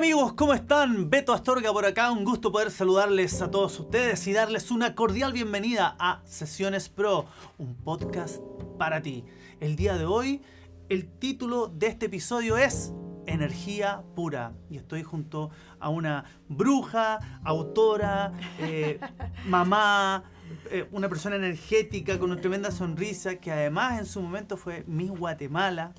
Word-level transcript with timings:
Amigos, 0.00 0.32
¿cómo 0.32 0.54
están? 0.54 1.10
Beto 1.10 1.34
Astorga 1.34 1.74
por 1.74 1.84
acá, 1.84 2.10
un 2.10 2.24
gusto 2.24 2.50
poder 2.50 2.70
saludarles 2.70 3.42
a 3.42 3.50
todos 3.50 3.78
ustedes 3.78 4.26
y 4.26 4.32
darles 4.32 4.70
una 4.70 4.94
cordial 4.94 5.34
bienvenida 5.34 5.94
a 5.98 6.22
Sesiones 6.24 6.88
Pro, 6.88 7.26
un 7.58 7.74
podcast 7.74 8.40
para 8.78 9.02
ti. 9.02 9.26
El 9.60 9.76
día 9.76 9.98
de 9.98 10.06
hoy, 10.06 10.40
el 10.88 11.06
título 11.06 11.66
de 11.66 11.88
este 11.88 12.06
episodio 12.06 12.56
es 12.56 12.94
Energía 13.26 14.02
Pura 14.16 14.54
y 14.70 14.78
estoy 14.78 15.02
junto 15.02 15.50
a 15.78 15.90
una 15.90 16.24
bruja, 16.48 17.42
autora, 17.44 18.32
eh, 18.58 18.98
mamá, 19.44 20.24
eh, 20.70 20.88
una 20.92 21.10
persona 21.10 21.36
energética 21.36 22.18
con 22.18 22.32
una 22.32 22.40
tremenda 22.40 22.70
sonrisa 22.70 23.34
que 23.36 23.52
además 23.52 23.98
en 23.98 24.06
su 24.06 24.22
momento 24.22 24.56
fue 24.56 24.82
Miss 24.86 25.10
Guatemala 25.10 25.92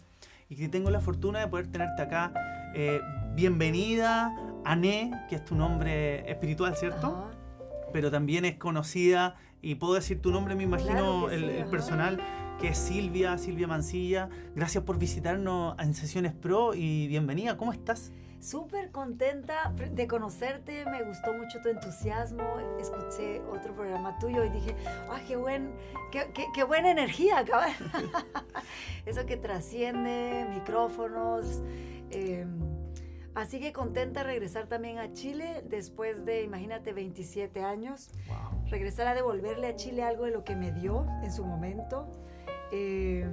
y 0.50 0.56
que 0.56 0.70
tengo 0.70 0.90
la 0.90 1.02
fortuna 1.02 1.42
de 1.42 1.48
poder 1.50 1.68
tenerte 1.68 2.02
acá. 2.02 2.34
Eh, 2.74 3.00
bienvenida, 3.34 4.36
Ané, 4.66 5.12
que 5.30 5.36
es 5.36 5.46
tu 5.46 5.56
nombre 5.56 6.30
espiritual, 6.30 6.76
¿cierto? 6.76 7.32
Pero 7.94 8.12
también 8.12 8.46
es 8.46 8.58
conocida, 8.58 9.36
y 9.62 9.76
puedo 9.76 9.94
decir 9.94 10.22
tu 10.22 10.32
nombre, 10.32 10.56
me 10.56 10.64
imagino, 10.64 11.30
el, 11.30 11.66
personal, 11.66 12.20
que 12.60 12.70
es 12.70 12.78
Silvia, 12.78 13.38
Silvia 13.38 13.68
Mancilla. 13.68 14.30
Gracias 14.56 14.84
por 14.84 14.98
visitarnos 14.98 15.76
en 15.80 15.94
Sesiones 15.94 16.34
Pro 16.34 16.74
y 16.74 17.08
bienvenida, 17.08 17.58
¿cómo 17.58 17.72
estás? 17.72 18.12
Súper 18.40 18.90
contenta 18.90 19.72
de 19.92 20.08
conocerte, 20.08 20.84
me 20.86 21.04
gustó 21.04 21.32
mucho 21.34 21.62
tu 21.62 21.70
entusiasmo, 21.70 22.58
escuché 22.80 23.40
otro 23.42 23.76
programa 23.76 24.18
tuyo 24.18 24.44
y 24.44 24.50
dije, 24.50 24.76
¡ay, 25.12 25.24
qué, 25.28 25.36
buen, 25.36 25.72
qué, 26.12 26.34
qué, 26.56 26.64
buena 26.64 26.90
energía! 26.90 27.46
Eso 29.06 29.26
que 29.28 29.38
trasciende 29.38 30.48
micrófonos. 30.50 31.62
Eh, 32.10 32.48
Así 33.34 33.60
que 33.60 33.72
contenta 33.72 34.24
regresar 34.24 34.68
también 34.68 34.98
a 34.98 35.14
Chile 35.14 35.64
después 35.66 36.26
de, 36.26 36.44
imagínate, 36.44 36.92
27 36.92 37.64
años. 37.64 38.10
Regresar 38.70 39.08
a 39.08 39.16
devolverle 39.16 39.68
a 39.68 39.76
Chile 39.76 40.04
algo 40.04 40.26
de 40.26 40.32
lo 40.32 40.44
que 40.44 40.56
me 40.56 40.72
dio 40.72 41.06
en 41.24 41.32
su 41.32 41.46
momento. 41.46 42.08
Eh, 42.72 43.26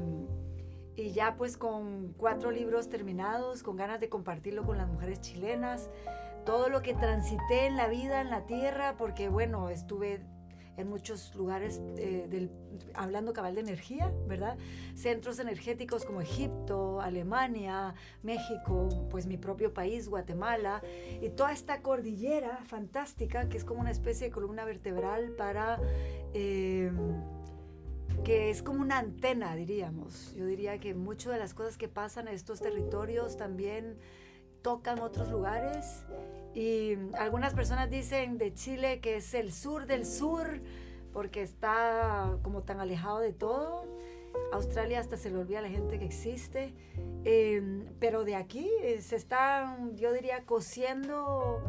y 0.94 1.12
ya 1.12 1.36
pues 1.36 1.56
con 1.56 2.12
cuatro 2.16 2.50
libros 2.50 2.88
terminados, 2.88 3.62
con 3.62 3.76
ganas 3.76 4.00
de 4.00 4.08
compartirlo 4.08 4.64
con 4.64 4.78
las 4.78 4.88
mujeres 4.88 5.20
chilenas. 5.20 5.90
Todo 6.44 6.68
lo 6.68 6.82
que 6.82 6.94
transité 6.94 7.66
en 7.66 7.76
la 7.76 7.88
vida, 7.88 8.20
en 8.20 8.30
la 8.30 8.46
tierra, 8.46 8.96
porque 8.96 9.28
bueno, 9.28 9.68
estuve 9.68 10.20
en 10.78 10.88
muchos 10.88 11.34
lugares 11.34 11.82
eh, 11.96 12.26
del, 12.30 12.50
hablando 12.94 13.32
cabal 13.32 13.54
de 13.56 13.60
energía, 13.60 14.12
¿verdad? 14.26 14.56
Centros 14.94 15.38
energéticos 15.40 16.04
como 16.04 16.20
Egipto, 16.20 17.00
Alemania, 17.00 17.94
México, 18.22 18.88
pues 19.10 19.26
mi 19.26 19.36
propio 19.36 19.74
país, 19.74 20.08
Guatemala, 20.08 20.80
y 21.20 21.28
toda 21.30 21.52
esta 21.52 21.82
cordillera 21.82 22.60
fantástica 22.64 23.48
que 23.48 23.56
es 23.56 23.64
como 23.64 23.80
una 23.80 23.90
especie 23.90 24.28
de 24.28 24.32
columna 24.32 24.64
vertebral 24.64 25.32
para... 25.36 25.78
Eh, 26.32 26.90
que 28.24 28.50
es 28.50 28.62
como 28.62 28.80
una 28.80 28.98
antena, 28.98 29.54
diríamos. 29.54 30.34
Yo 30.34 30.44
diría 30.44 30.80
que 30.80 30.94
muchas 30.94 31.32
de 31.32 31.38
las 31.38 31.54
cosas 31.54 31.76
que 31.76 31.88
pasan 31.88 32.26
en 32.26 32.34
estos 32.34 32.60
territorios 32.60 33.36
también 33.36 33.96
tocan 34.62 35.00
otros 35.00 35.28
lugares 35.30 36.04
y 36.54 36.96
algunas 37.18 37.54
personas 37.54 37.90
dicen 37.90 38.38
de 38.38 38.52
Chile 38.54 39.00
que 39.00 39.16
es 39.16 39.34
el 39.34 39.52
sur 39.52 39.86
del 39.86 40.04
sur 40.04 40.60
porque 41.12 41.42
está 41.42 42.38
como 42.42 42.62
tan 42.62 42.80
alejado 42.80 43.20
de 43.20 43.32
todo. 43.32 43.86
Australia 44.52 45.00
hasta 45.00 45.16
se 45.16 45.30
le 45.30 45.38
olvida 45.38 45.58
a 45.58 45.62
la 45.62 45.68
gente 45.68 45.98
que 45.98 46.04
existe. 46.04 46.74
Em, 47.24 47.86
pero 47.98 48.24
de 48.24 48.36
aquí 48.36 48.68
eh, 48.82 49.00
se 49.00 49.16
están, 49.16 49.96
yo 49.96 50.12
diría, 50.12 50.44
cosiendo 50.44 51.60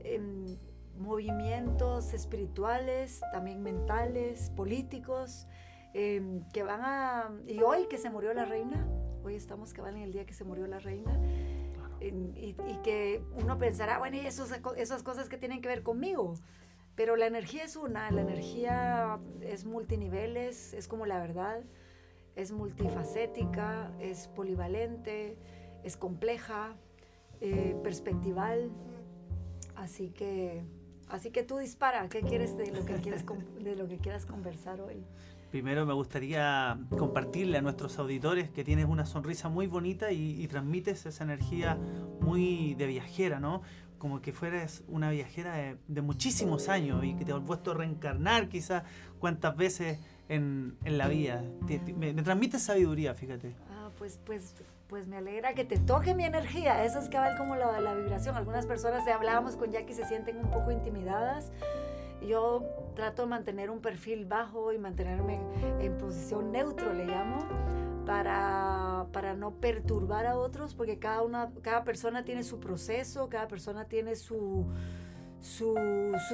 em, 0.00 0.56
movimientos 0.98 2.12
espirituales, 2.12 3.20
también 3.32 3.62
mentales, 3.62 4.50
políticos, 4.50 5.46
em, 5.94 6.42
que 6.52 6.62
van 6.62 6.80
a... 6.82 7.30
Y 7.46 7.62
hoy 7.62 7.86
que 7.88 7.98
se 7.98 8.10
murió 8.10 8.34
la 8.34 8.44
reina, 8.44 8.86
hoy 9.24 9.34
estamos 9.34 9.72
cabal 9.72 9.96
en 9.96 10.02
el 10.02 10.12
día 10.12 10.26
que 10.26 10.34
se 10.34 10.44
murió 10.44 10.66
la 10.66 10.78
reina, 10.78 11.18
y, 12.02 12.54
que 12.82 13.22
uno 13.34 13.58
pensará, 13.58 13.98
bueno, 13.98 14.16
y 14.16 14.26
esas 14.26 15.02
cosas 15.02 15.28
que 15.28 15.38
tienen 15.38 15.60
que 15.60 15.68
ver 15.68 15.82
conmigo. 15.82 16.34
Pero 16.94 17.16
la 17.16 17.26
energía 17.26 17.64
es 17.64 17.76
una, 17.76 18.10
la 18.10 18.20
energía 18.20 19.18
es 19.40 19.64
multiniveles, 19.64 20.74
es 20.74 20.88
como 20.88 21.06
la 21.06 21.20
verdad, 21.20 21.62
es 22.36 22.52
multifacética, 22.52 23.90
es 23.98 24.28
polivalente, 24.28 25.36
es 25.84 25.96
compleja, 25.96 26.76
eh, 27.40 27.74
perspectival. 27.82 28.70
Así 29.74 30.10
que, 30.10 30.64
así 31.08 31.30
que 31.30 31.42
tú 31.42 31.56
dispara, 31.58 32.08
¿qué 32.08 32.20
quieres 32.20 32.56
de 32.56 32.70
lo 32.70 32.84
que 32.84 32.94
quieres 32.94 33.24
de 33.26 33.74
lo 33.74 33.88
que 33.88 33.98
quieras 33.98 34.26
conversar 34.26 34.80
hoy? 34.80 35.04
Primero 35.52 35.84
me 35.84 35.92
gustaría 35.92 36.78
compartirle 36.96 37.58
a 37.58 37.60
nuestros 37.60 37.98
auditores 37.98 38.48
que 38.48 38.64
tienes 38.64 38.86
una 38.86 39.04
sonrisa 39.04 39.50
muy 39.50 39.66
bonita 39.66 40.10
y, 40.10 40.48
transmites 40.48 41.04
esa 41.04 41.24
energía 41.24 41.76
muy 42.22 42.74
de 42.76 42.86
viajera, 42.86 43.38
¿no? 43.38 43.60
Como 43.98 44.22
que 44.22 44.32
fueras 44.32 44.82
una 44.88 45.10
viajera 45.10 45.76
de, 45.86 46.00
muchísimos 46.00 46.70
años 46.70 47.04
y 47.04 47.12
que 47.16 47.26
te 47.26 47.34
has 47.34 47.40
puesto 47.40 47.72
a 47.72 47.74
reencarnar 47.74 48.48
quizás 48.48 48.84
cuántas 49.18 49.54
veces 49.54 49.98
en, 50.30 50.78
la 50.86 51.06
vida. 51.08 51.44
me, 51.98 52.14
transmite 52.14 52.58
sabiduría, 52.58 53.14
fíjate. 53.14 53.54
Ah, 53.72 53.90
pues, 53.98 54.18
pues, 54.24 54.54
pues 54.88 55.06
me 55.06 55.18
alegra 55.18 55.52
que 55.52 55.66
te 55.66 55.76
toque 55.76 56.14
mi 56.14 56.24
energía. 56.24 56.82
Eso 56.82 56.98
es 56.98 57.10
cabal 57.10 57.36
como 57.36 57.56
la, 57.56 57.78
la 57.78 57.92
vibración. 57.92 58.36
Algunas 58.36 58.64
personas, 58.64 59.06
hablábamos 59.06 59.56
con 59.56 59.70
Jackie, 59.70 59.92
se 59.92 60.06
sienten 60.06 60.38
un 60.38 60.50
poco 60.50 60.70
intimidadas 60.70 61.52
yo 62.26 62.64
trato 62.94 63.22
de 63.22 63.28
mantener 63.28 63.70
un 63.70 63.80
perfil 63.80 64.26
bajo 64.26 64.72
y 64.72 64.78
mantenerme 64.78 65.40
en 65.80 65.96
posición 65.98 66.52
neutro, 66.52 66.92
le 66.92 67.06
llamo, 67.06 67.38
para, 68.04 69.06
para 69.12 69.34
no 69.34 69.52
perturbar 69.52 70.26
a 70.26 70.36
otros, 70.36 70.74
porque 70.74 70.98
cada, 70.98 71.22
una, 71.22 71.52
cada 71.62 71.84
persona 71.84 72.24
tiene 72.24 72.42
su 72.42 72.58
proceso, 72.60 73.28
cada 73.28 73.48
persona 73.48 73.86
tiene 73.86 74.16
su, 74.16 74.66
su, 75.40 75.74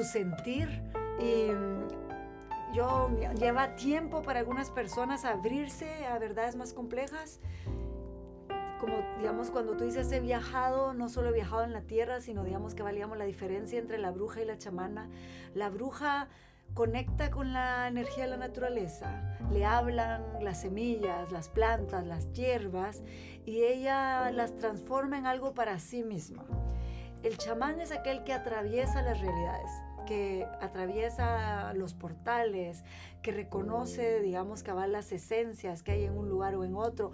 sentir. 0.04 0.68
Y 1.20 1.48
yo 2.74 3.10
lleva 3.38 3.74
tiempo 3.76 4.22
para 4.22 4.40
algunas 4.40 4.70
personas 4.70 5.24
abrirse 5.24 6.06
a 6.06 6.18
verdades 6.18 6.56
más 6.56 6.72
complejas 6.72 7.40
como 8.78 8.96
digamos 9.18 9.50
cuando 9.50 9.76
tú 9.76 9.84
dices 9.84 10.10
he 10.12 10.20
viajado, 10.20 10.94
no 10.94 11.08
solo 11.08 11.28
he 11.28 11.32
viajado 11.32 11.64
en 11.64 11.72
la 11.72 11.82
tierra, 11.82 12.20
sino 12.20 12.44
digamos 12.44 12.74
que 12.74 12.82
valíamos 12.82 13.18
la 13.18 13.24
diferencia 13.24 13.78
entre 13.78 13.98
la 13.98 14.10
bruja 14.10 14.42
y 14.42 14.44
la 14.44 14.58
chamana. 14.58 15.08
La 15.54 15.68
bruja 15.68 16.28
conecta 16.74 17.30
con 17.30 17.52
la 17.52 17.88
energía 17.88 18.24
de 18.24 18.30
la 18.30 18.36
naturaleza, 18.36 19.38
le 19.50 19.64
hablan 19.64 20.22
las 20.42 20.60
semillas, 20.60 21.32
las 21.32 21.48
plantas, 21.48 22.06
las 22.06 22.32
hierbas 22.32 23.02
y 23.44 23.62
ella 23.62 24.30
las 24.30 24.56
transforma 24.56 25.18
en 25.18 25.26
algo 25.26 25.54
para 25.54 25.78
sí 25.78 26.02
misma. 26.02 26.44
El 27.22 27.36
chamán 27.36 27.80
es 27.80 27.90
aquel 27.90 28.22
que 28.22 28.32
atraviesa 28.32 29.02
las 29.02 29.20
realidades, 29.20 29.70
que 30.06 30.46
atraviesa 30.60 31.72
los 31.74 31.94
portales, 31.94 32.84
que 33.22 33.32
reconoce, 33.32 34.20
digamos, 34.20 34.62
que 34.62 34.72
las 34.72 35.10
esencias 35.10 35.82
que 35.82 35.92
hay 35.92 36.04
en 36.04 36.16
un 36.16 36.28
lugar 36.28 36.54
o 36.54 36.64
en 36.64 36.76
otro 36.76 37.10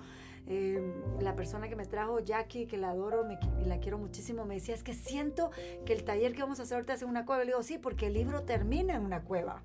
Em, 0.46 0.92
la 1.20 1.34
persona 1.34 1.68
que 1.68 1.76
me 1.76 1.86
trajo, 1.86 2.20
Jackie, 2.20 2.66
que 2.66 2.76
la 2.76 2.90
adoro 2.90 3.26
y 3.58 3.64
la 3.64 3.80
quiero 3.80 3.96
muchísimo, 3.96 4.44
me 4.44 4.54
decía, 4.54 4.74
es 4.74 4.82
que 4.82 4.92
siento 4.92 5.50
que 5.86 5.94
el 5.94 6.04
taller 6.04 6.34
que 6.34 6.42
vamos 6.42 6.60
a 6.60 6.64
hacer 6.64 6.76
ahorita 6.76 6.94
es 6.94 7.02
en 7.02 7.08
una 7.08 7.24
cueva. 7.24 7.44
Le 7.44 7.52
digo, 7.52 7.62
sí, 7.62 7.78
porque 7.78 8.08
el 8.08 8.14
libro 8.14 8.42
termina 8.42 8.94
en 8.94 9.02
una 9.02 9.22
cueva. 9.22 9.62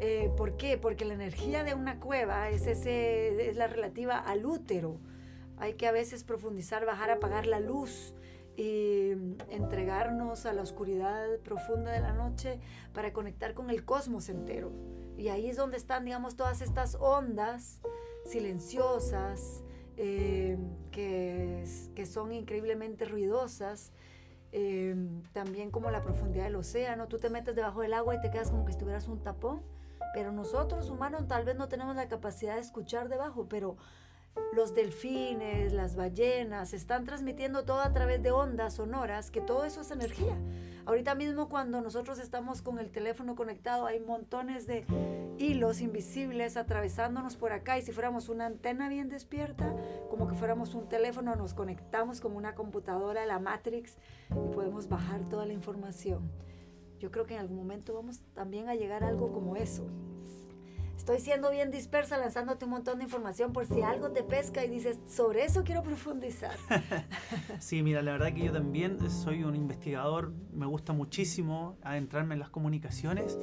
Eh, 0.00 0.30
¿Por 0.36 0.56
qué? 0.56 0.76
Porque 0.76 1.04
la 1.04 1.14
energía 1.14 1.64
de 1.64 1.74
una 1.74 1.98
cueva 1.98 2.50
es, 2.50 2.66
ese, 2.66 3.48
es 3.48 3.56
la 3.56 3.68
relativa 3.68 4.18
al 4.18 4.44
útero. 4.44 4.98
Hay 5.56 5.74
que 5.74 5.86
a 5.86 5.92
veces 5.92 6.24
profundizar, 6.24 6.84
bajar, 6.84 7.10
apagar 7.10 7.46
la 7.46 7.60
luz 7.60 8.14
y 8.56 9.12
entregarnos 9.48 10.44
a 10.44 10.52
la 10.52 10.62
oscuridad 10.62 11.38
profunda 11.38 11.90
de 11.92 12.00
la 12.00 12.12
noche 12.12 12.60
para 12.92 13.12
conectar 13.12 13.54
con 13.54 13.70
el 13.70 13.84
cosmos 13.84 14.28
entero. 14.28 14.72
Y 15.16 15.28
ahí 15.28 15.48
es 15.48 15.56
donde 15.56 15.76
están, 15.76 16.04
digamos, 16.04 16.36
todas 16.36 16.60
estas 16.60 16.96
ondas 16.96 17.80
silenciosas, 18.26 19.62
eh, 20.04 20.58
que, 20.90 21.64
que, 21.94 22.06
son 22.06 22.32
increíblemente 22.32 23.04
ruidosas. 23.04 23.92
Eh, 24.50 24.96
también 25.32 25.70
como 25.70 25.92
la 25.92 26.02
profundidad 26.02 26.44
del 26.44 26.56
océano, 26.56 27.06
tú 27.06 27.20
te 27.20 27.30
metes 27.30 27.54
debajo 27.54 27.82
del 27.82 27.94
agua 27.94 28.16
y 28.16 28.20
te 28.20 28.28
quedas 28.32 28.50
como 28.50 28.64
que 28.64 28.72
estuvieras 28.72 29.06
un 29.06 29.22
tapón, 29.22 29.62
pero 30.12 30.32
nosotros 30.32 30.90
humanos 30.90 31.28
tal 31.28 31.44
vez 31.44 31.54
no 31.54 31.68
tenemos 31.68 31.94
la 31.94 32.08
capacidad 32.08 32.56
de 32.56 32.62
escuchar 32.62 33.08
debajo, 33.08 33.46
pero 33.48 33.76
los 34.52 34.74
delfines, 34.74 35.72
las 35.72 35.96
ballenas, 35.96 36.74
están 36.74 37.04
transmitiendo 37.04 37.64
todo 37.64 37.80
a 37.80 37.92
través 37.92 38.22
de 38.22 38.32
ondas 38.32 38.74
sonoras, 38.74 39.30
que 39.30 39.40
todo 39.40 39.64
eso 39.64 39.80
es 39.80 39.90
energía. 39.90 40.36
Ahorita 40.84 41.14
mismo 41.14 41.48
cuando 41.48 41.80
nosotros 41.80 42.18
estamos 42.18 42.60
con 42.60 42.78
el 42.78 42.90
teléfono 42.90 43.34
conectado 43.34 43.86
hay 43.86 44.00
montones 44.00 44.66
de 44.66 44.84
hilos 45.38 45.80
invisibles 45.80 46.56
atravesándonos 46.56 47.36
por 47.36 47.52
acá 47.52 47.78
y 47.78 47.82
si 47.82 47.92
fuéramos 47.92 48.28
una 48.28 48.46
antena 48.46 48.88
bien 48.88 49.08
despierta, 49.08 49.74
como 50.10 50.28
que 50.28 50.34
fuéramos 50.34 50.74
un 50.74 50.88
teléfono, 50.88 51.34
nos 51.36 51.54
conectamos 51.54 52.20
como 52.20 52.36
una 52.36 52.54
computadora 52.54 53.22
a 53.22 53.26
la 53.26 53.38
Matrix 53.38 53.96
y 54.30 54.54
podemos 54.54 54.88
bajar 54.88 55.28
toda 55.28 55.46
la 55.46 55.52
información. 55.52 56.30
Yo 56.98 57.10
creo 57.10 57.26
que 57.26 57.34
en 57.34 57.40
algún 57.40 57.56
momento 57.56 57.94
vamos 57.94 58.20
también 58.34 58.68
a 58.68 58.74
llegar 58.74 59.02
a 59.02 59.08
algo 59.08 59.32
como 59.32 59.56
eso 59.56 59.86
estoy 61.02 61.18
siendo 61.18 61.50
bien 61.50 61.72
dispersa 61.72 62.16
lanzándote 62.16 62.64
un 62.64 62.70
montón 62.70 62.98
de 62.98 63.04
información 63.04 63.52
por 63.52 63.66
si 63.66 63.82
algo 63.82 64.12
te 64.12 64.22
pesca 64.22 64.64
y 64.64 64.70
dices, 64.70 65.00
sobre 65.08 65.44
eso 65.44 65.64
quiero 65.64 65.82
profundizar. 65.82 66.56
sí, 67.58 67.82
mira, 67.82 68.02
la 68.02 68.12
verdad 68.12 68.32
que 68.32 68.44
yo 68.44 68.52
también 68.52 69.10
soy 69.10 69.42
un 69.42 69.56
investigador, 69.56 70.32
me 70.52 70.64
gusta 70.64 70.92
muchísimo 70.92 71.76
adentrarme 71.82 72.34
en 72.34 72.38
las 72.38 72.50
comunicaciones 72.50 73.36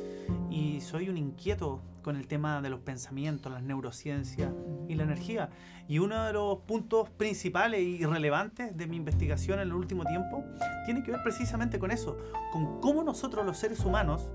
y 0.50 0.80
soy 0.80 1.10
un 1.10 1.18
inquieto 1.18 1.84
con 2.02 2.16
el 2.16 2.28
tema 2.28 2.62
de 2.62 2.70
los 2.70 2.80
pensamientos, 2.80 3.52
las 3.52 3.62
neurociencias 3.62 4.54
y 4.88 4.96
la 4.96 5.04
energía. 5.04 5.50
Y 5.90 6.00
uno 6.00 6.24
de 6.24 6.32
los 6.32 6.60
puntos 6.60 7.10
principales 7.10 7.82
y 7.82 8.06
relevantes 8.06 8.78
de 8.78 8.88
mi 8.88 8.96
investigación 8.96 9.60
en 9.60 9.68
el 9.68 9.74
último 9.74 10.06
tiempo 10.06 10.46
tiene 10.86 11.04
que 11.04 11.12
ver 11.12 11.24
precisamente 11.24 11.78
con 11.78 11.92
eso, 11.92 12.18
con 12.54 12.80
cómo 12.80 13.04
nosotros 13.04 13.46
los 13.46 13.58
seres 13.58 13.82
humanos 13.82 14.30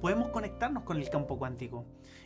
podemos 0.00 0.28
conectarnos 0.30 0.84
con 0.84 0.96
el 0.96 1.08
campo 1.10 1.38
cuántico. 1.38 1.84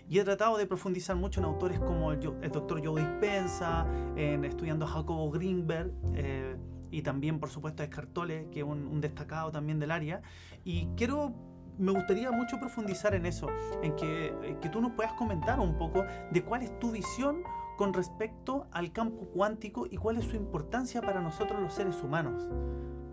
Y 0.08 0.18
he 0.18 0.24
tratado 0.24 0.56
de 0.58 0.66
profundizar 0.66 1.16
mucho 1.16 1.40
en 1.40 1.46
autores 1.46 1.78
como 1.78 2.12
el, 2.12 2.20
doctor 2.20 2.84
Joe 2.84 3.00
Dispensa, 3.00 3.86
en 4.16 4.44
estudiando 4.44 4.84
a 4.84 4.88
Jacobo 4.88 5.30
Greenberg. 5.30 5.92
Eh, 6.14 6.56
y 6.90 7.02
también, 7.02 7.40
por 7.40 7.48
supuesto, 7.48 7.82
a 7.82 7.86
Escartole, 7.86 8.48
que 8.50 8.60
es 8.60 8.66
un, 8.66 9.00
destacado 9.00 9.50
también 9.50 9.78
del 9.78 9.90
área. 9.90 10.22
Y 10.64 10.86
quiero 10.96 11.32
me 11.78 11.90
gustaría 11.90 12.30
mucho 12.30 12.60
profundizar 12.60 13.14
en 13.14 13.24
eso, 13.24 13.48
en 13.82 13.96
que, 13.96 14.58
que, 14.60 14.68
tú 14.68 14.82
nos 14.82 14.92
puedas 14.92 15.14
comentar 15.14 15.58
un 15.58 15.78
poco 15.78 16.04
de 16.30 16.44
cuál 16.44 16.62
es 16.62 16.78
tu 16.78 16.92
visión 16.92 17.42
con 17.78 17.94
respecto 17.94 18.66
al 18.72 18.92
campo 18.92 19.24
cuántico 19.32 19.86
y 19.90 19.96
cuál 19.96 20.18
es 20.18 20.26
su 20.26 20.36
importancia 20.36 21.00
para 21.00 21.22
nosotros 21.22 21.62
los 21.62 21.72
seres 21.72 22.02
humanos 22.02 22.46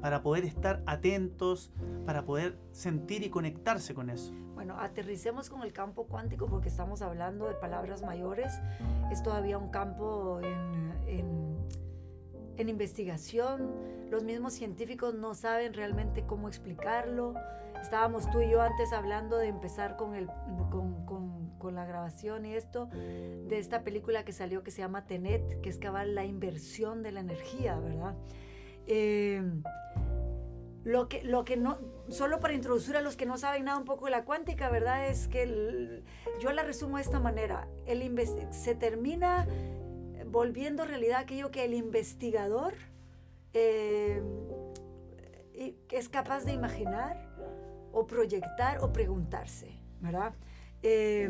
para 0.01 0.21
poder 0.21 0.45
estar 0.45 0.81
atentos, 0.85 1.71
para 2.05 2.25
poder 2.25 2.57
sentir 2.71 3.23
y 3.23 3.29
conectarse 3.29 3.93
con 3.93 4.09
eso. 4.09 4.33
Bueno, 4.53 4.75
aterricemos 4.79 5.49
con 5.49 5.63
el 5.63 5.71
campo 5.71 6.05
cuántico 6.07 6.47
porque 6.47 6.69
estamos 6.69 7.01
hablando 7.01 7.47
de 7.47 7.53
palabras 7.55 8.01
mayores. 8.01 8.59
Es 9.11 9.23
todavía 9.23 9.57
un 9.57 9.69
campo 9.69 10.39
en, 10.41 10.69
investigación. 12.57 13.71
Los 14.11 14.23
mismos 14.23 14.53
científicos 14.53 15.15
no 15.15 15.33
saben 15.33 15.73
realmente 15.73 16.25
cómo 16.25 16.49
explicarlo. 16.49 17.33
Estábamos 17.81 18.29
tú 18.31 18.41
y 18.41 18.49
yo 18.49 18.61
antes 18.61 18.91
hablando 18.91 19.37
de 19.37 19.47
empezar 19.47 19.95
con, 19.95 20.13
el, 20.13 20.27
con, 20.69 21.05
con 21.59 21.75
la 21.75 21.85
grabación 21.85 22.45
y 22.45 22.55
esto, 22.55 22.87
de 22.87 23.59
esta 23.59 23.83
película 23.83 24.25
que 24.25 24.31
salió 24.31 24.63
que 24.63 24.71
se 24.71 24.81
llama 24.81 25.05
Tenet, 25.05 25.61
que 25.61 25.69
es 25.69 25.77
cabal 25.77 26.15
la 26.15 26.25
inversión 26.25 27.03
de 27.03 27.11
la 27.11 27.19
energía, 27.19 27.79
¿verdad? 27.79 28.15
Eh, 28.87 29.43
lo 30.83 31.09
que, 31.09 31.23
lo 31.23 31.45
que 31.45 31.57
no, 31.57 31.77
solo 32.09 32.39
para 32.39 32.53
introducir 32.53 32.95
a 32.95 33.01
los 33.01 33.15
que 33.15 33.25
no 33.25 33.37
saben 33.37 33.65
nada 33.65 33.77
un 33.77 33.85
poco 33.85 34.05
de 34.05 34.11
la 34.11 34.23
cuántica, 34.23 34.69
¿verdad? 34.69 35.07
Es 35.07 35.27
que 35.27 36.03
yo 36.39 36.51
la 36.51 36.63
resumo 36.63 36.97
de 36.97 37.03
esta 37.03 37.19
manera. 37.19 37.67
El 37.85 37.99
se 38.51 38.75
termina 38.75 39.47
volviendo 40.27 40.85
realidad 40.85 41.19
aquello 41.19 41.51
que 41.51 41.65
el 41.65 41.73
investigador 41.73 42.73
eh, 43.53 44.21
es 45.89 46.09
capaz 46.09 46.45
de 46.45 46.53
imaginar 46.53 47.29
o 47.91 48.05
proyectar 48.05 48.79
o 48.79 48.93
preguntarse, 48.93 49.71
¿verdad? 49.99 50.33
Eh, 50.81 51.29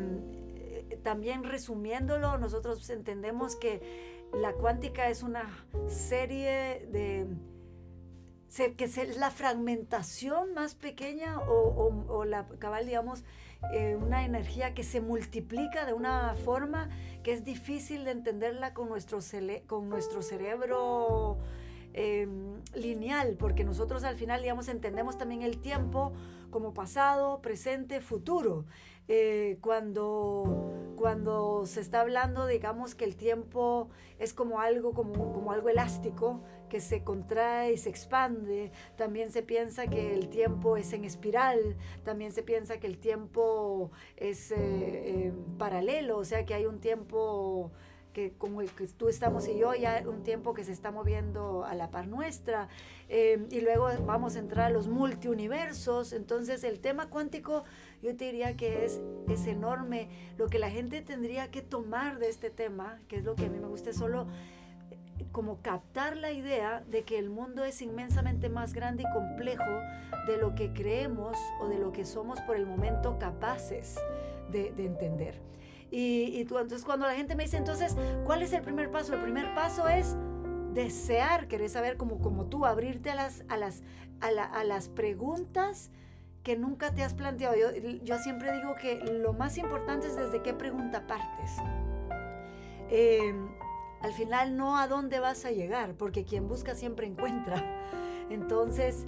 también 1.03 1.43
resumiéndolo, 1.43 2.37
nosotros 2.37 2.89
entendemos 2.89 3.55
que 3.55 4.27
la 4.33 4.53
cuántica 4.53 5.09
es 5.09 5.23
una 5.23 5.65
serie 5.87 6.87
de 6.91 7.25
que 8.49 8.85
es 8.85 9.17
la 9.17 9.29
fragmentación 9.31 10.53
más 10.53 10.75
pequeña 10.75 11.39
o, 11.39 12.25
la 12.25 12.47
cabal, 12.59 12.85
digamos, 12.85 13.23
eh, 13.73 13.97
una 14.01 14.25
energía 14.25 14.73
que 14.73 14.83
se 14.83 15.01
multiplica 15.01 15.85
de 15.85 15.93
una 15.93 16.35
forma 16.43 16.89
que 17.23 17.33
es 17.33 17.43
difícil 17.43 18.05
de 18.05 18.11
entenderla 18.11 18.73
con 18.73 18.89
nuestro, 18.89 19.19
con 19.67 19.89
nuestro 19.89 20.21
cerebro 20.21 21.37
em, 21.93 22.61
lineal, 22.73 23.35
porque 23.37 23.63
nosotros 23.63 24.03
al 24.03 24.15
final, 24.15 24.41
digamos, 24.41 24.67
entendemos 24.67 25.17
también 25.17 25.41
el 25.41 25.59
tiempo 25.59 26.13
como 26.49 26.73
pasado, 26.73 27.41
presente, 27.41 28.01
futuro. 28.01 28.65
Eh, 29.11 29.57
cuando, 29.61 30.93
cuando 30.95 31.65
se 31.65 31.81
está 31.81 32.01
hablando, 32.01 32.45
digamos, 32.45 32.93
que 32.93 33.05
el 33.05 33.15
tiempo 33.15 33.89
es 34.19 34.33
como 34.33 34.59
algo, 34.59 34.93
como, 34.93 35.33
como 35.33 35.51
algo 35.51 35.69
elástico, 35.69 36.41
que 36.69 36.79
se 36.79 37.03
contrae 37.03 37.73
y 37.73 37.77
se 37.77 37.89
expande. 37.89 38.71
También 38.95 39.31
se 39.31 39.43
piensa 39.43 39.87
que 39.87 40.13
el 40.13 40.29
tiempo 40.29 40.77
es 40.77 40.93
en 40.93 41.03
espiral. 41.03 41.75
También 42.03 42.31
se 42.31 42.43
piensa 42.43 42.79
que 42.79 42.87
el 42.87 42.97
tiempo 42.97 43.91
es 44.15 44.51
eh, 44.51 44.55
eh, 44.57 45.33
paralelo, 45.57 46.17
o 46.17 46.25
sea 46.25 46.45
que 46.45 46.53
hay 46.53 46.65
un 46.65 46.79
tiempo 46.79 47.71
que 48.13 48.33
como 48.37 48.61
el 48.61 48.71
que 48.71 48.87
tú 48.87 49.07
estamos 49.07 49.47
y 49.47 49.57
yo, 49.57 49.73
ya 49.75 50.03
un 50.07 50.23
tiempo 50.23 50.53
que 50.53 50.63
se 50.63 50.71
está 50.71 50.91
moviendo 50.91 51.63
a 51.63 51.75
la 51.75 51.91
par 51.91 52.07
nuestra, 52.07 52.67
eh, 53.07 53.45
y 53.51 53.61
luego 53.61 53.87
vamos 54.05 54.35
a 54.35 54.39
entrar 54.39 54.67
a 54.67 54.69
los 54.69 54.87
multiuniversos, 54.87 56.13
entonces 56.13 56.63
el 56.63 56.79
tema 56.79 57.09
cuántico 57.09 57.63
yo 58.01 58.15
te 58.15 58.25
diría 58.25 58.55
que 58.57 58.85
es, 58.85 58.99
es 59.27 59.45
enorme, 59.45 60.09
lo 60.37 60.47
que 60.47 60.59
la 60.59 60.69
gente 60.69 61.01
tendría 61.01 61.51
que 61.51 61.61
tomar 61.61 62.19
de 62.19 62.29
este 62.29 62.49
tema, 62.49 62.99
que 63.07 63.17
es 63.17 63.23
lo 63.23 63.35
que 63.35 63.45
a 63.45 63.49
mí 63.49 63.59
me 63.59 63.67
gusta, 63.67 63.91
es 63.91 63.97
solo 63.97 64.27
como 65.31 65.61
captar 65.61 66.17
la 66.17 66.31
idea 66.31 66.83
de 66.89 67.03
que 67.03 67.17
el 67.17 67.29
mundo 67.29 67.63
es 67.63 67.81
inmensamente 67.81 68.49
más 68.49 68.73
grande 68.73 69.03
y 69.03 69.13
complejo 69.13 69.81
de 70.27 70.37
lo 70.37 70.55
que 70.55 70.73
creemos 70.73 71.37
o 71.61 71.67
de 71.67 71.77
lo 71.77 71.91
que 71.91 72.05
somos 72.05 72.39
por 72.41 72.55
el 72.55 72.65
momento 72.65 73.17
capaces 73.19 73.97
de, 74.51 74.73
entender. 74.77 75.41
Y, 75.91 76.41
entonces 76.41 76.83
cuando 76.83 77.05
la 77.05 77.15
gente 77.15 77.35
me 77.35 77.43
dice, 77.43 77.57
entonces, 77.57 77.95
¿cuál 78.25 78.41
es 78.41 78.53
el 78.53 78.61
primer 78.61 78.91
paso? 78.91 79.13
El 79.13 79.21
primer 79.21 79.53
paso 79.53 79.87
es 79.87 80.15
desear, 80.73 81.47
querer 81.47 81.69
saber 81.69 81.97
como, 81.97 82.19
como 82.19 82.45
tú, 82.45 82.65
abrirte 82.65 83.09
a 83.11 83.15
las, 83.15 83.43
a, 83.49 83.57
las, 83.57 83.81
a, 84.21 84.63
las 84.63 84.89
preguntas 84.89 85.91
que 86.43 86.55
nunca 86.57 86.93
te 86.93 87.03
has 87.03 87.13
planteado. 87.13 87.55
Yo, 87.55 87.69
yo, 88.03 88.17
siempre 88.19 88.51
digo 88.53 88.75
que 88.75 88.95
lo 88.95 89.33
más 89.33 89.57
importante 89.57 90.07
es 90.07 90.15
desde 90.15 90.41
qué 90.41 90.53
pregunta 90.53 91.05
partes. 91.07 91.51
Eh, 92.89 93.33
al 94.01 94.13
final 94.13 94.55
no 94.55 94.77
a 94.77 94.87
dónde 94.87 95.19
vas 95.19 95.45
a 95.45 95.51
llegar, 95.51 95.95
porque 95.95 96.23
quien 96.23 96.47
busca 96.47 96.75
siempre 96.75 97.07
encuentra. 97.07 97.63
Entonces, 98.29 99.05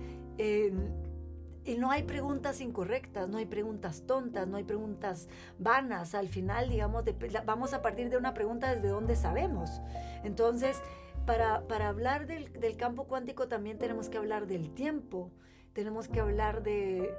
y 1.64 1.78
no 1.78 1.92
hay 1.92 2.04
preguntas 2.04 2.60
incorrectas, 2.62 3.30
no 3.30 3.38
hay 3.38 3.46
preguntas 3.46 4.04
tontas, 4.08 4.48
no 4.48 4.58
hay 4.58 4.64
preguntas 4.64 5.30
vanas. 5.60 6.16
Al 6.16 6.28
final, 6.28 6.70
digamos, 6.70 7.04
vamos 7.46 7.74
a 7.74 7.82
partir 7.82 8.10
de 8.10 8.18
una 8.18 8.34
pregunta 8.34 8.74
desde 8.74 8.90
donde 8.90 9.16
sabemos. 9.16 9.82
Entonces, 10.24 10.82
para, 11.26 11.68
para 11.68 11.88
hablar 11.90 12.26
del, 12.26 12.52
del, 12.54 12.78
campo 12.78 13.04
cuántico 13.04 13.48
también 13.48 13.78
tenemos 13.78 14.10
que 14.10 14.18
hablar 14.18 14.48
del 14.48 14.74
tiempo, 14.74 15.30
tenemos 15.74 16.08
que 16.08 16.20
hablar 16.20 16.64
de 16.64 17.14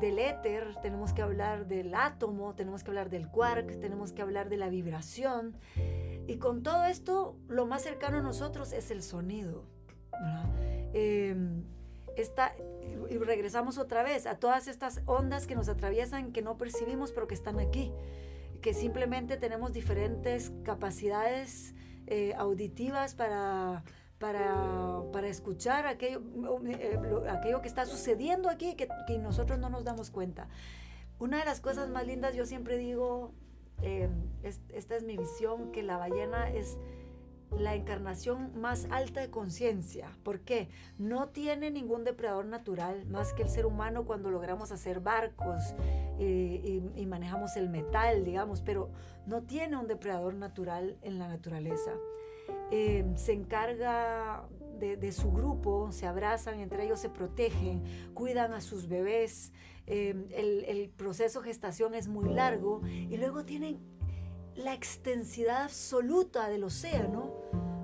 del, 0.00 0.18
éter, 0.18 0.76
tenemos 0.82 1.12
que 1.12 1.22
hablar 1.22 1.66
del 1.66 1.94
átomo, 1.94 2.54
tenemos 2.54 2.82
que 2.82 2.90
hablar 2.90 3.10
del 3.10 3.28
quark, 3.28 3.80
tenemos 3.80 4.12
que 4.12 4.22
hablar 4.22 4.48
de 4.48 4.56
la 4.56 4.68
vibración. 4.68 5.56
Y 6.26 6.36
con 6.36 6.62
todo 6.62 6.84
esto, 6.84 7.36
lo 7.48 7.66
más 7.66 7.82
cercano 7.82 8.18
a 8.18 8.20
nosotros 8.20 8.72
es 8.72 8.90
el 8.90 9.02
sonido. 9.02 9.64
Em, 10.92 11.64
y 13.10 13.16
regresamos 13.18 13.78
otra 13.78 14.02
vez 14.02 14.26
a 14.26 14.38
todas 14.38 14.68
estas 14.68 15.00
ondas 15.06 15.46
que 15.46 15.54
nos 15.54 15.68
atraviesan, 15.68 16.32
que 16.32 16.42
no 16.42 16.58
percibimos, 16.58 17.12
pero 17.12 17.28
que 17.28 17.34
están 17.34 17.58
aquí. 17.58 17.92
Que 18.60 18.74
simplemente 18.74 19.36
tenemos 19.36 19.72
diferentes 19.72 20.52
capacidades 20.64 21.74
eh, 22.06 22.34
auditivas 22.36 23.14
para 23.14 23.84
para, 24.18 25.02
para 25.12 25.28
escuchar 25.28 25.86
aquello, 25.86 26.20
eh, 26.66 26.98
aquello 27.30 27.62
que 27.62 27.68
está 27.68 27.86
sucediendo 27.86 28.48
aquí 28.48 28.74
que, 28.74 28.88
que 29.06 29.18
nosotros 29.18 29.58
no 29.58 29.70
nos 29.70 29.84
damos 29.84 30.10
cuenta. 30.10 30.48
Una 31.18 31.38
de 31.38 31.44
las 31.44 31.60
cosas 31.60 31.88
más 31.88 32.06
lindas, 32.06 32.34
yo 32.34 32.46
siempre 32.46 32.78
digo, 32.78 33.32
eh, 33.82 34.08
esta 34.42 34.96
es 34.96 35.02
mi 35.04 35.16
visión, 35.16 35.72
que 35.72 35.82
la 35.82 35.96
ballena 35.96 36.50
es 36.50 36.78
la 37.56 37.74
encarnación 37.74 38.58
más 38.60 38.86
alta 38.90 39.20
de 39.20 39.30
conciencia. 39.30 40.10
¿Por 40.22 40.40
qué? 40.40 40.68
No 40.98 41.28
tiene 41.28 41.70
ningún 41.70 42.04
depredador 42.04 42.44
natural 42.44 43.06
más 43.06 43.32
que 43.32 43.42
el 43.42 43.48
ser 43.48 43.66
humano 43.66 44.04
cuando 44.04 44.30
logramos 44.30 44.70
hacer 44.70 45.00
barcos 45.00 45.74
eh, 46.18 46.82
y, 46.94 47.06
manejamos 47.06 47.56
el 47.56 47.70
metal, 47.70 48.24
digamos, 48.24 48.60
pero 48.60 48.90
no 49.26 49.42
tiene 49.42 49.76
un 49.76 49.86
depredador 49.86 50.34
natural 50.34 50.96
en 51.02 51.18
la 51.18 51.28
naturaleza. 51.28 51.92
Eh, 52.70 53.04
se 53.16 53.32
encarga 53.32 54.48
de, 54.78 55.12
su 55.12 55.32
grupo, 55.32 55.90
se 55.90 56.06
abrazan, 56.06 56.60
entre 56.60 56.84
ellos 56.84 57.00
se 57.00 57.10
protegen, 57.10 57.82
cuidan 58.14 58.52
a 58.52 58.60
sus 58.60 58.88
bebés. 58.88 59.52
Eh, 59.86 60.14
el, 60.30 60.64
el 60.66 60.90
proceso 60.90 61.40
de 61.40 61.48
gestación 61.48 61.94
es 61.94 62.08
muy 62.08 62.28
largo 62.28 62.82
y 62.86 63.16
luego 63.16 63.44
tienen 63.44 63.80
la 64.54 64.74
extensidad 64.74 65.64
absoluta 65.64 66.48
del 66.48 66.64
océano 66.64 67.32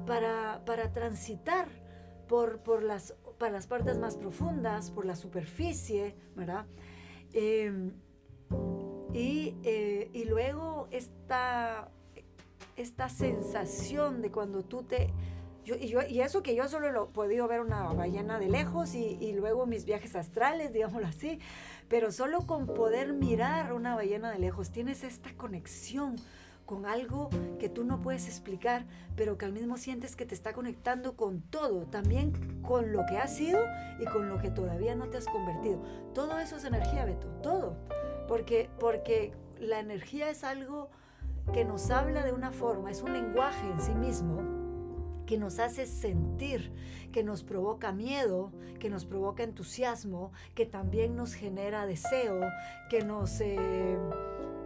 para, 0.06 0.92
transitar 0.92 1.68
por, 2.28 2.60
por, 2.60 2.82
las, 2.82 3.14
para 3.38 3.52
las 3.52 3.66
partes 3.66 3.98
más 3.98 4.16
profundas, 4.16 4.90
por 4.90 5.06
la 5.06 5.16
superficie, 5.16 6.16
¿verdad? 6.34 6.66
Eh, 7.32 7.92
y, 9.12 10.24
luego 10.28 10.88
esta, 10.90 11.90
esta 12.76 13.08
sensación 13.08 14.22
de 14.22 14.30
cuando 14.30 14.62
tú 14.62 14.82
te... 14.82 15.12
y, 15.64 16.20
eso 16.20 16.42
que 16.42 16.54
yo 16.54 16.68
solo 16.68 16.92
lo 16.92 17.04
he 17.04 17.12
podido 17.12 17.48
ver 17.48 17.60
una 17.60 17.84
ballena 17.92 18.38
de 18.38 18.48
lejos 18.48 18.94
y, 18.94 19.16
y, 19.20 19.32
luego 19.32 19.66
mis 19.66 19.84
viajes 19.84 20.16
astrales, 20.16 20.72
digámoslo 20.72 21.06
así, 21.06 21.38
pero 21.88 22.12
solo 22.12 22.46
con 22.46 22.66
poder 22.66 23.12
mirar 23.12 23.72
una 23.72 23.94
ballena 23.94 24.30
de 24.30 24.38
lejos 24.38 24.70
tienes 24.70 25.04
esta 25.04 25.32
conexión 25.34 26.16
con 26.64 26.86
algo 26.86 27.30
que 27.58 27.68
tú 27.68 27.84
no 27.84 28.00
puedes 28.00 28.26
explicar, 28.26 28.86
pero 29.16 29.36
que 29.36 29.44
al 29.44 29.52
mismo 29.52 29.76
sientes 29.76 30.16
que 30.16 30.26
te 30.26 30.34
está 30.34 30.52
conectando 30.52 31.16
con 31.16 31.42
todo, 31.42 31.86
también 31.86 32.62
con 32.62 32.92
lo 32.92 33.04
que 33.06 33.18
has 33.18 33.36
sido 33.36 33.60
y 34.00 34.06
con 34.06 34.28
lo 34.28 34.38
que 34.38 34.50
todavía 34.50 34.94
no 34.94 35.08
te 35.08 35.18
has 35.18 35.26
convertido. 35.26 35.82
Todo 36.14 36.38
eso 36.38 36.56
es 36.56 36.64
energía, 36.64 37.04
Beto, 37.04 37.28
todo. 37.42 37.76
Porque, 38.26 38.70
porque 38.80 39.32
la 39.58 39.80
energía 39.80 40.30
es 40.30 40.44
algo 40.44 40.90
que 41.52 41.64
nos 41.64 41.90
habla 41.90 42.24
de 42.24 42.32
una 42.32 42.50
forma, 42.50 42.90
es 42.90 43.02
un 43.02 43.12
lenguaje 43.12 43.68
en 43.68 43.80
sí 43.80 43.94
mismo 43.94 44.64
que 45.26 45.38
nos 45.38 45.58
hace 45.58 45.86
sentir, 45.86 46.72
que 47.12 47.22
nos 47.24 47.44
provoca 47.44 47.92
miedo, 47.92 48.52
que 48.78 48.90
nos 48.90 49.04
provoca 49.06 49.42
entusiasmo, 49.42 50.32
que 50.54 50.66
también 50.66 51.16
nos 51.16 51.34
genera 51.34 51.86
deseo, 51.86 52.40
que 52.90 53.02
nos... 53.02 53.40
Eh, 53.40 53.98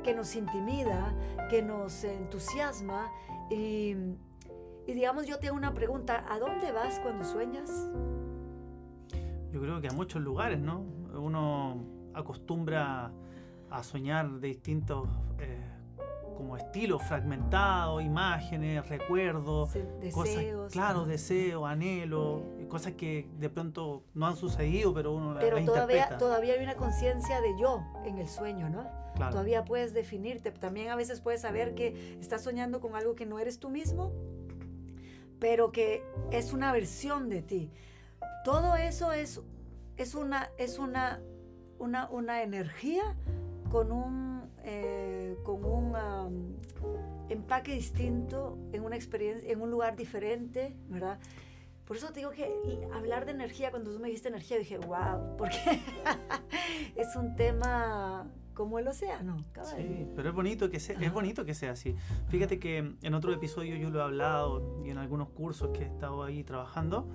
que 0.03 0.15
nos 0.15 0.35
intimida, 0.37 1.15
que 1.51 1.63
nos 1.63 2.05
entusiasma. 2.05 3.11
Y, 3.51 3.95
digamos, 4.87 5.27
yo 5.27 5.39
tengo 5.39 5.55
una 5.55 5.75
pregunta, 5.75 6.25
¿a 6.29 6.39
dónde 6.39 6.73
vas 6.73 6.99
cuando 7.01 7.25
sueñas? 7.25 7.91
Yo 9.53 9.61
creo 9.61 9.81
que 9.81 9.89
a 9.89 9.93
muchos 9.93 10.23
lugares, 10.23 10.61
¿no? 10.61 10.81
Uno 11.15 11.85
acostumbra 12.15 13.13
a 13.71 13.83
soñar 13.83 14.31
de 14.41 14.49
distintos 14.49 15.09
eh, 15.39 15.78
como 16.39 16.57
estilos 16.57 17.03
fragmentados, 17.03 18.01
imágenes, 18.01 18.89
recuerdos, 18.89 19.75
deseos, 20.01 20.73
claro, 20.73 21.05
deseos, 21.05 21.69
anhelos, 21.69 22.43
cosas 22.69 22.93
que 22.93 23.29
de 23.41 23.51
pronto 23.51 24.05
no 24.15 24.29
han 24.29 24.37
sucedido, 24.37 24.95
pero 24.95 25.13
uno 25.17 25.37
pero 25.41 25.65
todavía, 25.65 26.17
todavía 26.17 26.55
hay 26.55 26.63
una 26.63 26.77
conciencia 26.77 27.41
de 27.41 27.59
yo 27.61 27.83
en 28.05 28.19
el 28.19 28.29
sueño, 28.29 28.71
¿no? 28.71 28.89
Todavía 29.17 29.65
puedes 29.65 29.95
definirte. 29.95 30.53
También 30.53 30.91
a 30.91 30.95
veces 30.97 31.21
puedes 31.21 31.41
saber 31.41 31.75
que 31.75 32.17
estás 32.21 32.45
soñando 32.45 32.79
con 32.79 32.95
algo 32.95 33.17
que 33.17 33.27
no 33.27 33.41
eres 33.41 33.59
tú 33.59 33.69
mismo, 33.69 34.13
pero 35.41 35.73
que 35.73 36.05
es 36.31 36.53
una 36.53 36.71
versión 36.71 37.29
de 37.29 37.43
ti. 37.43 37.73
Todo 38.45 38.77
eso 38.77 39.11
es, 39.11 39.41
es, 39.97 40.15
una, 40.15 40.51
es 40.57 40.79
una, 40.79 41.21
una, 41.81 42.09
una 42.11 42.45
energía 42.45 43.17
con 43.73 43.91
un, 43.91 44.53
eh, 44.63 45.18
con 45.45 45.65
un 45.65 46.59
empaque 47.29 47.73
distinto, 47.73 48.59
en 48.73 48.85
una 48.85 48.97
experiencia, 48.97 49.51
en 49.51 49.61
un 49.61 49.71
lugar 49.71 49.97
diferente, 49.97 50.75
¿verdad? 50.89 51.19
Por 51.85 51.97
eso 51.97 52.09
te 52.13 52.21
digo 52.21 52.33
que 52.33 52.47
hablar 52.93 53.25
de 53.25 53.33
energía, 53.33 53.71
cuando 53.71 53.91
tú 53.91 53.99
me 53.99 54.09
dijiste 54.09 54.29
energía, 54.29 54.59
dije, 54.59 54.77
wow, 54.77 55.37
porque 55.39 55.57
es 56.97 57.17
un 57.17 57.35
tema 57.35 58.31
como 58.53 58.79
el 58.79 58.89
océano. 58.89 59.45
Sí, 59.63 60.07
pero 60.15 60.29
es 60.29 60.35
bonito, 60.35 60.69
que 60.69 60.81
sea, 60.81 61.01
es 61.01 61.13
bonito 61.13 61.47
que 61.47 61.55
sea 61.55 61.71
así. 61.73 61.95
Fíjate 62.29 62.59
que 62.59 62.97
en 63.01 63.15
otro 63.15 63.33
episodio 63.33 63.77
yo 63.77 63.89
lo 63.89 64.01
he 64.01 64.03
hablado 64.03 64.83
y 64.85 64.91
en 64.91 64.99
algunos 64.99 65.31
cursos 65.31 65.71
que 65.71 65.85
he 65.85 65.87
estado 65.87 66.25
ahí 66.25 66.45
trabajando, 66.45 67.09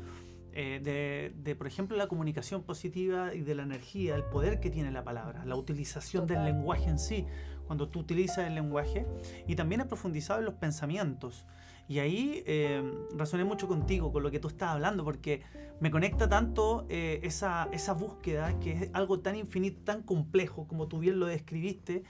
eh, 0.53 0.79
de, 0.81 1.33
de, 1.35 1.55
por 1.55 1.67
ejemplo, 1.67 1.97
la 1.97 2.07
comunicación 2.07 2.63
positiva 2.63 3.35
y 3.35 3.41
de 3.41 3.55
la 3.55 3.63
energía, 3.63 4.15
el 4.15 4.23
poder 4.23 4.59
que 4.59 4.69
tiene 4.69 4.89
la 4.91 5.03
palabra, 5.03 5.45
la 5.45 5.55
utilización 5.55 6.25
del 6.25 6.45
lenguaje 6.45 6.89
en 6.89 6.97
sí, 6.97 7.27
cuando 7.65 7.89
tú 7.89 7.99
utilizas 7.99 8.47
el 8.47 8.55
lenguaje, 8.55 9.05
y 9.47 9.55
también 9.55 9.81
he 9.81 9.85
profundizado 9.85 10.39
en 10.39 10.45
los 10.45 10.55
pensamientos. 10.55 11.45
Y 11.87 11.99
ahí 11.99 12.43
eh, 12.45 12.81
razoné 13.15 13.43
mucho 13.43 13.67
contigo, 13.67 14.11
con 14.11 14.23
lo 14.23 14.31
que 14.31 14.39
tú 14.39 14.47
estás 14.47 14.69
hablando, 14.69 15.03
porque 15.03 15.41
me 15.79 15.91
conecta 15.91 16.29
tanto 16.29 16.85
eh, 16.89 17.19
esa, 17.23 17.67
esa 17.71 17.93
búsqueda, 17.93 18.57
que 18.59 18.71
es 18.71 18.89
algo 18.93 19.19
tan 19.19 19.35
infinito, 19.35 19.81
tan 19.83 20.01
complejo, 20.01 20.67
como 20.67 20.87
tú 20.87 20.99
bien 20.99 21.19
lo 21.19 21.25
describiste, 21.25 22.03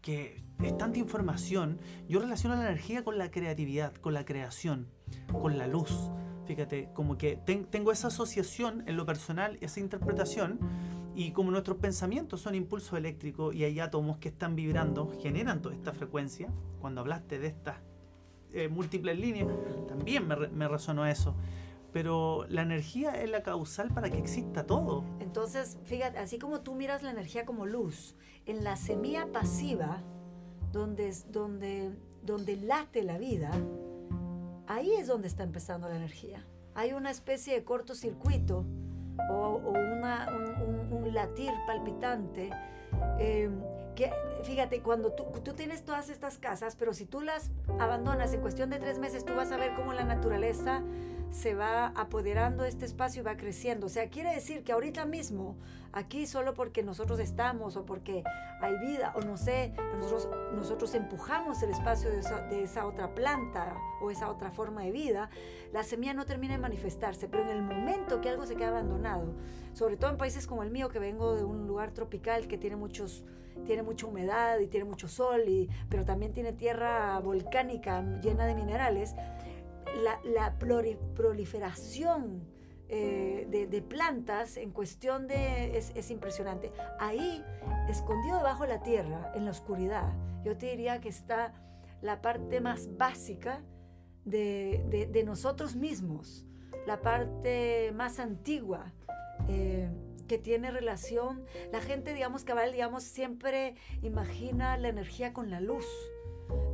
que 0.00 0.44
es 0.62 0.78
tanta 0.78 1.00
información. 1.00 1.80
Yo 2.08 2.20
relaciono 2.20 2.54
la 2.54 2.62
energía 2.62 3.02
con 3.02 3.18
la 3.18 3.32
creatividad, 3.32 3.92
con 3.94 4.14
la 4.14 4.24
creación, 4.24 4.88
con 5.32 5.58
la 5.58 5.66
luz. 5.66 6.12
Fíjate, 6.46 6.90
como 6.94 7.18
que 7.18 7.36
tengo 7.36 7.90
esa 7.90 8.06
asociación 8.06 8.84
en 8.86 8.96
lo 8.96 9.04
personal, 9.04 9.58
esa 9.60 9.80
interpretación, 9.80 10.60
y 11.16 11.30
como 11.32 11.50
nuestros 11.50 11.78
pensamientos 11.78 12.42
son 12.42 12.54
impulsos 12.54 12.98
eléctricos 12.98 13.54
y 13.54 13.64
hay 13.64 13.80
átomos 13.80 14.18
que 14.18 14.28
están 14.28 14.54
vibrando, 14.54 15.10
generan 15.22 15.62
toda 15.62 15.74
esta 15.74 15.92
frecuencia, 15.92 16.50
cuando 16.78 17.00
hablaste 17.00 17.38
de 17.38 17.46
estas 17.46 17.76
eh, 18.52 18.68
múltiples 18.68 19.18
líneas, 19.18 19.48
también 19.88 20.28
me, 20.28 20.36
me 20.36 20.68
resonó 20.68 21.06
eso. 21.06 21.34
Pero 21.90 22.44
la 22.50 22.60
energía 22.60 23.12
es 23.22 23.30
la 23.30 23.42
causal 23.42 23.94
para 23.94 24.10
que 24.10 24.18
exista 24.18 24.66
todo. 24.66 25.04
Entonces, 25.18 25.78
fíjate, 25.84 26.18
así 26.18 26.38
como 26.38 26.60
tú 26.60 26.74
miras 26.74 27.02
la 27.02 27.12
energía 27.12 27.46
como 27.46 27.64
luz, 27.64 28.14
en 28.44 28.62
la 28.62 28.76
semilla 28.76 29.32
pasiva, 29.32 30.02
donde, 30.70 31.14
donde, 31.30 31.92
donde 32.22 32.56
late 32.56 33.02
la 33.02 33.16
vida, 33.16 33.52
ahí 34.66 34.92
es 34.92 35.06
donde 35.06 35.28
está 35.28 35.44
empezando 35.44 35.88
la 35.88 35.96
energía. 35.96 36.46
Hay 36.74 36.92
una 36.92 37.10
especie 37.10 37.54
de 37.54 37.64
cortocircuito 37.64 38.66
o, 39.28 39.60
o 39.64 39.70
una, 39.70 40.28
un, 40.30 41.14
latir 41.14 41.52
palpitante 41.66 42.50
eh, 43.18 43.48
que 43.96 44.12
fíjate, 44.44 44.80
cuando 44.80 45.12
tú, 45.12 45.24
tienes 45.54 45.84
todas 45.84 46.08
estas 46.08 46.38
casas, 46.38 46.76
pero 46.76 46.94
si 46.94 47.04
tú 47.04 47.20
las 47.20 47.50
abandonas 47.80 48.32
en 48.32 48.40
cuestión 48.40 48.70
de 48.70 48.78
tres 48.78 48.98
meses, 48.98 49.24
tú 49.24 49.34
vas 49.34 49.50
a 49.50 49.56
ver 49.56 49.74
cómo 49.74 49.92
la 49.92 50.04
naturaleza 50.04 50.82
se 51.30 51.54
va 51.54 51.88
apoderando 51.88 52.62
de 52.62 52.68
este 52.68 52.84
espacio 52.84 53.20
y 53.20 53.24
va 53.24 53.36
creciendo. 53.36 53.86
O 53.86 53.88
sea, 53.88 54.08
quiere 54.08 54.32
decir 54.32 54.62
que 54.62 54.72
ahorita 54.72 55.04
mismo, 55.04 55.56
aquí 55.92 56.26
solo 56.26 56.54
porque 56.54 56.84
nosotros 56.84 57.18
estamos 57.18 57.76
o 57.76 57.84
porque 57.84 58.22
hay 58.60 58.78
vida 58.78 59.12
o 59.16 59.20
no 59.22 59.36
sé, 59.36 59.74
nosotros, 59.98 60.28
nosotros 60.54 60.94
empujamos 60.94 61.60
el 61.62 61.70
espacio 61.70 62.10
de 62.10 62.20
esa, 62.20 62.42
de 62.42 62.62
esa 62.62 62.86
otra 62.86 63.14
planta 63.14 63.74
o 64.00 64.10
esa 64.12 64.30
otra 64.30 64.52
forma 64.52 64.82
de 64.82 64.92
vida, 64.92 65.28
la 65.72 65.82
semilla 65.82 66.14
no 66.14 66.24
termina 66.24 66.54
de 66.54 66.60
manifestarse, 66.60 67.28
pero 67.28 67.42
en 67.42 67.50
el 67.50 67.62
momento 67.62 68.20
que 68.20 68.28
algo 68.28 68.46
se 68.46 68.54
queda 68.54 68.68
abandonado, 68.68 69.34
sobre 69.76 69.98
todo 69.98 70.10
en 70.10 70.16
países 70.16 70.46
como 70.46 70.62
el 70.62 70.70
mío, 70.70 70.88
que 70.88 70.98
vengo 70.98 71.36
de 71.36 71.44
un 71.44 71.66
lugar 71.66 71.92
tropical 71.92 72.48
que 72.48 72.56
tiene 72.56 72.76
muchos 72.76 73.26
tiene 73.66 73.82
mucha 73.82 74.06
humedad 74.06 74.58
y 74.60 74.68
tiene 74.68 74.84
mucho 74.84 75.06
sol, 75.06 75.42
y, 75.46 75.68
pero 75.88 76.04
también 76.04 76.32
tiene 76.32 76.52
tierra 76.52 77.18
volcánica 77.20 78.02
llena 78.20 78.46
de 78.46 78.54
minerales, 78.54 79.14
la, 80.24 80.58
proliferación 80.58 82.42
eh, 82.88 83.46
de, 83.48 83.82
plantas 83.82 84.56
en 84.56 84.70
cuestión 84.70 85.26
de... 85.26 85.76
Es, 85.76 86.10
impresionante. 86.10 86.72
Ahí, 86.98 87.42
escondido 87.88 88.38
debajo 88.38 88.64
de 88.64 88.68
la 88.68 88.82
tierra, 88.82 89.32
en 89.34 89.44
la 89.44 89.50
oscuridad, 89.50 90.12
yo 90.44 90.56
te 90.56 90.66
diría 90.66 91.00
que 91.00 91.08
está 91.08 91.52
la 92.02 92.20
parte 92.20 92.60
más 92.60 92.96
básica 92.96 93.62
de, 94.24 95.22
nosotros 95.24 95.76
mismos, 95.76 96.46
la 96.86 97.00
parte 97.00 97.92
más 97.94 98.18
antigua. 98.18 98.92
Eh, 99.48 99.88
que 100.26 100.38
tiene 100.38 100.70
relación, 100.70 101.44
la 101.72 101.80
gente, 101.80 102.12
digamos, 102.12 102.44
cabal, 102.44 102.72
digamos, 102.72 103.04
siempre 103.04 103.76
imagina 104.02 104.76
la 104.76 104.88
energía 104.88 105.32
con 105.32 105.50
la 105.50 105.60
luz, 105.60 105.86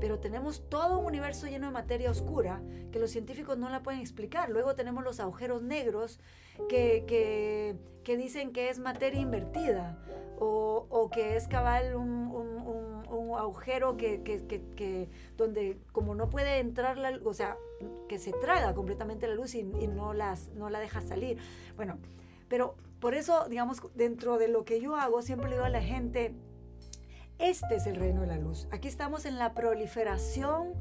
pero 0.01 0.19
tenemos 0.19 0.69
todo 0.69 0.99
un 0.99 1.07
universo 1.07 1.47
lleno 1.47 1.67
de 1.67 1.73
materia 1.73 2.11
oscura 2.11 2.63
que 2.91 2.99
los 2.99 3.11
científicos 3.11 3.57
no 3.59 3.69
la 3.69 3.83
pueden 3.83 4.01
explicar. 4.01 4.51
Luego 4.51 4.75
tenemos 4.75 5.05
los 5.05 5.21
agujeros 5.21 5.63
negros 5.63 6.21
que, 6.69 7.05
que, 7.07 7.77
que 8.05 8.17
dicen 8.17 8.53
que 8.53 8.69
es 8.69 8.79
materia 8.79 9.21
invertida 9.21 9.99
o, 10.39 10.87
o 10.91 11.11
que 11.11 11.37
es 11.37 11.49
cabal 11.49 11.95
un, 11.95 12.11
un, 12.11 13.07
un, 13.09 13.39
agujero 13.39 13.97
que, 13.97 14.23
que, 14.23 15.09
donde 15.37 15.79
como 15.93 16.15
no 16.15 16.29
puede 16.29 16.59
entrar 16.59 16.99
la 16.99 17.19
o 17.25 17.33
sea, 17.33 17.57
que 18.09 18.19
se 18.19 18.33
traga 18.33 18.75
completamente 18.75 19.27
la 19.27 19.35
luz 19.35 19.55
y, 19.55 19.61
y, 19.61 19.87
no, 19.87 20.13
las, 20.13 20.49
no 20.51 20.69
la 20.69 20.81
deja 20.81 21.01
salir. 21.01 21.39
Bueno, 21.77 21.99
pero 22.53 22.77
por 23.01 23.15
eso, 23.15 23.47
digamos, 23.49 23.81
dentro 23.95 24.37
de 24.37 24.47
lo 24.47 24.67
que 24.67 24.79
yo 24.79 24.95
hago, 24.95 25.23
siempre 25.23 25.49
le 25.49 25.57
digo 25.57 25.65
a 25.65 25.71
la 25.71 25.81
gente, 25.81 26.35
este 27.39 27.77
es 27.77 27.87
el 27.87 27.97
reino 27.97 28.21
de 28.21 28.27
la 28.27 28.37
luz. 28.37 28.69
Aquí 28.71 28.89
estamos 28.89 29.25
en 29.25 29.39
la 29.39 29.55
proliferación 29.55 30.75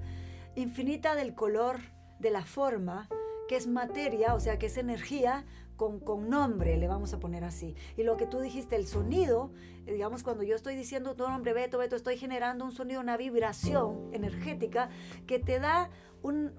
infinita 0.56 1.16
del 1.16 1.34
color, 1.34 1.80
de 2.20 2.30
la 2.30 2.44
forma, 2.44 3.08
que 3.48 3.56
es 3.56 3.68
materia, 3.68 4.34
o 4.34 4.42
sea, 4.42 4.60
que 4.60 4.66
es 4.66 4.76
energía, 4.76 5.46
con, 5.78 6.02
con, 6.02 6.30
nombre, 6.30 6.76
le 6.76 6.90
vamos 6.90 7.14
a 7.14 7.22
poner 7.22 7.46
así. 7.46 7.74
Y 7.96 8.04
lo 8.04 8.18
que 8.18 8.26
tú 8.26 8.42
dijiste, 8.42 8.76
el 8.76 8.86
sonido, 8.86 9.54
digamos, 9.86 10.24
cuando 10.24 10.44
yo 10.44 10.56
estoy 10.56 10.76
diciendo 10.76 11.16
tu 11.16 11.24
nombre, 11.24 11.54
Beto, 11.54 11.78
Beto, 11.78 11.96
estoy 11.96 12.18
generando 12.18 12.66
un 12.66 12.72
sonido, 12.72 13.02
una 13.02 13.18
vibración 13.18 14.10
energética 14.14 14.90
que 15.28 15.40
te 15.40 15.60
da 15.60 15.90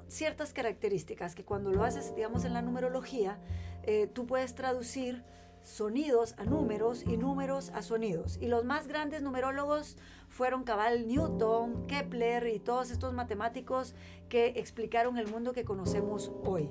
ciertas 0.09 0.53
características, 0.53 1.35
que 1.35 1.45
cuando 1.45 1.71
lo 1.71 1.85
haces, 1.85 2.15
digamos, 2.15 2.45
en 2.45 2.53
la 2.53 2.63
numerología, 2.63 3.39
eh, 3.85 4.09
tú 4.13 4.27
puedes 4.27 4.55
traducir 4.55 5.23
sonidos 5.63 6.35
a 6.39 6.45
números 6.45 7.05
y 7.07 7.17
números 7.17 7.71
a 7.71 7.83
sonidos. 7.83 8.39
Y 8.41 8.49
los 8.49 8.65
más 8.65 8.89
grandes 8.89 9.23
numerólogos 9.23 9.97
fueron 10.29 10.65
Cabal 10.65 11.07
Newton, 11.07 11.87
Kepler 11.87 12.49
y 12.49 12.59
todos 12.59 12.91
estos 12.91 13.13
matemáticos 13.15 13.95
que 14.29 14.55
explicaron 14.57 15.19
el 15.19 15.29
mundo 15.29 15.53
que 15.53 15.65
conocemos 15.65 16.33
hoy. 16.43 16.69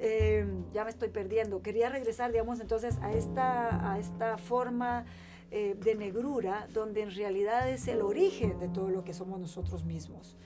Eh, 0.00 0.46
ya 0.72 0.84
me 0.84 0.90
estoy 0.90 1.08
perdiendo. 1.08 1.62
Quería 1.62 1.88
regresar, 1.88 2.32
digamos, 2.32 2.60
entonces 2.60 2.98
a 3.02 3.12
esta, 3.12 3.92
a 3.92 3.98
esta 3.98 4.38
forma 4.38 5.04
eh, 5.50 5.76
de 5.78 5.94
negrura, 5.94 6.68
donde 6.72 7.02
en 7.02 7.10
realidad 7.10 7.68
es 7.70 7.88
el 7.88 8.02
origen 8.02 8.58
de 8.58 8.68
todo 8.68 8.90
lo 8.90 9.04
que 9.04 9.14
somos 9.14 9.40
nosotros 9.40 9.84
mismos. 9.84 10.36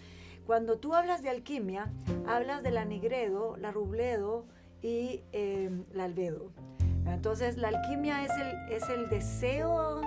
Cuando 0.46 0.78
tú 0.78 0.94
hablas 0.94 1.22
de 1.22 1.30
alquimia, 1.30 1.92
hablas 2.26 2.62
de 2.62 2.70
la 2.70 2.84
nigredo, 2.84 3.56
la 3.56 3.70
rubledo 3.70 4.46
y 4.80 5.22
eh, 5.32 5.70
la 5.92 6.04
albedo. 6.04 6.52
Entonces 7.06 7.56
la 7.56 7.68
alquimia 7.68 8.24
es 8.24 8.32
el, 8.32 8.72
es 8.72 8.88
el 8.88 9.08
deseo 9.08 10.00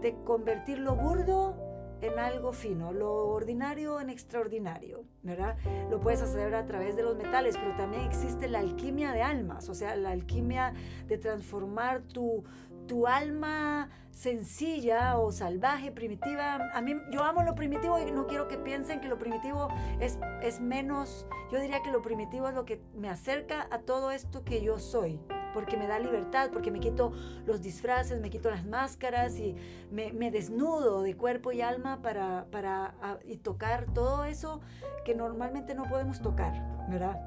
de 0.00 0.14
convertir 0.24 0.78
lo 0.78 0.94
burdo 0.94 1.56
en 2.00 2.18
algo 2.18 2.52
fino, 2.52 2.92
lo 2.92 3.28
ordinario 3.28 4.00
en 4.00 4.10
extraordinario, 4.10 5.04
¿verdad? 5.22 5.56
Lo 5.90 6.00
puedes 6.00 6.20
hacer 6.20 6.54
a 6.54 6.66
través 6.66 6.96
de 6.96 7.02
los 7.02 7.16
metales, 7.16 7.56
pero 7.56 7.74
también 7.76 8.02
existe 8.02 8.46
la 8.48 8.58
alquimia 8.58 9.12
de 9.12 9.22
almas, 9.22 9.68
o 9.68 9.74
sea, 9.74 9.96
la 9.96 10.10
alquimia 10.10 10.74
de 11.08 11.16
transformar 11.16 12.02
tu, 12.02 12.44
tu 12.86 13.06
alma 13.06 13.90
sencilla 14.10 15.18
o 15.18 15.32
salvaje, 15.32 15.90
primitiva. 15.90 16.70
A 16.72 16.80
mí, 16.80 16.94
yo 17.10 17.24
amo 17.24 17.42
lo 17.42 17.54
primitivo 17.54 17.98
y 17.98 18.10
no 18.12 18.26
quiero 18.26 18.48
que 18.48 18.56
piensen 18.56 19.00
que 19.00 19.08
lo 19.08 19.18
primitivo 19.18 19.68
es, 20.00 20.18
es 20.40 20.60
menos. 20.60 21.26
Yo 21.50 21.60
diría 21.60 21.82
que 21.82 21.90
lo 21.90 22.00
primitivo 22.00 22.48
es 22.48 22.54
lo 22.54 22.64
que 22.64 22.80
me 22.94 23.08
acerca 23.08 23.66
a 23.70 23.80
todo 23.80 24.12
esto 24.12 24.44
que 24.44 24.62
yo 24.62 24.78
soy, 24.78 25.20
porque 25.52 25.76
me 25.76 25.86
da 25.86 25.98
libertad, 25.98 26.50
porque 26.52 26.70
me 26.70 26.80
quito 26.80 27.12
los 27.44 27.60
disfraces, 27.60 28.20
me 28.20 28.30
quito 28.30 28.50
las 28.50 28.64
máscaras 28.64 29.38
y 29.38 29.56
me, 29.90 30.12
me 30.12 30.30
desnudo 30.30 31.02
de 31.02 31.16
cuerpo 31.16 31.52
y 31.52 31.60
alma 31.60 32.00
para, 32.00 32.46
para 32.50 32.94
y 33.24 33.38
tocar 33.38 33.86
todo 33.92 34.24
eso 34.24 34.60
que 35.04 35.14
normalmente 35.14 35.74
no 35.74 35.84
podemos 35.84 36.22
tocar, 36.22 36.52
¿verdad? 36.88 37.20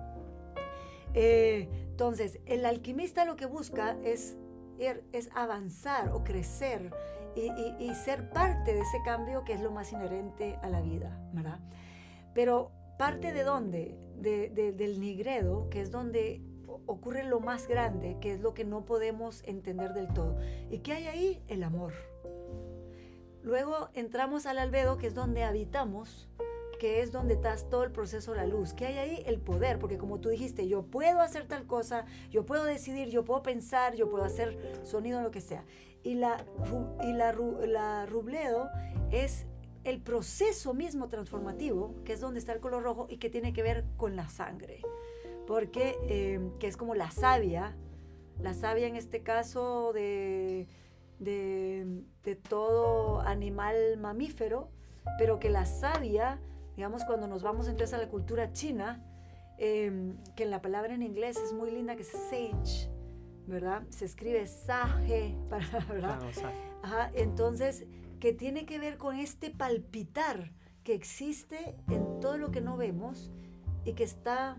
Eh, 1.13 1.67
entonces, 1.89 2.39
el 2.45 2.65
alquimista 2.65 3.25
lo 3.25 3.35
que 3.35 3.45
busca 3.45 3.97
es 4.03 4.37
es 4.79 5.29
avanzar 5.33 6.11
o 6.13 6.23
crecer 6.23 6.91
y, 7.35 7.93
ser 7.93 8.29
parte 8.29 8.73
de 8.73 8.81
ese 8.81 9.01
cambio 9.03 9.43
que 9.43 9.53
es 9.53 9.61
lo 9.61 9.71
más 9.71 9.91
inherente 9.91 10.57
a 10.61 10.69
la 10.69 10.81
vida, 10.81 11.19
¿verdad? 11.33 11.59
Pero 12.33 12.71
parte 12.97 13.31
de 13.31 13.43
dónde? 13.43 13.97
De, 14.15 14.49
de, 14.49 14.71
del 14.71 14.99
nigredo, 14.99 15.69
que 15.69 15.81
es 15.81 15.91
donde 15.91 16.41
ocurre 16.87 17.23
lo 17.23 17.39
más 17.39 17.67
grande, 17.67 18.17
que 18.19 18.33
es 18.33 18.39
lo 18.39 18.53
que 18.53 18.65
no 18.65 18.85
podemos 18.85 19.43
entender 19.43 19.93
del 19.93 20.07
todo. 20.07 20.39
¿Y 20.71 20.79
qué 20.79 20.93
hay 20.93 21.07
ahí? 21.07 21.43
El 21.47 21.63
amor. 21.63 21.93
Luego 23.43 23.89
entramos 23.93 24.45
al 24.45 24.57
albedo, 24.57 24.97
que 24.97 25.07
es 25.07 25.13
donde 25.13 25.43
habitamos, 25.43 26.29
que 26.77 27.01
es 27.01 27.11
donde 27.11 27.33
está 27.35 27.55
todo 27.69 27.83
el 27.83 27.91
proceso 27.91 28.31
de 28.31 28.37
la 28.37 28.45
luz. 28.45 28.73
¿Qué 28.73 28.85
hay 28.85 28.97
ahí? 28.97 29.23
El 29.25 29.39
poder, 29.39 29.79
porque 29.79 29.97
como 29.97 30.19
tú 30.19 30.29
dijiste, 30.29 30.67
yo 30.67 30.83
puedo 30.83 31.21
hacer 31.21 31.45
tal 31.45 31.65
cosa, 31.65 32.05
yo 32.29 32.45
puedo 32.45 32.63
decidir, 32.63 33.09
yo 33.09 33.23
puedo 33.23 33.41
pensar, 33.41 33.95
yo 33.95 34.09
puedo 34.09 34.23
hacer 34.23 34.57
sonido, 34.83 35.21
lo 35.21 35.31
que 35.31 35.41
sea. 35.41 35.65
Y 36.03 36.15
la, 36.15 36.45
y 37.03 37.13
la, 37.13 38.05
rubledo 38.05 38.69
es 39.11 39.45
el 39.83 40.01
proceso 40.01 40.73
mismo 40.73 41.07
transformativo, 41.07 41.95
que 42.05 42.13
es 42.13 42.19
donde 42.19 42.39
está 42.39 42.53
el 42.53 42.59
color 42.59 42.83
rojo 42.83 43.07
y 43.09 43.17
que 43.17 43.29
tiene 43.29 43.53
que 43.53 43.63
ver 43.63 43.85
con 43.97 44.15
la 44.15 44.29
sangre, 44.29 44.81
porque 45.45 45.97
eh, 46.03 46.39
que 46.59 46.67
es 46.67 46.77
como 46.77 46.93
la 46.93 47.09
savia, 47.11 47.75
la 48.39 48.53
savia 48.53 48.87
en 48.87 48.95
este 48.95 49.23
caso 49.23 49.93
de, 49.93 50.67
de 51.19 52.35
todo 52.47 53.21
animal 53.21 53.97
mamífero, 53.97 54.69
pero 55.17 55.39
que 55.39 55.49
la 55.49 55.65
savia 55.65 56.39
digamos, 56.77 57.03
cuando 57.05 57.27
nos 57.27 57.41
vamos 57.41 57.67
entonces 57.67 57.95
a 57.95 57.97
la 57.97 58.07
cultura 58.07 58.53
china, 58.53 59.03
eh, 59.57 60.13
que 60.35 60.45
la 60.45 60.61
palabra 60.61 60.93
en 60.93 61.01
inglés 61.01 61.35
es 61.37 61.51
muy 61.51 61.71
linda, 61.71 61.95
que 61.95 62.03
es 62.03 62.11
sage, 62.11 62.91
¿verdad? 63.47 63.81
Se 63.89 64.05
escribe 64.05 64.45
sage, 64.45 65.35
para, 65.49 65.67
¿verdad? 65.89 66.19
Claro, 66.19 66.49
Ajá, 66.83 67.11
entonces, 67.15 67.87
que 68.19 68.31
tiene 68.31 68.67
que 68.67 68.77
ver 68.77 68.97
con 68.97 69.17
este 69.17 69.49
palpitar 69.49 70.53
que 70.83 70.93
existe 70.93 71.75
en 71.89 72.19
todo 72.19 72.37
lo 72.37 72.51
que 72.51 72.61
no 72.61 72.77
vemos 72.77 73.31
y 73.83 73.93
que 73.93 74.03
está 74.03 74.57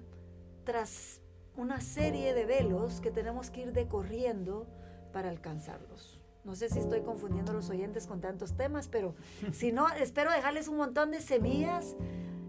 tras 0.65 1.23
una 1.57 1.81
serie 1.81 2.35
de 2.35 2.47
velos 2.47 3.01
que 3.01 3.13
tenemos 3.13 3.51
que 3.51 3.63
ir 3.63 3.73
decorriendo 3.73 4.67
para 5.13 5.29
alcanzarlos. 5.29 6.18
No 6.49 6.57
sé 6.57 6.71
si 6.71 6.79
estoy 6.79 7.03
confundiendo 7.03 7.53
a 7.53 7.55
los 7.55 7.69
oyentes 7.69 8.07
con 8.07 8.23
tantos 8.23 8.57
temas, 8.57 8.89
pero 8.89 9.15
si 9.53 9.71
no, 9.71 9.87
espero 9.91 10.33
dejarles 10.33 10.67
un 10.69 10.79
montón 10.79 11.11
de 11.11 11.21
semillas 11.21 11.95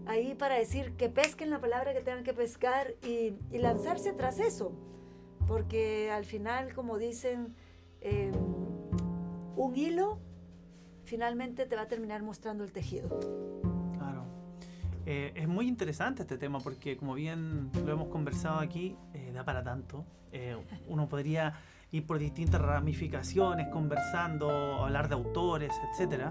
ahí 0.06 0.34
para 0.34 0.54
decir 0.54 0.94
que 0.96 1.10
pesquen 1.10 1.50
la 1.50 1.60
palabra 1.60 1.92
que 1.92 2.00
tengan 2.00 2.24
que 2.24 2.32
pescar 2.32 2.94
y, 3.02 3.34
y 3.50 3.58
lanzarse 3.58 4.14
tras 4.14 4.38
eso. 4.38 4.72
Porque 5.46 6.10
al 6.10 6.24
final, 6.24 6.72
como 6.72 6.96
dicen, 6.96 7.54
eh, 8.00 8.32
un 9.56 9.76
hilo 9.76 10.18
finalmente 11.04 11.66
te 11.66 11.76
va 11.76 11.82
a 11.82 11.88
terminar 11.88 12.22
mostrando 12.22 12.64
el 12.64 12.72
tejido. 12.72 13.20
Claro. 13.98 14.24
Eh, 15.04 15.32
es 15.34 15.46
muy 15.46 15.68
interesante 15.68 16.22
este 16.22 16.38
tema 16.38 16.60
porque 16.60 16.96
como 16.96 17.12
bien 17.12 17.70
lo 17.84 17.92
hemos 17.92 18.08
conversado 18.08 18.60
aquí, 18.60 18.96
eh, 19.12 19.30
da 19.34 19.44
para 19.44 19.62
tanto. 19.62 20.06
Eh, 20.32 20.56
uno 20.88 21.06
podría 21.06 21.52
ir 21.92 22.06
por 22.06 22.18
distintas 22.18 22.60
ramificaciones, 22.60 23.68
conversando, 23.68 24.48
hablar 24.84 25.08
de 25.08 25.14
autores, 25.14 25.72
etc. 25.92 26.30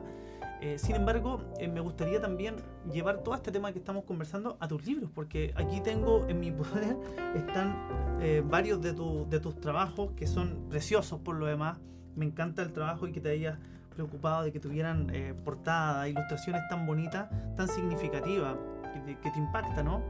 Eh, 0.61 0.77
sin 0.77 0.95
embargo, 0.95 1.41
eh, 1.59 1.67
me 1.67 1.79
gustaría 1.79 2.19
también 2.19 2.57
llevar 2.91 3.23
todo 3.23 3.35
este 3.35 3.51
tema 3.51 3.71
que 3.71 3.79
estamos 3.79 4.03
conversando 4.03 4.57
a 4.59 4.67
tus 4.67 4.85
libros, 4.85 5.09
porque 5.13 5.53
aquí 5.55 5.81
tengo 5.81 6.27
en 6.27 6.39
mi 6.39 6.51
poder, 6.51 6.97
están 7.35 7.75
eh, 8.21 8.43
varios 8.45 8.81
de, 8.81 8.93
tu, 8.93 9.27
de 9.29 9.39
tus 9.39 9.59
trabajos 9.59 10.11
que 10.15 10.27
son 10.27 10.67
preciosos 10.69 11.19
por 11.19 11.35
lo 11.35 11.45
demás. 11.45 11.77
Me 12.15 12.25
encanta 12.25 12.61
el 12.61 12.73
trabajo 12.73 13.07
y 13.07 13.11
que 13.11 13.21
te 13.21 13.29
hayas 13.29 13.57
preocupado 13.89 14.43
de 14.43 14.51
que 14.51 14.59
tuvieran 14.59 15.09
eh, 15.13 15.33
portada, 15.43 16.07
ilustraciones 16.07 16.61
tan 16.69 16.85
bonitas, 16.85 17.29
tan 17.55 17.67
significativas, 17.67 18.55
que, 18.93 19.17
que 19.17 19.31
te 19.31 19.39
impacta, 19.39 19.83
¿no? 19.83 20.01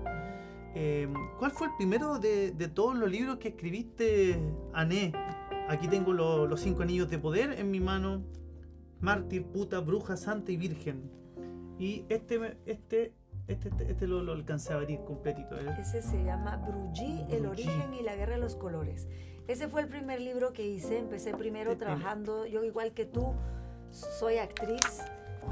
Eh, 0.75 1.11
¿Cuál 1.39 1.51
fue 1.51 1.67
el 1.67 1.73
primero 1.75 2.19
de, 2.19 2.51
de, 2.51 2.67
todos 2.67 2.95
los 2.95 3.09
libros 3.09 3.37
que 3.37 3.49
escribiste, 3.49 4.39
Ané? 4.73 5.11
Aquí 5.69 5.87
tengo 5.87 6.13
lo, 6.13 6.47
los 6.47 6.61
cinco 6.61 6.81
anillos 6.81 7.11
de 7.11 7.19
poder 7.19 7.51
en 7.59 7.69
mi 7.69 7.79
mano. 7.79 8.23
Mártir, 9.01 9.45
puta, 9.45 9.79
bruja, 9.79 10.17
santa 10.17 10.51
y 10.51 10.57
virgen. 10.57 11.11
Y 11.77 12.05
este, 12.09 12.57
este, 12.65 13.13
este, 13.47 13.69
este, 13.69 13.91
este 13.91 14.07
lo, 14.07 14.23
lo, 14.23 14.33
alcancé 14.33 14.73
a 14.73 14.77
abrir 14.77 15.01
completito. 15.05 15.55
¿eh? 15.55 15.75
Ese 15.79 16.01
se 16.01 16.23
llama 16.23 16.57
Brují, 16.57 17.23
el 17.29 17.45
origen 17.45 17.93
y 17.93 18.01
la 18.01 18.15
guerra 18.15 18.33
de 18.33 18.41
los 18.41 18.55
colores. 18.55 19.07
Ese 19.47 19.67
fue 19.67 19.81
el 19.81 19.87
primer 19.87 20.19
libro 20.19 20.53
que 20.53 20.67
hice. 20.67 20.97
Empecé 20.97 21.35
primero 21.35 21.77
trabajando, 21.77 22.47
yo 22.47 22.63
igual 22.63 22.93
que 22.93 23.05
tú, 23.05 23.35
soy 23.91 24.37
actriz 24.37 25.03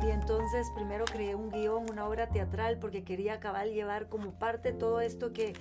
y 0.03 0.09
entonces 0.09 0.67
primero 0.75 1.05
creé 1.05 1.35
un 1.35 1.51
guion, 1.51 1.89
una 1.91 2.07
obra 2.07 2.29
teatral, 2.29 2.79
porque 2.79 3.03
quería 3.03 3.33
acabar 3.33 3.67
llevar 3.67 4.09
como 4.09 4.31
parte 4.39 4.73
todo 4.73 4.99
esto 4.99 5.31
que, 5.31 5.53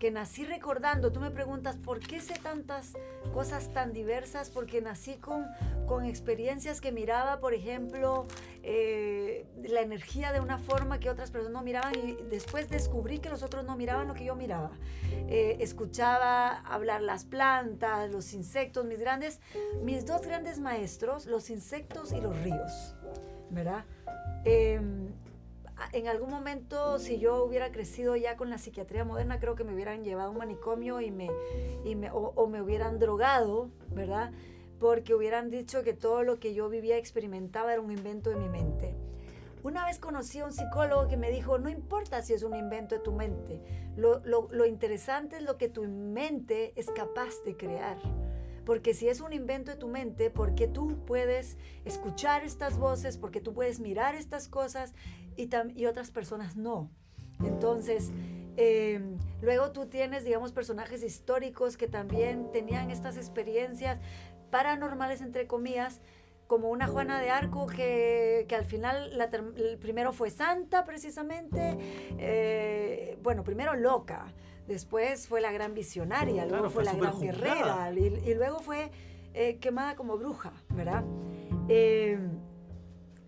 que 0.00 0.10
nací 0.10 0.44
recordando. 0.44 1.12
Tú 1.12 1.20
me 1.20 1.30
preguntas, 1.30 1.76
¿por 1.76 2.00
qué 2.00 2.20
sé 2.20 2.34
tantas 2.42 2.94
cosas 3.32 3.72
tan 3.72 3.92
diversas? 3.92 4.50
Porque 4.50 4.80
nací 4.80 5.14
con, 5.16 5.46
con 5.86 6.04
experiencias 6.04 6.80
que 6.80 6.90
miraba, 6.90 7.38
por 7.38 7.54
ejemplo, 7.54 8.26
eh, 8.64 9.46
la 9.62 9.82
energía 9.82 10.32
de 10.32 10.40
una 10.40 10.58
forma 10.58 10.98
que 10.98 11.10
otras 11.10 11.30
personas 11.30 11.52
no 11.52 11.62
miraban 11.62 11.92
y 11.94 12.16
después 12.30 12.68
descubrí 12.68 13.20
que 13.20 13.28
los 13.28 13.44
otros 13.44 13.64
no 13.64 13.76
miraban 13.76 14.08
lo 14.08 14.14
que 14.14 14.24
yo 14.24 14.34
miraba. 14.34 14.72
Eh, 15.28 15.58
escuchaba 15.60 16.60
hablar 16.60 17.02
las 17.02 17.24
plantas, 17.24 18.10
los 18.10 18.32
insectos, 18.32 18.86
mis 18.86 18.98
grandes, 18.98 19.38
mis 19.82 20.06
dos 20.06 20.22
grandes 20.22 20.58
maestros, 20.58 21.26
los 21.26 21.50
insectos 21.50 22.12
y 22.12 22.20
los 22.20 22.36
ríos. 22.42 22.96
¿verdad? 23.50 23.84
Eh, 24.44 24.80
en 25.92 26.08
algún 26.08 26.30
momento, 26.30 26.98
si 26.98 27.18
yo 27.18 27.44
hubiera 27.44 27.72
crecido 27.72 28.16
ya 28.16 28.36
con 28.36 28.50
la 28.50 28.58
psiquiatría 28.58 29.04
moderna, 29.04 29.40
creo 29.40 29.54
que 29.54 29.64
me 29.64 29.74
hubieran 29.74 30.04
llevado 30.04 30.28
a 30.28 30.32
un 30.32 30.38
manicomio 30.38 31.00
y 31.00 31.10
me, 31.10 31.30
y 31.84 31.94
me, 31.94 32.10
o, 32.12 32.46
me 32.48 32.60
hubieran 32.60 32.98
drogado, 32.98 33.70
¿verdad? 33.90 34.32
Porque 34.78 35.14
hubieran 35.14 35.50
dicho 35.50 35.82
que 35.82 35.92
todo 35.92 36.22
lo 36.22 36.38
que 36.38 36.54
yo 36.54 36.68
vivía, 36.68 36.96
experimentaba, 36.96 37.72
era 37.72 37.80
un 37.80 37.92
invento 37.92 38.30
de 38.30 38.36
mi 38.36 38.48
mente. 38.48 38.94
Una 39.62 39.84
vez 39.84 39.98
conocí 39.98 40.38
a 40.38 40.46
un 40.46 40.52
psicólogo 40.52 41.08
que 41.08 41.18
me 41.18 41.30
dijo, 41.30 41.58
no 41.58 41.68
importa 41.68 42.22
si 42.22 42.32
es 42.32 42.42
un 42.42 42.56
invento 42.56 42.94
de 42.94 43.00
tu 43.02 43.12
mente, 43.12 43.60
lo, 43.96 44.20
lo, 44.24 44.48
lo 44.50 44.64
interesante 44.64 45.36
es 45.36 45.42
lo 45.42 45.58
que 45.58 45.68
tu 45.68 45.84
mente 45.84 46.72
es 46.76 46.90
capaz 46.90 47.42
de 47.44 47.56
crear. 47.56 47.98
Porque 48.64 48.94
si 48.94 49.08
es 49.08 49.20
un 49.20 49.32
invento 49.32 49.70
de 49.70 49.76
tu 49.76 49.88
mente, 49.88 50.30
porque 50.30 50.68
tú 50.68 51.04
puedes 51.04 51.56
escuchar 51.84 52.44
estas 52.44 52.78
voces, 52.78 53.18
porque 53.18 53.40
tú 53.40 53.52
puedes 53.52 53.80
mirar 53.80 54.14
estas 54.14 54.48
cosas 54.48 54.94
y, 55.40 55.80
y 55.80 55.86
otras 55.86 56.10
personas 56.10 56.56
no. 56.56 56.90
Entonces, 57.44 58.10
em, 58.56 59.18
luego 59.40 59.72
tú 59.72 59.86
tienes, 59.86 60.24
digamos, 60.24 60.52
personajes 60.52 61.02
históricos 61.02 61.76
que 61.76 61.88
también 61.88 62.50
tenían 62.52 62.90
estas 62.90 63.16
experiencias 63.16 63.98
paranormales, 64.50 65.20
entre 65.20 65.46
comillas, 65.46 66.00
como 66.46 66.70
una 66.70 66.88
Juana 66.88 67.20
de 67.20 67.30
Arco 67.30 67.68
que, 67.68 68.44
que 68.48 68.56
al 68.56 68.64
final 68.64 69.16
la 69.16 69.26
el 69.26 69.78
primero 69.78 70.12
fue 70.12 70.30
santa 70.30 70.84
precisamente, 70.84 71.76
eh, 72.18 73.16
bueno, 73.22 73.44
primero 73.44 73.76
loca, 73.76 74.26
después 74.66 75.28
fue 75.28 75.40
la 75.40 75.52
gran 75.52 75.74
visionaria, 75.74 76.46
luego 76.46 76.68
fue, 76.68 76.82
la 76.82 76.94
gran 76.94 77.20
guerrera 77.20 77.92
y, 77.92 78.34
luego 78.34 78.58
fue 78.58 78.90
eh, 79.32 79.58
quemada 79.58 79.94
como 79.94 80.16
bruja, 80.18 80.52
¿verdad? 80.70 81.04
Em, 81.68 82.40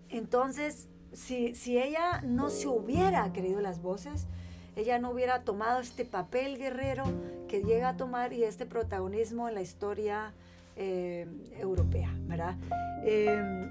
entonces, 0.09 0.89
si, 1.13 1.55
si 1.55 1.79
ella 1.79 2.21
no 2.23 2.51
se 2.51 2.69
hubiera 2.69 3.33
creído 3.33 3.61
las 3.61 3.83
voces, 3.83 4.27
ella 4.77 4.99
no 4.99 5.11
hubiera 5.11 5.43
tomado 5.43 5.81
este 5.81 6.05
papel 6.05 6.57
guerrero 6.57 7.05
que 7.49 7.63
llega 7.63 7.91
a 7.91 7.97
tomar 7.97 8.33
y 8.33 8.45
este 8.45 8.65
protagonismo 8.65 9.49
en 9.49 9.55
la 9.55 9.61
historia 9.61 10.33
eh, 10.77 11.27
europea, 11.59 12.11
¿verdad? 12.27 12.57
Em, 13.05 13.71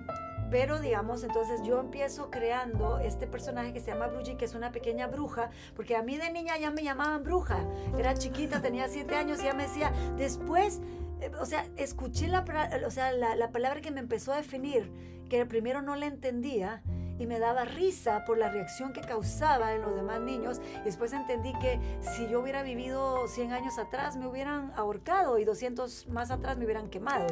pero 0.52 0.80
digamos, 0.80 1.24
entonces 1.24 1.62
yo 1.64 1.80
empiezo 1.80 2.30
creando 2.30 3.00
este 3.00 3.26
personaje 3.26 3.74
que 3.74 3.80
se 3.80 3.92
llama 3.92 4.08
Bruji, 4.08 4.36
que 4.36 4.46
es 4.46 4.54
una 4.54 4.72
pequeña 4.72 5.08
bruja, 5.08 5.50
porque 5.76 5.96
a 5.96 6.04
mí 6.04 6.18
de 6.18 6.32
niña 6.32 6.58
ya 6.58 6.70
me 6.70 6.84
llamaban 6.84 7.24
bruja. 7.24 7.66
Era 7.98 8.14
chiquita, 8.14 8.62
tenía 8.62 8.88
siete 8.90 9.16
años 9.16 9.42
y 9.42 9.46
ya 9.46 9.54
me 9.54 9.64
decía, 9.64 9.92
después, 10.18 10.82
eh, 11.22 11.32
o 11.40 11.46
sea, 11.46 11.66
escuché 11.78 12.28
la, 12.28 12.46
o 12.86 12.92
sea, 12.92 13.14
la, 13.14 13.36
la 13.36 13.52
palabra 13.52 13.82
que 13.82 13.92
me 13.92 14.02
empezó 14.02 14.34
a 14.34 14.38
definir, 14.38 14.92
que 15.30 15.44
primero 15.46 15.82
no 15.82 15.96
la 15.96 16.06
entendía 16.06 16.84
y 17.22 17.28
me 17.28 17.38
daba 17.38 17.66
risa 17.66 18.26
por 18.26 18.40
la 18.40 18.50
reacción 18.50 18.94
que 18.94 19.02
causaba 19.02 19.76
en 19.76 19.84
los 19.84 19.96
demás 19.96 20.20
niños. 20.22 20.60
Y 20.82 20.86
después 20.86 21.14
entendí 21.14 21.54
que 21.60 21.80
si 22.02 22.28
yo 22.28 22.40
hubiera 22.40 22.64
vivido 22.64 23.28
100 23.28 23.54
años 23.54 23.78
atrás 23.78 24.18
me 24.18 24.26
hubieran 24.26 24.74
ahorcado 24.76 25.38
y 25.38 25.46
200 25.46 26.08
más 26.08 26.32
atrás 26.32 26.58
me 26.58 26.66
hubieran 26.66 26.90
quemado. 26.90 27.28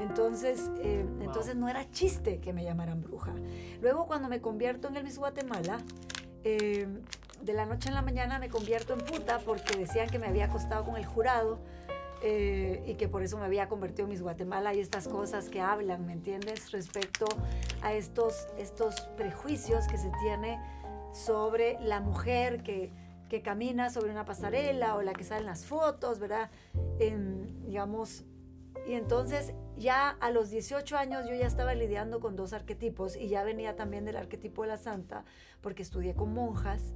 Entonces, 0.00 0.70
eh, 0.78 1.04
entonces 1.20 1.56
no 1.56 1.68
era 1.68 1.90
chiste 1.90 2.38
que 2.38 2.52
me 2.52 2.62
llamaran 2.62 3.02
bruja. 3.02 3.32
Luego 3.80 4.06
cuando 4.06 4.28
me 4.28 4.40
convierto 4.40 4.86
en 4.86 4.96
el 4.96 5.02
Miss 5.02 5.18
Guatemala, 5.18 5.78
eh, 6.44 6.86
de 7.42 7.52
la 7.52 7.66
noche 7.66 7.88
en 7.88 7.94
la 7.96 8.02
mañana 8.02 8.38
me 8.38 8.48
convierto 8.48 8.92
en 8.92 9.00
puta 9.00 9.40
porque 9.40 9.76
decían 9.76 10.08
que 10.08 10.20
me 10.20 10.28
había 10.28 10.44
acostado 10.44 10.84
con 10.84 10.96
el 10.96 11.04
jurado 11.04 11.58
eh, 12.22 12.82
y 12.86 12.94
que 12.94 13.08
por 13.08 13.22
eso 13.22 13.36
me 13.38 13.44
había 13.44 13.68
convertido 13.68 14.04
en 14.04 14.10
Miss 14.10 14.22
Guatemala 14.22 14.74
y 14.74 14.80
estas 14.80 15.08
cosas 15.08 15.48
que 15.48 15.60
hablan, 15.60 16.06
¿me 16.06 16.12
entiendes? 16.12 16.70
Respecto 16.70 17.26
a 17.82 17.94
estos, 17.94 18.46
estos 18.58 19.00
prejuicios 19.16 19.88
que 19.88 19.98
se 19.98 20.10
tiene 20.22 20.60
sobre 21.12 21.78
la 21.80 22.00
mujer 22.00 22.62
que, 22.62 22.92
que 23.28 23.42
camina 23.42 23.90
sobre 23.90 24.10
una 24.10 24.24
pasarela 24.24 24.94
o 24.94 25.02
la 25.02 25.14
que 25.14 25.24
sale 25.24 25.40
en 25.40 25.46
las 25.46 25.64
fotos, 25.64 26.18
¿verdad? 26.18 26.50
digamos, 27.66 28.24
y 28.86 28.94
entonces 28.94 29.52
ya 29.76 30.10
a 30.10 30.30
los 30.30 30.50
18 30.50 30.96
años 30.96 31.28
yo 31.28 31.34
ya 31.34 31.46
estaba 31.46 31.74
lidiando 31.74 32.20
con 32.20 32.36
dos 32.36 32.52
arquetipos 32.52 33.16
y 33.16 33.28
ya 33.28 33.42
venía 33.42 33.74
también 33.74 34.04
del 34.04 34.16
arquetipo 34.16 34.62
de 34.62 34.68
la 34.68 34.76
santa 34.76 35.24
porque 35.60 35.82
estudié 35.82 36.14
con 36.14 36.32
monjas 36.32 36.94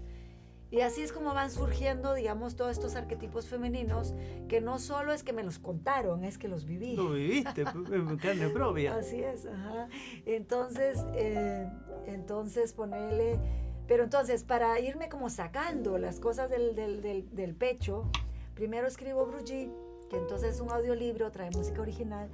y 0.70 0.80
así 0.80 1.02
es 1.02 1.12
como 1.12 1.32
van 1.32 1.50
surgiendo, 1.50 2.14
digamos, 2.14 2.56
todos 2.56 2.72
estos 2.72 2.96
arquetipos 2.96 3.46
femeninos, 3.46 4.14
que 4.48 4.60
no 4.60 4.78
solo 4.78 5.12
es 5.12 5.22
que 5.22 5.32
me 5.32 5.44
los 5.44 5.58
contaron, 5.58 6.24
es 6.24 6.38
que 6.38 6.48
los 6.48 6.64
viví. 6.64 6.96
Lo 6.96 7.12
viviste 7.12 7.62
en 7.92 8.16
carne 8.16 8.48
propia. 8.48 8.96
Así 8.96 9.22
es, 9.22 9.46
ajá. 9.46 9.88
Entonces, 10.24 10.98
eh, 11.14 11.68
entonces 12.06 12.72
ponerle... 12.72 13.38
Pero 13.86 14.02
entonces, 14.02 14.42
para 14.42 14.80
irme 14.80 15.08
como 15.08 15.30
sacando 15.30 15.96
las 15.96 16.18
cosas 16.18 16.50
del, 16.50 16.74
del, 16.74 17.02
del, 17.02 17.32
del 17.36 17.54
pecho, 17.54 18.10
primero 18.54 18.88
escribo 18.88 19.24
Bruji, 19.26 19.70
que 20.10 20.16
entonces 20.16 20.56
es 20.56 20.60
un 20.60 20.72
audiolibro, 20.72 21.30
trae 21.30 21.50
música 21.52 21.82
original. 21.82 22.28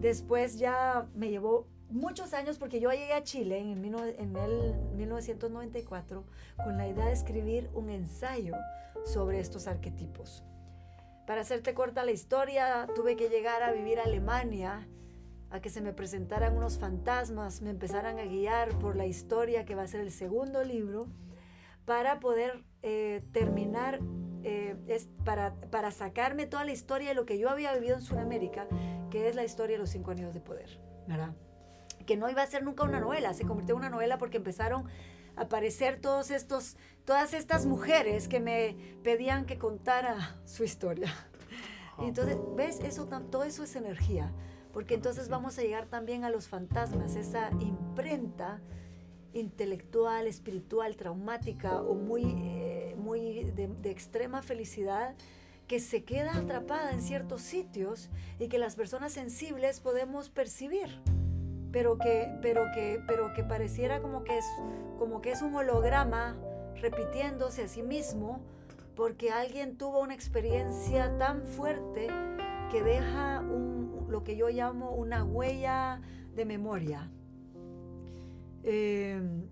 Después 0.00 0.60
ya 0.60 1.08
me 1.16 1.30
llevó 1.30 1.66
muchos 1.92 2.34
años 2.34 2.58
porque 2.58 2.80
yo 2.80 2.90
llegué 2.90 3.12
a 3.12 3.22
Chile 3.22 3.58
en, 3.58 3.84
en 3.84 4.36
el 4.36 4.74
1994 4.96 6.24
con 6.64 6.76
la 6.76 6.88
idea 6.88 7.06
de 7.06 7.12
escribir 7.12 7.70
un 7.74 7.90
ensayo 7.90 8.54
sobre 9.04 9.40
estos 9.40 9.66
arquetipos. 9.66 10.42
Para 11.26 11.42
hacerte 11.42 11.74
corta 11.74 12.04
la 12.04 12.10
historia, 12.10 12.88
tuve 12.94 13.16
que 13.16 13.28
llegar 13.28 13.62
a 13.62 13.72
vivir 13.72 14.00
a 14.00 14.04
Alemania, 14.04 14.88
a 15.50 15.60
que 15.60 15.70
se 15.70 15.80
me 15.80 15.92
presentaran 15.92 16.56
unos 16.56 16.78
fantasmas, 16.78 17.62
me 17.62 17.70
empezaran 17.70 18.18
a 18.18 18.24
guiar 18.24 18.70
por 18.78 18.96
la 18.96 19.06
historia 19.06 19.64
que 19.64 19.74
va 19.74 19.82
a 19.82 19.86
ser 19.86 20.00
el 20.00 20.10
segundo 20.10 20.64
libro, 20.64 21.06
para 21.84 22.20
poder 22.20 22.64
eh, 22.82 23.22
terminar, 23.32 24.00
eh, 24.44 24.76
es 24.88 25.08
para, 25.24 25.54
para 25.70 25.90
sacarme 25.90 26.46
toda 26.46 26.64
la 26.64 26.72
historia 26.72 27.10
de 27.10 27.14
lo 27.14 27.26
que 27.26 27.38
yo 27.38 27.50
había 27.50 27.72
vivido 27.74 27.96
en 27.96 28.02
Sudamérica, 28.02 28.66
que 29.10 29.28
es 29.28 29.36
la 29.36 29.44
historia 29.44 29.76
de 29.76 29.80
los 29.80 29.90
cinco 29.90 30.10
años 30.10 30.34
de 30.34 30.40
poder. 30.40 30.80
¿verdad? 31.06 31.34
Que 32.04 32.16
no 32.16 32.28
iba 32.30 32.42
a 32.42 32.46
ser 32.46 32.62
nunca 32.62 32.84
una 32.84 33.00
novela, 33.00 33.34
se 33.34 33.44
convirtió 33.44 33.74
en 33.74 33.80
una 33.80 33.90
novela 33.90 34.18
porque 34.18 34.38
empezaron 34.38 34.86
a 35.36 35.42
aparecer 35.42 36.00
todos 36.00 36.30
estos, 36.30 36.76
todas 37.04 37.34
estas 37.34 37.66
mujeres 37.66 38.28
que 38.28 38.40
me 38.40 38.76
pedían 39.02 39.46
que 39.46 39.58
contara 39.58 40.40
su 40.44 40.64
historia. 40.64 41.12
Y 41.98 42.06
entonces, 42.06 42.36
¿ves? 42.56 42.80
Eso, 42.80 43.06
todo 43.30 43.44
eso 43.44 43.62
es 43.62 43.76
energía, 43.76 44.32
porque 44.72 44.94
entonces 44.94 45.28
vamos 45.28 45.58
a 45.58 45.62
llegar 45.62 45.86
también 45.86 46.24
a 46.24 46.30
los 46.30 46.48
fantasmas, 46.48 47.16
esa 47.16 47.50
imprenta 47.60 48.60
intelectual, 49.34 50.26
espiritual, 50.26 50.96
traumática 50.96 51.80
o 51.80 51.94
muy, 51.94 52.24
eh, 52.24 52.96
muy 52.98 53.44
de, 53.44 53.68
de 53.68 53.90
extrema 53.90 54.42
felicidad 54.42 55.14
que 55.66 55.80
se 55.80 56.04
queda 56.04 56.36
atrapada 56.36 56.92
en 56.92 57.00
ciertos 57.00 57.40
sitios 57.42 58.10
y 58.38 58.48
que 58.48 58.58
las 58.58 58.76
personas 58.76 59.12
sensibles 59.12 59.80
podemos 59.80 60.28
percibir 60.28 61.00
pero 61.72 61.96
que, 61.98 62.30
pero 62.42 62.70
que, 62.74 63.02
pero 63.06 63.32
que 63.32 63.42
pareciera 63.42 64.00
como 64.00 64.22
que, 64.24 64.38
es, 64.38 64.44
como 64.98 65.22
que 65.22 65.32
es 65.32 65.40
un 65.42 65.54
holograma 65.54 66.36
repitiéndose 66.80 67.64
a 67.64 67.68
sí 67.68 67.82
mismo 67.82 68.40
porque 68.94 69.30
alguien 69.30 69.78
tuvo 69.78 70.00
una 70.00 70.14
experiencia 70.14 71.16
tan 71.16 71.42
fuerte 71.42 72.08
que 72.70 72.82
deja 72.82 73.40
un, 73.40 74.06
lo 74.08 74.22
que 74.22 74.36
yo 74.36 74.48
llamo 74.50 74.92
una 74.92 75.24
huella 75.24 76.02
de 76.34 76.44
memoria. 76.44 77.10
Em, 78.64 79.48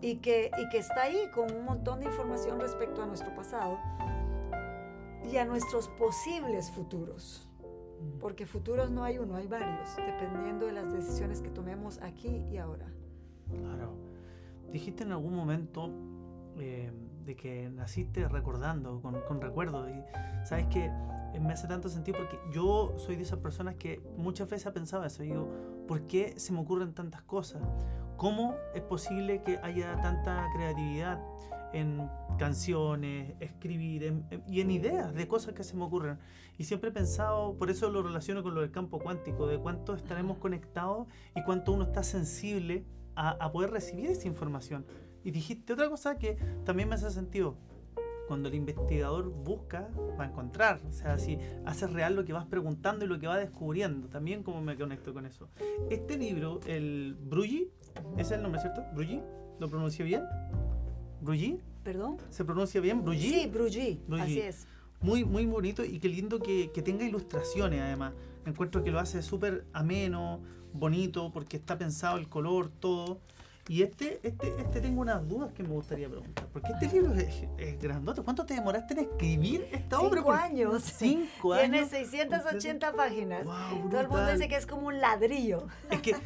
y, 0.00 0.16
que, 0.16 0.50
y 0.56 0.68
que 0.68 0.78
está 0.78 1.02
ahí 1.02 1.28
con 1.34 1.52
un 1.52 1.64
montón 1.64 1.98
de 2.00 2.06
información 2.06 2.60
respecto 2.60 3.02
a 3.02 3.06
nuestro 3.06 3.34
pasado 3.34 3.78
y 5.30 5.36
a 5.36 5.44
nuestros 5.44 5.88
posibles 5.88 6.70
futuros 6.70 7.47
porque 8.20 8.46
futuros 8.46 8.90
no 8.90 9.04
hay 9.04 9.18
uno, 9.18 9.36
hay 9.36 9.46
varios, 9.46 9.96
dependiendo 9.96 10.66
de 10.66 10.72
las 10.72 10.92
decisiones 10.92 11.40
que 11.40 11.50
tomemos 11.50 12.00
aquí 12.02 12.44
y 12.50 12.58
ahora. 12.58 12.86
Claro. 13.48 13.94
Dijiste 14.72 15.04
en 15.04 15.12
algún 15.12 15.34
momento 15.34 15.90
eh, 16.58 16.92
de 17.24 17.36
que 17.36 17.70
naciste 17.70 18.28
recordando, 18.28 19.00
con, 19.00 19.20
con 19.22 19.40
recuerdos, 19.40 19.88
y 19.88 20.46
sabes 20.46 20.66
que 20.66 20.90
me 21.40 21.52
hace 21.52 21.68
tanto 21.68 21.88
sentido 21.88 22.18
porque 22.18 22.38
yo 22.52 22.94
soy 22.96 23.16
de 23.16 23.22
esas 23.22 23.38
personas 23.38 23.76
que 23.76 24.02
muchas 24.16 24.48
veces 24.48 24.66
ha 24.66 24.72
pensado 24.72 25.04
eso. 25.04 25.22
Digo, 25.22 25.48
¿por 25.86 26.06
qué 26.06 26.38
se 26.38 26.52
me 26.52 26.60
ocurren 26.60 26.94
tantas 26.94 27.22
cosas? 27.22 27.62
¿Cómo 28.16 28.56
es 28.74 28.82
posible 28.82 29.42
que 29.42 29.58
haya 29.58 30.00
tanta 30.00 30.46
creatividad? 30.54 31.20
En 31.72 32.08
canciones, 32.38 33.34
escribir 33.40 34.22
y 34.46 34.60
en 34.60 34.70
ideas 34.70 35.14
de 35.14 35.28
cosas 35.28 35.54
que 35.54 35.64
se 35.64 35.76
me 35.76 35.84
ocurren. 35.84 36.18
Y 36.56 36.64
siempre 36.64 36.90
he 36.90 36.92
pensado, 36.92 37.56
por 37.56 37.70
eso 37.70 37.90
lo 37.90 38.02
relaciono 38.02 38.42
con 38.42 38.54
lo 38.54 38.60
del 38.60 38.70
campo 38.70 38.98
cuántico, 38.98 39.46
de 39.46 39.58
cuánto 39.58 39.94
estaremos 39.94 40.38
conectados 40.38 41.06
y 41.36 41.42
cuánto 41.42 41.72
uno 41.72 41.84
está 41.84 42.02
sensible 42.02 42.84
a, 43.14 43.30
a 43.30 43.52
poder 43.52 43.70
recibir 43.70 44.10
esa 44.10 44.28
información. 44.28 44.86
Y 45.24 45.30
dijiste 45.30 45.72
otra 45.72 45.88
cosa 45.88 46.18
que 46.18 46.36
también 46.64 46.88
me 46.88 46.94
hace 46.94 47.10
sentido. 47.10 47.56
Cuando 48.26 48.50
el 48.50 48.54
investigador 48.54 49.30
busca, 49.30 49.88
va 50.20 50.24
a 50.24 50.26
encontrar. 50.28 50.80
O 50.86 50.92
sea, 50.92 51.18
si 51.18 51.38
haces 51.64 51.90
real 51.92 52.14
lo 52.14 52.26
que 52.26 52.34
vas 52.34 52.44
preguntando 52.44 53.06
y 53.06 53.08
lo 53.08 53.18
que 53.18 53.26
vas 53.26 53.38
descubriendo. 53.38 54.08
También 54.08 54.42
como 54.42 54.60
me 54.60 54.76
conecto 54.76 55.14
con 55.14 55.24
eso. 55.24 55.48
Este 55.88 56.18
libro, 56.18 56.60
el 56.66 57.16
Brugi, 57.18 57.72
¿es 58.18 58.30
el 58.30 58.42
nombre 58.42 58.60
cierto? 58.60 58.82
Brugi 58.94 59.22
¿Lo 59.58 59.68
pronuncié 59.68 60.04
bien? 60.04 60.22
¿Brugy? 61.20 61.60
¿Perdón? 61.84 62.18
¿Se 62.30 62.44
pronuncia 62.44 62.80
bien? 62.80 63.02
¿Brugy? 63.02 63.30
Sí, 63.30 63.46
Brugy. 63.46 64.00
así 64.20 64.40
es. 64.40 64.66
Muy, 65.00 65.24
muy 65.24 65.46
bonito 65.46 65.84
y 65.84 66.00
qué 66.00 66.08
lindo 66.08 66.40
que, 66.40 66.70
que 66.72 66.82
tenga 66.82 67.04
ilustraciones 67.04 67.80
además. 67.80 68.12
Encuentro 68.44 68.82
que 68.82 68.90
lo 68.90 68.98
hace 68.98 69.22
súper 69.22 69.64
ameno, 69.72 70.40
bonito, 70.72 71.30
porque 71.32 71.56
está 71.56 71.78
pensado 71.78 72.18
el 72.18 72.28
color, 72.28 72.70
todo. 72.80 73.20
Y 73.68 73.82
este, 73.82 74.18
este, 74.22 74.54
este 74.58 74.80
tengo 74.80 75.02
unas 75.02 75.28
dudas 75.28 75.52
que 75.52 75.62
me 75.62 75.68
gustaría 75.68 76.08
preguntar. 76.08 76.48
Porque 76.52 76.72
este 76.72 76.88
libro 76.88 77.12
es, 77.12 77.44
es 77.58 77.78
grandote. 77.78 78.22
¿Cuánto 78.22 78.46
te 78.46 78.54
demoraste 78.54 78.94
en 78.94 79.00
escribir 79.00 79.68
esta 79.70 80.00
obra? 80.00 80.20
Cinco 80.20 80.32
años. 80.32 80.82
Cinco 80.84 81.54
Tiene 81.54 81.80
años. 81.80 81.90
680 81.90 82.92
páginas. 82.94 83.44
Wow, 83.44 83.90
Todo 83.90 84.00
el 84.00 84.08
mundo 84.08 84.32
dice 84.32 84.48
que 84.48 84.56
es 84.56 84.66
como 84.66 84.86
un 84.86 84.98
ladrillo. 85.00 85.66
Es 85.90 86.00
que 86.00 86.16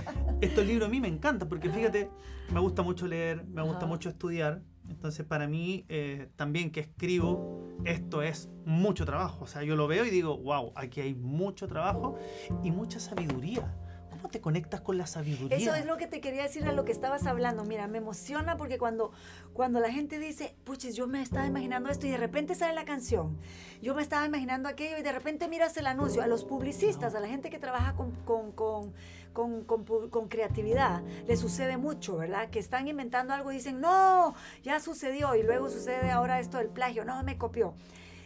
estos 0.41 0.65
libros 0.65 0.87
a 0.87 0.91
mí 0.91 1.01
me 1.01 1.09
encantan 1.09 1.49
porque 1.49 1.69
fíjate, 1.69 2.09
me 2.53 2.61
gusta 2.61 2.83
mucho 2.83 3.09
leer, 3.09 3.45
me 3.45 3.63
gusta 3.63 3.79
Ajá. 3.79 3.87
mucho 3.87 4.09
estudiar. 4.09 4.63
Entonces 4.93 5.27
para 5.27 5.49
mí 5.49 5.85
eh, 5.89 6.29
también 6.37 6.71
que 6.71 6.81
escribo, 6.81 7.67
esto 7.85 8.23
es 8.23 8.49
mucho 8.65 9.05
trabajo. 9.05 9.45
O 9.45 9.47
sea, 9.47 9.63
yo 9.63 9.75
lo 9.75 9.89
veo 9.89 10.05
y 10.05 10.11
digo, 10.11 10.37
wow, 10.39 10.73
aquí 10.77 11.01
hay 11.01 11.15
mucho 11.15 11.67
trabajo 11.67 12.19
y 12.63 12.71
mucha 12.71 13.01
sabiduría. 13.01 13.75
¿Cómo 14.23 14.31
te 14.31 14.41
conectas 14.41 14.81
con 14.81 14.99
la 14.99 15.07
sabiduría? 15.09 15.57
Eso 15.57 15.75
es 15.75 15.85
lo 15.85 15.97
que 15.97 16.07
te 16.07 16.21
quería 16.21 16.45
decir 16.45 16.65
a 16.65 16.71
lo 16.71 16.85
que 16.85 16.93
estabas 16.93 17.27
hablando. 17.27 17.65
Mira, 17.65 17.89
me 17.89 17.99
emociona 17.99 18.57
porque 18.57 18.79
cuando, 18.79 19.11
cuando 19.53 19.81
la 19.81 19.91
gente 19.91 20.21
dice, 20.21 20.55
puches, 20.63 20.95
yo 20.95 21.09
me 21.09 21.21
estaba 21.21 21.45
imaginando 21.45 21.91
esto 21.91 22.07
y 22.07 22.11
de 22.11 22.19
repente 22.19 22.55
sale 22.55 22.73
la 22.73 22.85
canción. 22.85 23.37
Yo 23.83 23.97
me 23.97 24.03
estaba 24.03 24.25
imaginando 24.25 24.69
aquello 24.69 24.97
y 24.97 25.03
de 25.03 25.11
repente 25.11 25.49
miras 25.49 25.77
el 25.77 25.89
anuncio. 25.89 26.23
A 26.23 26.29
los 26.29 26.45
publicistas, 26.45 27.17
a 27.17 27.21
la 27.21 27.27
gente 27.27 27.51
que 27.51 27.59
trabaja 27.59 27.95
con, 27.95 28.13
con, 28.25 28.53
con, 28.53 28.95
con, 29.33 29.65
con 29.65 29.85
con 30.09 30.29
creatividad, 30.29 31.03
le 31.27 31.37
sucede 31.37 31.77
mucho, 31.77 32.17
¿verdad? 32.17 32.49
Que 32.49 32.61
están 32.61 32.87
inventando 32.87 33.35
algo 33.35 33.51
y 33.51 33.57
dicen, 33.57 33.81
no, 33.81 34.37
ya 34.63 34.79
sucedió. 34.79 35.35
Y 35.35 35.43
luego 35.43 35.69
sucede 35.69 36.13
ahora 36.13 36.39
esto 36.39 36.59
del 36.59 36.69
plagio, 36.69 37.05
no, 37.05 37.21
me 37.25 37.39
copió. 37.39 37.75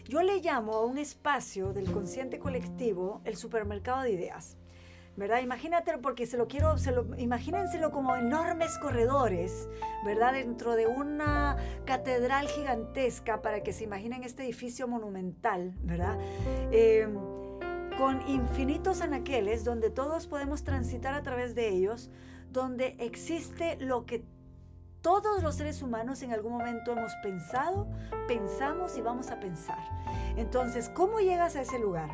Yo 0.06 0.22
le 0.22 0.42
llamo 0.42 0.74
a 0.74 0.84
un 0.84 0.98
espacio 0.98 1.72
del 1.72 1.90
consciente 1.90 2.38
colectivo 2.38 3.22
el 3.24 3.38
supermercado 3.38 4.02
de 4.02 4.10
ideas. 4.10 4.58
¿Verdad? 5.16 5.40
Imagínatelo 5.40 6.00
porque 6.00 6.26
se 6.26 6.36
lo 6.36 6.46
quiero, 6.46 6.78
se 6.78 6.92
lo, 6.92 7.06
imagínenselo 7.16 7.90
como 7.90 8.14
enormes 8.16 8.76
corredores, 8.78 9.68
¿verdad? 10.04 10.34
Dentro 10.34 10.76
de 10.76 10.86
una 10.86 11.56
catedral 11.84 12.48
gigantesca 12.48 13.40
para 13.42 13.62
que 13.62 13.72
se 13.72 13.84
imaginen 13.84 14.24
este 14.24 14.44
edificio 14.44 14.86
monumental, 14.86 15.74
¿verdad? 15.82 16.18
Eh, 16.70 17.08
con 17.96 18.28
infinitos 18.28 19.00
anaqueles 19.00 19.64
donde 19.64 19.90
todos 19.90 20.26
podemos 20.26 20.64
transitar 20.64 21.14
a 21.14 21.22
través 21.22 21.54
de 21.54 21.68
ellos, 21.70 22.10
donde 22.50 22.96
existe 22.98 23.76
lo 23.80 24.04
que 24.04 24.24
todos 25.00 25.42
los 25.42 25.54
seres 25.54 25.82
humanos 25.82 26.20
en 26.22 26.32
algún 26.32 26.52
momento 26.52 26.92
hemos 26.92 27.14
pensado, 27.22 27.86
pensamos 28.26 28.98
y 28.98 29.00
vamos 29.00 29.30
a 29.30 29.38
pensar. 29.38 29.78
Entonces, 30.36 30.90
¿cómo 30.90 31.20
llegas 31.20 31.56
a 31.56 31.62
ese 31.62 31.78
lugar? 31.78 32.10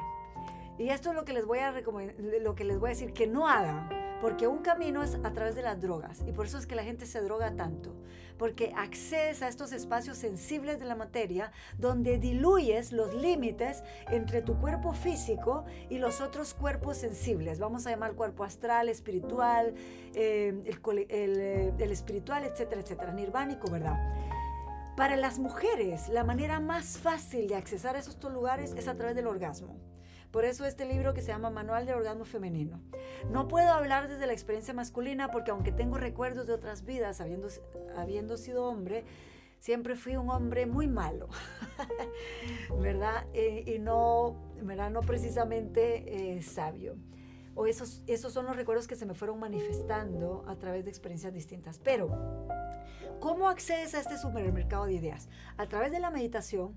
Y 0.83 0.91
esto 0.91 1.11
es 1.11 1.15
lo 1.15 1.25
que 1.25 1.33
les 1.33 1.47
voy 1.47 1.61
a 1.61 1.71
lo 1.71 2.55
que 2.57 2.65
les 2.65 2.81
voy 2.81 2.89
a 2.89 2.95
decir 2.95 3.13
que 3.13 3.29
no 3.29 3.47
hagan, 3.47 3.89
porque 4.21 4.49
un 4.49 4.63
camino 4.63 5.05
es 5.05 5.17
a 5.23 5.33
través 5.33 5.55
de 5.55 5.63
las 5.63 5.81
drogas 5.81 6.25
y 6.27 6.33
por 6.33 6.47
eso 6.47 6.59
es 6.59 6.67
que 6.67 6.75
la 6.75 6.83
gente 6.83 7.07
se 7.07 7.21
droga 7.21 7.55
tanto, 7.55 7.95
porque 8.37 8.73
accedes 8.77 9.43
a 9.43 9.49
estos 9.49 9.71
espacios 9.71 10.19
sensibles 10.19 10.81
de 10.81 10.85
la 10.87 10.97
materia 10.97 11.53
donde 11.79 12.19
diluyes 12.19 12.91
los 12.91 13.15
límites 13.15 13.85
entre 14.11 14.43
tu 14.43 14.59
cuerpo 14.59 14.93
físico 14.93 15.65
y 15.89 15.99
los 15.99 16.21
otros 16.21 16.53
cuerpos 16.53 16.97
sensibles. 16.97 17.61
Vamos 17.61 17.87
a 17.87 17.91
llamar 17.91 18.15
cuerpo 18.15 18.43
astral, 18.43 18.89
espiritual, 18.89 19.75
eh, 20.17 20.65
el, 20.89 21.07
eh, 21.09 21.73
el 21.79 21.93
espiritual, 21.93 22.43
etcétera, 22.43 22.81
etcétera, 22.81 23.13
nirvánico, 23.13 23.71
¿verdad? 23.71 24.01
Para 24.97 25.15
las 25.15 25.39
mujeres, 25.39 26.09
la 26.09 26.25
manera 26.25 26.59
más 26.59 26.99
fácil 26.99 27.47
de 27.47 27.55
accesar 27.55 27.95
a 27.95 28.01
esos 28.01 28.21
lugares 28.25 28.75
es 28.77 28.89
a 28.89 28.97
través 28.97 29.15
del 29.15 29.29
orgasmo. 29.29 29.92
Por 30.33 30.47
eso 30.47 30.65
este 30.65 30.87
libro 30.87 31.13
que 31.13 31.21
se 31.21 31.29
llama 31.29 31.51
Manual 31.51 31.85
del 31.85 31.97
Orgasmo 31.97 32.25
Femenino. 32.25 32.81
No 33.31 33.49
puedo 33.49 33.69
hablar 33.69 34.09
desde 34.09 34.27
la 34.27 34.33
experiencia 34.33 34.73
masculina 34.73 35.31
porque 35.31 35.51
aunque 35.51 35.73
tengo 35.73 35.99
recuerdos 35.99 36.47
de 36.47 36.55
otras 36.55 36.85
vidas, 36.87 37.21
habiendo, 37.21 37.49
habiendo 37.97 38.39
sido 38.39 38.65
hombre, 38.65 39.05
siempre 39.59 39.95
fui 39.95 40.17
un 40.17 40.31
hombre 40.31 40.65
muy 40.65 40.89
malo, 40.89 41.29
¿verdad? 42.81 43.27
Eh, 43.35 43.75
y 43.77 43.79
no, 43.79 44.37
¿verdad? 44.63 44.91
no 44.91 45.03
precisamente 45.03 46.37
eh, 46.37 46.43
sabio. 46.43 46.97
O 47.55 47.67
esos, 47.67 48.03
esos 48.07 48.33
son 48.33 48.47
los 48.47 48.57
recuerdos 48.57 48.87
que 48.87 48.97
se 48.97 49.07
me 49.07 49.15
fueron 49.15 49.39
manifestando 49.39 50.45
a 50.47 50.57
través 50.57 50.85
de 50.85 50.91
experiencias 50.91 51.33
distintas. 51.35 51.79
Pero, 51.79 52.09
¿cómo 53.21 53.49
accedes 53.49 53.95
a 53.95 54.01
este 54.01 54.19
supermercado 54.19 54.87
de 54.87 54.95
ideas? 54.95 55.29
A 55.59 55.67
través 55.67 55.93
de 55.93 56.01
la 56.01 56.11
meditación, 56.11 56.77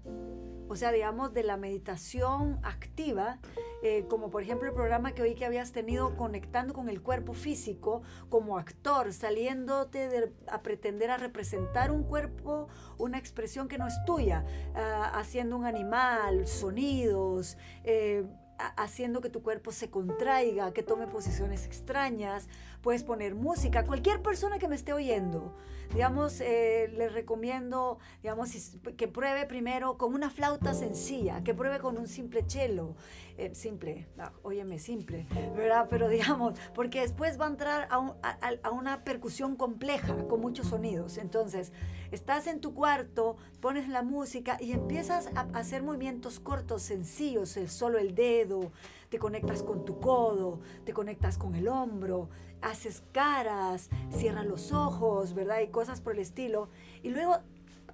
o 0.68 0.76
sea, 0.76 0.92
digamos, 0.92 1.34
de 1.34 1.44
la 1.44 1.58
meditación 1.58 2.60
activa, 2.64 3.40
eh, 3.84 4.06
como 4.10 4.32
por 4.32 4.42
ejemplo 4.42 4.68
el 4.68 4.74
programa 4.74 5.14
que 5.14 5.22
oí 5.22 5.36
que 5.36 5.46
habías 5.46 5.72
tenido 5.72 6.18
conectando 6.18 6.74
con 6.74 6.90
el 6.90 7.02
cuerpo 7.04 7.34
físico 7.34 8.02
como 8.30 8.58
actor, 8.58 9.14
saliéndote 9.14 10.10
de- 10.10 10.34
a 10.48 10.62
pretender 10.64 11.12
a 11.12 11.18
representar 11.18 11.92
un 11.92 12.04
cuerpo, 12.04 12.68
una 12.98 13.18
expresión 13.20 13.68
que 13.68 13.78
no 13.78 13.86
es 13.88 13.94
tuya, 14.06 14.44
ah, 14.74 15.12
haciendo 15.14 15.56
un 15.56 15.66
animal, 15.66 16.48
sonidos, 16.48 17.58
eh, 17.84 18.26
haciendo 18.58 19.22
que 19.22 19.30
tu 19.30 19.42
cuerpo 19.42 19.72
se 19.72 19.90
contraiga, 19.90 20.74
que 20.74 20.84
tome 20.84 21.08
posiciones 21.08 21.66
extrañas, 21.66 22.48
puedes 22.82 23.04
poner 23.04 23.36
música, 23.36 23.86
cualquier 23.86 24.22
persona 24.22 24.60
que 24.60 24.68
me 24.68 24.76
esté 24.76 24.94
oyendo, 24.94 25.56
digamos, 25.94 26.40
eh, 26.42 26.92
les 26.96 27.14
recomiendo, 27.14 28.00
digamos, 28.22 28.52
que 28.98 29.08
pruebe 29.08 29.46
primero 29.46 29.98
con 29.98 30.14
una 30.14 30.30
flauta 30.30 30.74
sencilla, 30.74 31.44
que 31.44 31.54
pruebe 31.54 31.80
con 31.80 31.98
un 31.98 32.08
simple 32.08 32.44
cello, 32.48 32.96
eh, 33.38 33.54
simple, 33.54 34.08
óyeme, 34.44 34.80
simple, 34.80 35.28
¿verdad? 35.56 35.88
Pero 35.90 36.10
digamos, 36.10 36.60
porque 36.74 37.02
después 37.02 37.40
va 37.40 37.46
a 37.46 37.50
entrar 37.50 37.88
a 37.90 38.72
una 38.72 39.04
percusión 39.04 39.56
compleja, 39.56 40.28
con 40.28 40.42
muchos 40.42 40.68
sonidos. 40.68 41.18
Entonces, 41.18 41.72
estás 42.12 42.48
en 42.48 42.60
tu 42.62 42.74
cuarto, 42.74 43.38
pones 43.62 43.88
la 43.90 44.04
música 44.04 44.58
y 44.60 44.72
empiezas 44.72 45.28
a 45.36 45.46
a 45.54 45.60
hacer 45.60 45.84
movimientos 45.84 46.40
cortos, 46.40 46.82
sencillos, 46.82 47.58
el 47.58 47.70
solo 47.70 47.98
el 47.98 48.16
dedo, 48.16 48.72
te 49.10 49.20
conectas 49.20 49.64
con 49.64 49.86
tu 49.86 50.00
codo, 50.00 50.60
te 50.86 50.94
conectas 50.94 51.38
con 51.38 51.56
el 51.56 51.68
hombro, 51.68 52.30
haces 52.62 53.04
caras, 53.12 53.90
cierras 54.12 54.46
los 54.46 54.72
ojos, 54.72 55.34
¿verdad? 55.34 55.62
Y 55.62 55.68
cosas 55.68 56.02
por 56.02 56.14
el 56.14 56.20
estilo. 56.20 56.70
Y 57.04 57.10
luego 57.10 57.38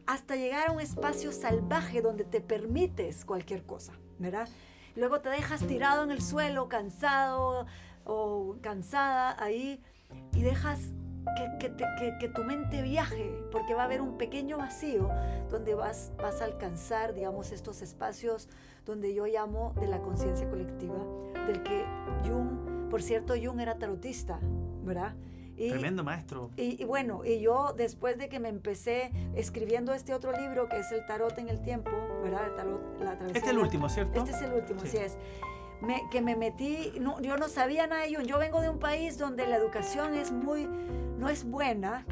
hasta 0.06 0.36
llegar 0.36 0.70
a 0.70 0.72
un 0.72 0.82
espacio 0.82 1.32
salvaje 1.32 2.02
donde 2.02 2.24
te 2.24 2.42
permites 2.42 3.26
cualquier 3.26 3.64
cosa, 3.64 3.94
¿verdad? 4.20 4.48
Luego 4.96 5.22
te 5.22 5.30
dejas 5.30 5.66
tirado 5.66 6.04
en 6.04 6.12
el 6.12 6.22
suelo, 6.22 6.68
cansado 6.68 7.66
o 8.04 8.56
cansada 8.62 9.42
ahí 9.42 9.82
y 10.34 10.42
dejas 10.42 10.92
que, 11.60 11.76
que 11.76 12.18
que 12.20 12.30
tu 12.30 12.44
mente 12.44 12.82
viaje, 12.82 13.32
porque 13.52 13.74
va 13.74 13.84
a 13.84 13.86
haber 13.86 14.02
un 14.02 14.18
pequeño 14.18 14.58
vacío 14.58 15.10
donde 15.50 15.76
vas, 15.76 16.12
vas 16.18 16.42
a 16.42 16.46
alcanzar, 16.46 17.14
digamos, 17.14 17.52
estos 17.52 17.82
espacios 17.82 18.50
donde 18.86 19.14
yo 19.14 19.26
llamo 19.26 19.74
de 19.80 19.88
la 19.88 20.00
conciencia 20.00 20.50
colectiva, 20.50 20.98
del 21.46 21.64
que 21.64 21.86
Jung, 22.26 22.90
por 22.90 23.02
cierto, 23.02 23.36
Jung 23.42 23.60
era 23.60 23.78
tarotista, 23.78 24.40
¿verdad? 24.84 25.14
Y, 25.62 25.70
Tremendo 25.70 26.04
maestro. 26.04 26.50
y, 26.58 26.82
y 26.82 26.86
bueno, 26.86 27.24
y 27.24 27.40
yo 27.40 27.74
después 27.78 28.18
de 28.18 28.30
que 28.30 28.40
me 28.40 28.50
empecé 28.50 29.12
escribiendo 29.36 29.94
este 29.94 30.14
otro 30.14 30.32
libro 30.32 30.68
que 30.68 30.80
es 30.80 30.92
el 30.92 31.06
tarot 31.06 31.38
en 31.38 31.50
el 31.50 31.62
tiempo, 31.62 31.92
¿verdad? 32.24 32.48
El 32.48 32.56
tarot, 32.56 33.00
la 33.00 33.14
Este 33.28 33.40
es 33.40 33.48
el 33.48 33.58
último, 33.60 33.88
¿cierto? 33.90 34.20
Este 34.20 34.32
es 34.32 34.42
el 34.42 34.54
último, 34.54 34.80
Sí. 34.82 34.88
así 34.88 34.98
es. 34.98 35.18
Me- 35.82 36.02
que 36.12 36.22
me 36.22 36.36
metí, 36.36 36.94
no, 37.00 37.20
yo 37.22 37.38
no 37.38 37.48
sabía 37.48 37.86
nada 37.88 38.04
de 38.04 38.16
Jung. 38.16 38.26
Yo 38.26 38.38
vengo 38.40 38.62
de 38.62 38.70
un 38.70 38.80
país 38.80 39.18
donde 39.18 39.46
la 39.48 39.56
educación 39.58 40.14
es 40.16 40.32
muy, 40.32 40.68
no 41.18 41.30
es 41.30 41.44
buena 41.44 42.06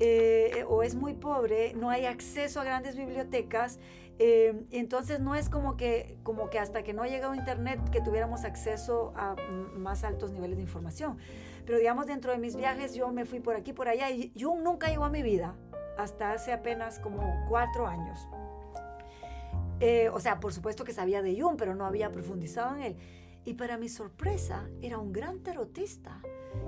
eh, 0.00 0.64
o 0.68 0.82
es 0.82 0.94
muy 0.94 1.14
pobre, 1.14 1.72
no 1.74 1.88
hay 1.90 2.06
acceso 2.06 2.60
a 2.60 2.64
grandes 2.64 2.96
bibliotecas. 2.96 3.78
Y 4.18 4.78
entonces 4.78 5.20
no 5.20 5.34
es 5.34 5.48
como 5.48 5.76
que, 5.76 6.16
como 6.22 6.48
que 6.48 6.58
hasta 6.58 6.82
que 6.84 6.92
no 6.92 7.04
llegó 7.04 7.34
internet 7.34 7.80
que 7.90 8.00
tuviéramos 8.00 8.44
acceso 8.44 9.12
a 9.16 9.34
más 9.76 10.04
altos 10.04 10.30
niveles 10.30 10.56
de 10.56 10.62
información. 10.62 11.18
Pero 11.66 11.78
digamos, 11.78 12.06
dentro 12.06 12.30
de 12.30 12.38
mis 12.38 12.56
viajes 12.56 12.94
yo 12.94 13.10
me 13.10 13.24
fui 13.24 13.40
por 13.40 13.56
aquí, 13.56 13.72
por 13.72 13.88
allá 13.88 14.10
y 14.10 14.32
Jung 14.38 14.62
nunca 14.62 14.88
llegó 14.88 15.04
a 15.04 15.10
mi 15.10 15.22
vida 15.22 15.56
hasta 15.96 16.32
hace 16.32 16.52
apenas 16.52 16.98
como 16.98 17.46
cuatro 17.48 17.86
años. 17.86 18.28
Eh, 19.80 20.08
o 20.10 20.20
sea, 20.20 20.40
por 20.40 20.52
supuesto 20.52 20.84
que 20.84 20.92
sabía 20.92 21.22
de 21.22 21.40
Jung, 21.40 21.56
pero 21.58 21.74
no 21.74 21.84
había 21.84 22.10
profundizado 22.10 22.76
en 22.76 22.82
él. 22.82 22.96
Y 23.44 23.54
para 23.54 23.76
mi 23.76 23.88
sorpresa, 23.88 24.68
era 24.80 24.98
un 24.98 25.12
gran 25.12 25.40
tarotista. 25.40 26.20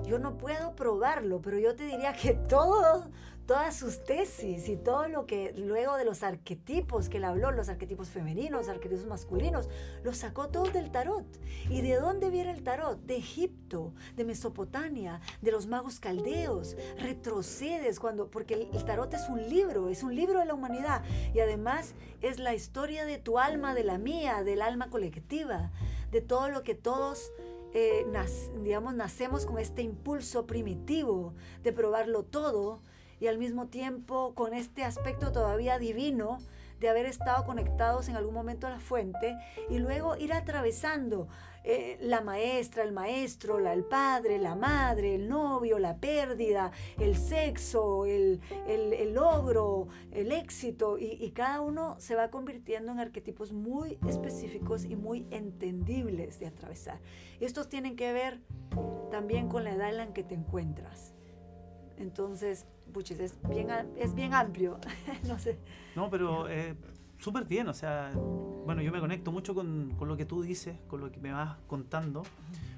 Yo 0.07 0.19
no 0.19 0.37
puedo 0.37 0.75
probarlo, 0.75 1.41
pero 1.41 1.59
yo 1.59 1.75
te 1.75 1.83
diría 1.83 2.13
que 2.13 2.33
todo, 2.49 3.09
todas 3.45 3.75
sus 3.75 4.03
tesis 4.03 4.67
y 4.69 4.77
todo 4.77 5.07
lo 5.07 5.25
que 5.25 5.53
luego 5.55 5.97
de 5.97 6.05
los 6.05 6.23
arquetipos 6.23 7.09
que 7.09 7.17
él 7.17 7.25
habló, 7.25 7.51
los 7.51 7.69
arquetipos 7.69 8.09
femeninos, 8.09 8.69
arquetipos 8.69 9.05
masculinos, 9.05 9.69
los 10.03 10.17
sacó 10.17 10.49
todos 10.49 10.73
del 10.73 10.91
tarot. 10.91 11.25
¿Y 11.69 11.81
de 11.81 11.95
dónde 11.95 12.29
viene 12.29 12.51
el 12.51 12.63
tarot? 12.63 12.99
De 13.01 13.17
Egipto, 13.17 13.93
de 14.15 14.23
Mesopotamia, 14.23 15.21
de 15.41 15.51
los 15.51 15.67
magos 15.67 15.99
caldeos. 15.99 16.77
Retrocedes 16.97 17.99
cuando, 17.99 18.29
porque 18.29 18.69
el 18.73 18.85
tarot 18.85 19.13
es 19.13 19.27
un 19.29 19.49
libro, 19.49 19.89
es 19.89 20.03
un 20.03 20.15
libro 20.15 20.39
de 20.39 20.45
la 20.45 20.53
humanidad 20.53 21.03
y 21.33 21.39
además 21.39 21.95
es 22.21 22.39
la 22.39 22.53
historia 22.53 23.05
de 23.05 23.17
tu 23.17 23.39
alma, 23.39 23.73
de 23.73 23.83
la 23.83 23.97
mía, 23.97 24.43
del 24.43 24.61
alma 24.61 24.89
colectiva, 24.89 25.71
de 26.11 26.21
todo 26.21 26.49
lo 26.49 26.63
que 26.63 26.75
todos 26.75 27.31
eh, 27.73 28.05
digamos, 28.63 28.93
nacemos 28.95 29.45
con 29.45 29.59
este 29.59 29.81
impulso 29.81 30.45
primitivo 30.45 31.33
de 31.63 31.73
probarlo 31.73 32.23
todo 32.23 32.81
y 33.19 33.27
al 33.27 33.37
mismo 33.37 33.67
tiempo 33.67 34.33
con 34.35 34.53
este 34.53 34.83
aspecto 34.83 35.31
todavía 35.31 35.79
divino 35.79 36.39
de 36.79 36.89
haber 36.89 37.05
estado 37.05 37.45
conectados 37.45 38.07
en 38.07 38.15
algún 38.15 38.33
momento 38.33 38.67
a 38.67 38.69
la 38.69 38.79
fuente 38.79 39.35
y 39.69 39.79
luego 39.79 40.15
ir 40.15 40.33
atravesando 40.33 41.27
eh, 41.69 41.97
la 41.99 42.21
maestra, 42.21 42.83
el 42.83 42.93
maestro, 42.93 43.59
la, 43.59 43.73
el 43.73 43.83
padre, 43.83 44.37
la 44.37 44.55
madre, 44.55 45.15
el 45.15 45.27
novio, 45.27 45.79
la 45.79 45.97
pérdida, 45.97 46.71
el 46.97 47.17
sexo, 47.17 48.05
el, 48.05 48.39
el, 48.69 49.13
logro, 49.13 49.89
el 50.11 50.31
éxito, 50.31 50.97
y, 50.97 51.17
y, 51.21 51.31
cada 51.31 51.59
uno 51.59 51.97
se 51.99 52.15
va 52.15 52.29
convirtiendo 52.31 52.93
en 52.93 52.99
arquetipos 52.99 53.51
muy 53.51 53.99
específicos 54.07 54.85
y 54.85 54.95
muy 54.95 55.27
entendibles 55.29 56.39
de 56.39 56.47
atravesar. 56.47 57.01
Estos 57.41 57.67
tienen 57.67 57.97
que 57.97 58.13
ver 58.13 58.39
también 59.11 59.49
con 59.49 59.65
la 59.65 59.73
edad 59.73 59.89
en 59.89 59.97
la 59.97 60.13
que 60.13 60.23
te 60.23 60.35
encuentras. 60.35 61.13
Entonces, 61.97 62.65
puches, 62.93 63.19
es 63.19 63.37
bien, 63.49 63.67
es 63.97 64.13
bien 64.13 64.33
amplio, 64.33 64.79
no 65.27 65.37
sé. 65.37 65.57
No, 65.97 66.09
pero 66.09 66.47
eh, 66.47 66.77
súper 67.17 67.45
bien, 67.45 67.67
o 67.67 67.73
sea, 67.73 68.11
bueno, 68.65 68.81
yo 68.81 68.91
me 68.91 68.99
conecto 68.99 69.31
mucho 69.31 69.55
con, 69.55 69.93
con, 69.97 70.07
lo 70.07 70.17
que 70.17 70.25
tú 70.25 70.41
dices, 70.41 70.77
con 70.87 71.01
lo 71.01 71.11
que 71.11 71.19
me 71.19 71.31
vas 71.31 71.57
contando, 71.67 72.23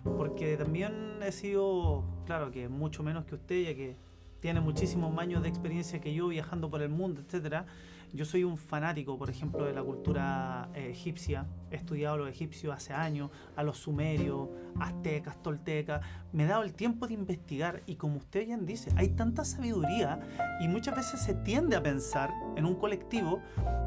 porque 0.03 0.57
también 0.57 1.19
he 1.21 1.31
sido, 1.31 2.03
claro, 2.25 2.51
que 2.51 2.69
mucho 2.69 3.03
menos 3.03 3.25
que 3.25 3.35
usted, 3.35 3.63
ya 3.63 3.75
que 3.75 3.95
tiene 4.39 4.61
muchísimos 4.61 5.17
años 5.17 5.43
de 5.43 5.49
experiencia 5.49 5.99
que 5.99 6.13
yo 6.13 6.27
viajando 6.29 6.69
por 6.69 6.81
el 6.81 6.89
mundo, 6.89 7.21
etcétera. 7.21 7.65
Yo 8.11 8.25
soy 8.25 8.43
un 8.43 8.57
fanático, 8.57 9.17
por 9.17 9.29
ejemplo, 9.29 9.65
de 9.65 9.73
la 9.73 9.83
cultura 9.83 10.69
eh, 10.73 10.89
egipcia. 10.89 11.45
He 11.69 11.75
estudiado 11.75 12.15
a 12.15 12.17
los 12.17 12.29
egipcios 12.29 12.75
hace 12.75 12.91
años, 12.91 13.29
a 13.55 13.61
los 13.61 13.77
sumerios, 13.77 14.49
aztecas, 14.79 15.41
toltecas. 15.43 16.01
Me 16.31 16.43
he 16.43 16.47
dado 16.47 16.63
el 16.63 16.73
tiempo 16.73 17.07
de 17.07 17.13
investigar 17.13 17.83
y 17.85 17.95
como 17.95 18.17
usted 18.17 18.47
bien 18.47 18.65
dice, 18.65 18.91
hay 18.95 19.09
tanta 19.09 19.45
sabiduría 19.45 20.19
y 20.59 20.67
muchas 20.67 20.95
veces 20.95 21.21
se 21.21 21.35
tiende 21.35 21.75
a 21.75 21.83
pensar 21.83 22.31
en 22.55 22.65
un 22.65 22.75
colectivo 22.75 23.41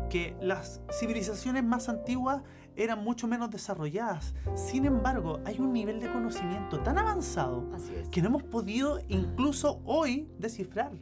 que 0.08 0.36
las 0.40 0.80
civilizaciones 0.92 1.64
más 1.64 1.88
antiguas 1.88 2.42
eran 2.76 3.02
mucho 3.02 3.26
menos 3.26 3.50
desarrolladas. 3.50 4.34
Sin 4.54 4.84
embargo, 4.84 5.40
hay 5.44 5.58
un 5.58 5.72
nivel 5.72 5.98
de 5.98 6.12
conocimiento 6.12 6.80
tan 6.80 6.96
avanzado 6.96 7.68
que 8.12 8.22
no 8.22 8.28
hemos 8.28 8.44
podido 8.44 9.00
incluso 9.08 9.82
hoy 9.84 10.28
descifrar. 10.38 10.92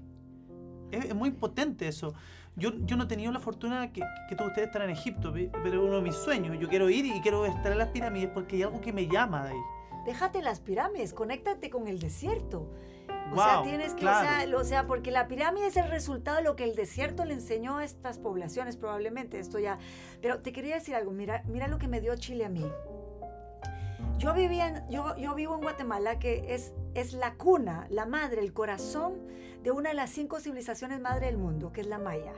Es, 0.91 1.05
es 1.05 1.15
muy 1.15 1.31
potente 1.31 1.87
eso 1.87 2.15
yo, 2.61 2.73
yo 2.85 2.97
no 2.97 3.05
he 3.05 3.07
tenido 3.07 3.33
la 3.33 3.41
fortuna 3.41 3.93
que, 3.93 4.03
que 4.29 4.37
todos 4.37 4.51
ustedes 4.51 4.69
están 4.69 4.83
en 4.83 4.91
Egipto, 4.91 5.33
pero 5.33 5.83
es 5.83 5.89
uno 5.89 5.97
de 5.97 6.03
mis 6.03 6.15
sueños. 6.15 6.57
Yo 6.61 6.69
quiero 6.69 6.91
ir 6.91 7.07
y 7.07 7.21
quiero 7.21 7.47
estar 7.47 7.73
en 7.73 7.79
las 7.79 7.89
pirámides 7.89 8.31
porque 8.33 8.57
hay 8.57 8.63
algo 8.63 8.81
que 8.81 8.93
me 8.93 9.09
llama 9.09 9.45
de 9.45 9.53
ahí. 9.53 9.61
Déjate 10.05 10.43
las 10.43 10.61
pirámides, 10.61 11.13
conéctate 11.15 11.71
con 11.71 11.89
el 11.89 11.99
desierto. 11.99 12.71
O 13.33 13.37
sea, 13.37 13.63
tienes 13.63 13.95
que, 13.95 14.07
o, 14.07 14.09
sea, 14.09 14.45
o 14.57 14.65
sea, 14.65 14.87
porque 14.87 15.11
la 15.11 15.29
pirámide 15.29 15.69
es 15.69 15.77
el 15.77 15.89
resultado 15.89 16.39
de 16.39 16.43
lo 16.43 16.57
que 16.57 16.65
el 16.65 16.75
desierto 16.75 17.25
le 17.25 17.35
enseñó 17.35 17.79
a 17.79 17.85
estas 17.85 18.19
poblaciones, 18.19 18.77
probablemente. 18.77 19.39
Esto 19.39 19.59
ya. 19.59 19.79
Pero 20.21 20.41
te 20.41 20.53
quería 20.53 20.75
decir 20.75 20.95
algo, 20.95 21.13
mira, 21.13 21.43
mira 21.47 21.69
lo 21.69 21.79
que 21.79 21.89
me 21.89 22.01
dio 22.01 22.15
Chile 22.17 22.45
a 22.45 22.49
mí. 22.49 22.67
Yo, 24.19 24.35
vivía 24.35 24.85
yo, 24.91 25.17
yo 25.17 25.35
vivo 25.35 25.55
en 25.55 25.63
Guatemala, 25.63 26.19
que 26.19 26.55
es, 26.55 26.75
es 26.95 27.13
la 27.13 27.35
cuna, 27.35 27.87
la 27.89 28.05
madre, 28.05 28.43
el 28.43 28.53
corazón 28.53 29.15
de 29.63 29.71
una 29.71 29.91
de 29.91 29.95
las 29.95 30.11
cinco 30.11 30.41
civilizaciones 30.41 31.01
madre 31.01 31.27
del 31.27 31.37
mundo, 31.37 31.73
que 31.73 31.83
es 31.83 31.87
la 31.87 31.99
maya. 31.99 32.33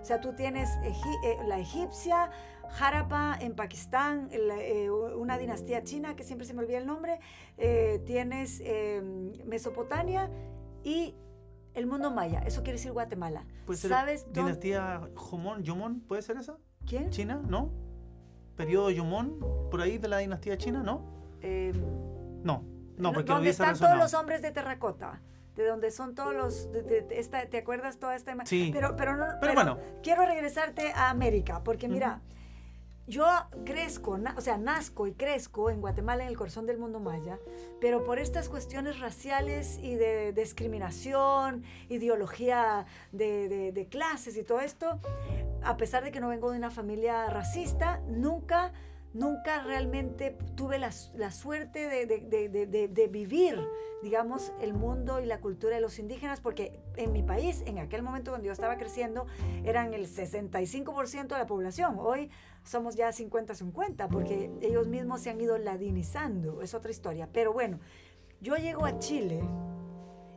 O 0.00 0.04
sea, 0.04 0.20
tú 0.20 0.34
tienes 0.34 0.70
eh, 0.84 1.36
la 1.46 1.58
egipcia, 1.58 2.30
Harappa 2.78 3.36
en 3.40 3.56
Pakistán, 3.56 4.28
eh, 4.30 4.88
una 4.88 5.38
dinastía 5.38 5.82
china, 5.82 6.14
que 6.14 6.22
siempre 6.22 6.46
se 6.46 6.54
me 6.54 6.60
olvida 6.60 6.78
el 6.78 6.86
nombre, 6.86 7.18
eh, 7.58 8.00
tienes 8.06 8.62
Mesopotamia 9.44 10.30
y 10.84 11.14
el 11.74 11.86
mundo 11.86 12.10
maya. 12.12 12.40
Eso 12.46 12.62
quiere 12.62 12.74
decir 12.74 12.92
Guatemala. 12.92 13.46
¿Sabes 13.74 14.32
dinastía 14.32 15.08
Jomón, 15.16 15.64
Yomón, 15.64 16.00
¿puede 16.02 16.22
ser 16.22 16.36
esa? 16.36 16.56
¿Quién? 16.86 17.10
¿China? 17.10 17.42
¿No? 17.44 17.72
¿Periodo 18.54 18.90
Yomón, 18.90 19.40
por 19.70 19.82
ahí 19.82 19.98
de 19.98 20.08
la 20.08 20.18
dinastía 20.18 20.56
china? 20.56 20.82
¿No? 20.84 21.04
no, 22.44 22.64
no, 22.96 23.12
porque 23.12 23.32
¿Dónde 23.32 23.50
están 23.50 23.76
todos 23.76 23.98
los 23.98 24.14
hombres 24.14 24.40
de 24.40 24.52
terracota? 24.52 25.20
De 25.56 25.66
donde 25.66 25.90
son 25.90 26.14
todos 26.14 26.34
los, 26.34 26.68
esta, 27.10 27.46
¿te 27.46 27.58
acuerdas 27.58 27.98
toda 27.98 28.14
esta? 28.14 28.36
Sí. 28.44 28.70
Pero, 28.72 28.94
pero, 28.96 29.16
no, 29.16 29.26
pero, 29.40 29.54
bueno. 29.54 29.78
Quiero 30.02 30.26
regresarte 30.26 30.92
a 30.92 31.10
América, 31.10 31.62
porque 31.64 31.88
mira, 31.88 32.20
yo 33.06 33.24
crezco, 33.64 34.18
o 34.36 34.40
sea, 34.40 34.58
nazco 34.58 35.06
y 35.06 35.12
crezco 35.12 35.70
en 35.70 35.80
Guatemala, 35.80 36.24
en 36.24 36.28
el 36.28 36.36
corazón 36.36 36.66
del 36.66 36.78
mundo 36.78 37.00
maya, 37.00 37.38
pero 37.80 38.04
por 38.04 38.18
estas 38.18 38.48
cuestiones 38.48 39.00
raciales 39.00 39.78
y 39.82 39.94
de, 39.94 40.32
discriminación, 40.32 41.62
ideología 41.88 42.86
de, 43.12 43.72
de 43.72 43.86
clases 43.88 44.36
y 44.36 44.42
todo 44.42 44.60
esto, 44.60 45.00
a 45.62 45.76
pesar 45.76 46.04
de 46.04 46.12
que 46.12 46.20
no 46.20 46.28
vengo 46.28 46.50
de 46.50 46.58
una 46.58 46.70
familia 46.70 47.30
racista, 47.30 48.00
nunca 48.08 48.72
nunca 49.16 49.62
realmente 49.62 50.36
tuve 50.54 50.78
la, 50.78 50.92
suerte 50.92 51.88
de, 51.88 53.08
vivir, 53.08 53.58
digamos, 54.02 54.52
el 54.60 54.74
mundo 54.74 55.20
y 55.20 55.26
la 55.26 55.40
cultura 55.40 55.74
de 55.74 55.80
los 55.80 55.98
indígenas, 55.98 56.40
porque 56.40 56.80
en 56.96 57.12
mi 57.12 57.22
país, 57.22 57.62
en 57.66 57.78
aquel 57.78 58.02
momento 58.02 58.30
cuando 58.30 58.46
yo 58.46 58.52
estaba 58.52 58.76
creciendo, 58.76 59.26
eran 59.64 59.94
el 59.94 60.06
65% 60.06 61.28
de 61.28 61.38
la 61.38 61.46
población. 61.46 61.96
Hoy 61.98 62.30
somos 62.62 62.94
ya 62.94 63.08
50-50, 63.08 64.08
porque 64.08 64.50
ellos 64.60 64.86
mismos 64.86 65.22
se 65.22 65.30
han 65.30 65.40
ido 65.40 65.56
ladinizando, 65.56 66.60
es 66.60 66.74
otra 66.74 66.90
historia. 66.90 67.28
Pero 67.32 67.52
bueno, 67.52 67.80
yo 68.40 68.56
llego 68.56 68.84
a 68.84 68.98
Chile 68.98 69.42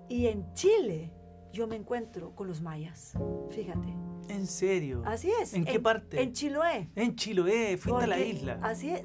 y 0.07 0.27
en 0.27 0.53
Chile 0.53 1.11
yo 1.51 1.67
me 1.67 1.75
encuentro 1.75 2.35
con 2.35 2.47
los 2.47 2.61
mayas, 2.61 3.13
fíjate. 3.51 3.87
¿En 4.27 4.45
serio? 4.45 5.01
Así 5.05 5.31
es. 5.41 5.53
¿En, 5.53 5.65
qué 5.65 5.79
parte? 5.79 6.21
En 6.21 6.33
Chiloé. 6.33 6.89
En 6.95 7.15
Chiloé, 7.15 7.77
fuiste 7.77 8.03
a 8.03 8.07
la 8.07 8.19
isla. 8.19 8.59
Así 8.61 8.91
es. 8.91 9.03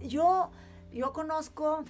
Yo, 0.00 0.50
yo 0.92 1.12
conozco 1.12 1.84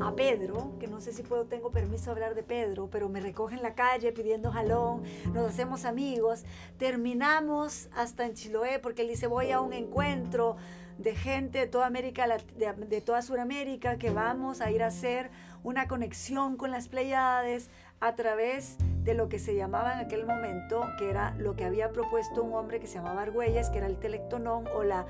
a 0.00 0.14
Pedro, 0.14 0.76
que 0.78 0.86
no 0.86 1.00
sé 1.00 1.12
si 1.12 1.22
puedo, 1.22 1.46
tengo 1.46 1.70
permiso 1.70 2.06
de 2.06 2.10
hablar 2.12 2.34
de 2.34 2.42
Pedro, 2.42 2.88
pero 2.90 3.08
me 3.08 3.20
recoge 3.20 3.54
en 3.56 3.62
la 3.62 3.74
calle 3.74 4.12
pidiendo 4.12 4.50
jalón, 4.52 5.02
nos 5.32 5.48
hacemos 5.48 5.84
amigos, 5.84 6.44
terminamos 6.78 7.88
hasta 7.96 8.24
en 8.24 8.34
Chiloé 8.34 8.78
porque 8.78 9.02
él 9.02 9.08
dice 9.08 9.26
voy 9.26 9.50
a 9.50 9.60
un 9.60 9.72
encuentro 9.72 10.56
de 10.98 11.14
gente 11.14 11.58
de 11.58 11.66
toda 11.66 11.86
América, 11.86 12.26
de, 12.28 12.72
de 12.72 13.00
toda 13.00 13.22
Sudamérica, 13.22 13.98
que 13.98 14.10
vamos 14.10 14.60
a 14.60 14.70
ir 14.70 14.82
a 14.82 14.88
hacer 14.88 15.30
una 15.62 15.88
conexión 15.88 16.56
con 16.56 16.70
las 16.70 16.88
Pleiades, 16.88 17.70
a 18.00 18.14
través 18.14 18.78
de 19.04 19.14
lo 19.14 19.28
que 19.28 19.38
se 19.38 19.54
llamaba 19.54 19.94
en 19.94 20.00
aquel 20.00 20.26
momento, 20.26 20.82
que 20.98 21.10
era 21.10 21.34
lo 21.38 21.56
que 21.56 21.64
había 21.64 21.90
propuesto 21.90 22.42
un 22.42 22.54
hombre 22.54 22.80
que 22.80 22.86
se 22.86 22.96
llamaba 22.96 23.22
Argüelles, 23.22 23.70
que 23.70 23.78
era 23.78 23.86
el 23.86 23.98
telectonón 23.98 24.66
o 24.74 24.82
la, 24.82 25.06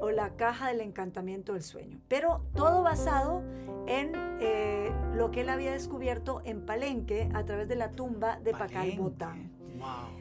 o 0.00 0.10
la 0.10 0.30
caja 0.36 0.68
del 0.68 0.80
encantamiento 0.80 1.54
del 1.54 1.62
sueño. 1.62 2.00
Pero 2.08 2.42
todo 2.54 2.82
basado 2.82 3.42
en 3.86 4.12
eh, 4.40 4.92
lo 5.14 5.30
que 5.30 5.42
él 5.42 5.48
había 5.48 5.72
descubierto 5.72 6.42
en 6.44 6.64
Palenque 6.66 7.30
a 7.34 7.44
través 7.44 7.68
de 7.68 7.76
la 7.76 7.90
tumba 7.92 8.38
de 8.40 8.52
Pacal 8.52 8.92
Botán. 8.98 9.50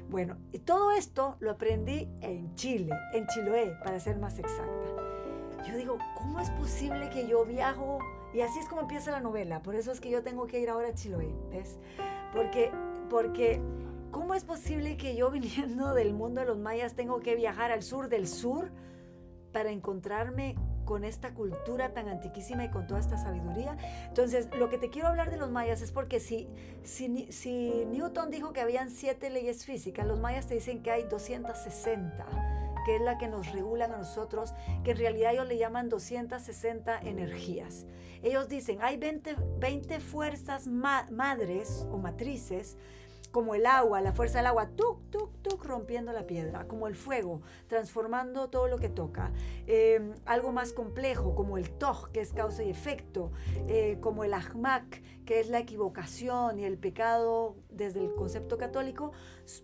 Bueno, 0.09 0.37
y 0.51 0.59
todo 0.59 0.91
esto 0.91 1.37
lo 1.39 1.51
aprendí 1.51 2.09
en 2.21 2.55
Chile, 2.55 2.93
en 3.13 3.27
Chiloé, 3.27 3.77
para 3.83 3.99
ser 3.99 4.17
más 4.17 4.39
exacta. 4.39 5.67
Yo 5.67 5.77
digo, 5.77 5.97
¿cómo 6.17 6.39
es 6.39 6.49
posible 6.51 7.09
que 7.09 7.27
yo 7.27 7.45
viajo 7.45 7.99
y 8.33 8.41
así 8.41 8.59
es 8.59 8.67
como 8.67 8.81
empieza 8.81 9.11
la 9.11 9.19
novela. 9.19 9.61
Por 9.61 9.75
eso 9.75 9.91
es 9.91 9.99
que 9.99 10.09
yo 10.09 10.23
tengo 10.23 10.47
que 10.47 10.59
ir 10.59 10.69
ahora 10.69 10.89
a 10.89 10.93
Chiloé, 10.93 11.33
¿ves? 11.51 11.79
Porque, 12.33 12.71
porque, 13.09 13.61
¿cómo 14.11 14.33
es 14.33 14.43
posible 14.43 14.97
que 14.97 15.15
yo 15.15 15.29
viniendo 15.31 15.93
del 15.93 16.13
mundo 16.13 16.41
de 16.41 16.47
los 16.47 16.57
mayas 16.57 16.95
tengo 16.95 17.19
que 17.19 17.35
viajar 17.35 17.71
al 17.71 17.83
sur 17.83 18.09
del 18.09 18.27
sur 18.27 18.71
para 19.51 19.71
encontrarme 19.71 20.55
con 20.85 21.03
esta 21.03 21.33
cultura 21.33 21.93
tan 21.93 22.09
antiquísima 22.09 22.65
y 22.65 22.69
con 22.69 22.87
toda 22.87 22.99
esta 22.99 23.17
sabiduría. 23.17 23.77
Entonces, 24.07 24.49
lo 24.57 24.69
que 24.69 24.77
te 24.77 24.89
quiero 24.89 25.07
hablar 25.07 25.29
de 25.29 25.37
los 25.37 25.49
mayas 25.49 25.81
es 25.81 25.91
porque 25.91 26.19
si, 26.19 26.49
si, 26.83 27.31
si 27.31 27.85
Newton 27.91 28.29
dijo 28.29 28.51
que 28.51 28.61
habían 28.61 28.89
siete 28.89 29.29
leyes 29.29 29.65
físicas, 29.65 30.07
los 30.07 30.19
mayas 30.19 30.47
te 30.47 30.55
dicen 30.55 30.81
que 30.81 30.91
hay 30.91 31.03
260 31.03 32.60
que 32.85 32.95
es 32.95 33.01
la 33.01 33.17
que 33.17 33.27
nos 33.27 33.51
regulan 33.51 33.91
a 33.93 33.97
nosotros, 33.97 34.53
que 34.83 34.91
en 34.91 34.97
realidad 34.97 35.33
ellos 35.33 35.47
le 35.47 35.57
llaman 35.57 35.89
260 35.89 36.99
energías. 37.01 37.85
Ellos 38.23 38.47
dicen, 38.49 38.79
hay 38.81 38.97
20, 38.97 39.35
20 39.59 39.99
fuerzas 39.99 40.67
madres 40.67 41.87
o 41.91 41.97
matrices 41.97 42.77
como 43.31 43.55
el 43.55 43.65
agua, 43.65 44.01
la 44.01 44.13
fuerza 44.13 44.39
del 44.39 44.47
agua, 44.47 44.69
tuk, 44.75 45.09
tuk, 45.09 45.41
tuk, 45.41 45.63
rompiendo 45.63 46.11
la 46.11 46.27
piedra, 46.27 46.67
como 46.67 46.87
el 46.87 46.95
fuego, 46.95 47.41
transformando 47.67 48.49
todo 48.49 48.67
lo 48.67 48.77
que 48.77 48.89
toca. 48.89 49.31
Em, 49.67 50.13
algo 50.25 50.51
más 50.51 50.73
complejo, 50.73 51.33
como 51.33 51.57
el 51.57 51.71
toj, 51.71 52.11
que 52.11 52.19
es 52.19 52.33
causa 52.33 52.63
y 52.63 52.69
efecto, 52.69 53.31
eh, 53.67 53.97
como 54.01 54.23
el 54.23 54.33
ahmak, 54.33 55.01
que 55.25 55.39
es 55.39 55.49
la 55.49 55.59
equivocación 55.59 56.59
y 56.59 56.65
el 56.65 56.77
pecado 56.77 57.55
desde 57.69 58.01
el 58.01 58.13
concepto 58.15 58.57
católico, 58.57 59.13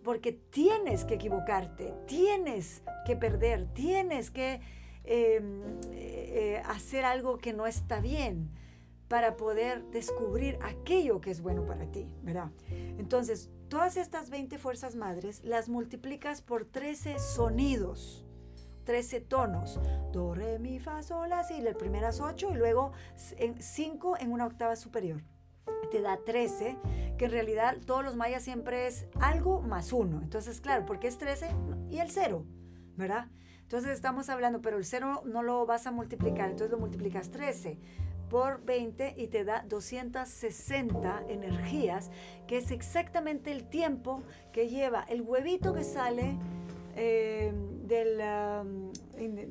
porque 0.03 0.31
tienes 0.31 1.03
que 1.03 1.15
equivocarte, 1.15 1.93
tienes 2.07 2.83
que 3.05 3.15
perder, 3.15 3.67
tienes 3.73 4.31
que 4.31 4.61
em, 5.03 5.61
eh, 5.91 6.61
hacer 6.65 7.05
algo 7.05 7.37
que 7.37 7.53
no 7.53 7.65
está 7.65 8.01
bien 8.01 8.49
para 9.07 9.37
poder 9.37 9.83
descubrir 9.85 10.59
aquello 10.61 11.21
que 11.21 11.31
es 11.31 11.41
bueno 11.41 11.65
para 11.65 11.85
ti, 11.91 12.13
¿verdad? 12.23 12.51
Entonces, 12.97 13.49
Todas 13.69 13.97
estas 13.97 14.29
20 14.29 14.57
fuerzas 14.57 14.95
madres 14.95 15.43
las 15.43 15.67
multiplicas 15.67 16.41
por 16.41 16.63
13 16.63 17.19
sonidos, 17.19 18.25
13 18.85 19.19
tonos. 19.19 19.81
Do, 20.13 20.33
re, 20.33 20.57
mi, 20.57 20.79
fa, 20.79 21.03
sol, 21.03 21.29
la, 21.29 21.43
si. 21.43 21.55
El 21.55 21.75
primero 21.75 22.07
es 22.07 22.21
8 22.21 22.51
y 22.53 22.55
luego 22.55 22.93
5 23.59 24.17
en 24.19 24.31
una 24.31 24.45
octava 24.45 24.77
superior. 24.77 25.21
Te 25.91 26.01
da 26.01 26.17
13, 26.25 26.77
que 27.17 27.25
en 27.25 27.31
realidad 27.31 27.75
todos 27.85 28.05
los 28.05 28.15
mayas 28.15 28.43
siempre 28.43 28.87
es 28.87 29.05
algo 29.19 29.61
más 29.61 29.91
1. 29.91 30.21
Entonces, 30.21 30.61
claro, 30.61 30.85
porque 30.85 31.07
es 31.07 31.17
13 31.17 31.49
y 31.89 31.99
el 31.99 32.09
0, 32.09 32.45
¿verdad? 32.95 33.27
Entonces 33.63 33.91
estamos 33.91 34.29
hablando, 34.29 34.61
pero 34.61 34.77
el 34.77 34.85
0 34.85 35.23
no 35.25 35.43
lo 35.43 35.65
vas 35.65 35.87
a 35.87 35.91
multiplicar, 35.91 36.49
entonces 36.49 36.71
lo 36.71 36.77
multiplicas 36.77 37.31
13 37.31 37.77
por 38.29 38.63
20 38.63 39.15
y 39.17 39.27
te 39.27 39.43
da 39.43 39.63
260 39.67 41.23
energías, 41.29 42.11
que 42.47 42.57
es 42.57 42.71
exactamente 42.71 43.51
el 43.51 43.69
tiempo 43.69 44.23
que 44.51 44.69
lleva 44.69 45.03
el 45.03 45.21
huevito 45.21 45.73
que 45.73 45.83
sale 45.83 46.37
eh, 46.95 47.53
del, 47.83 48.19
um, 48.19 48.91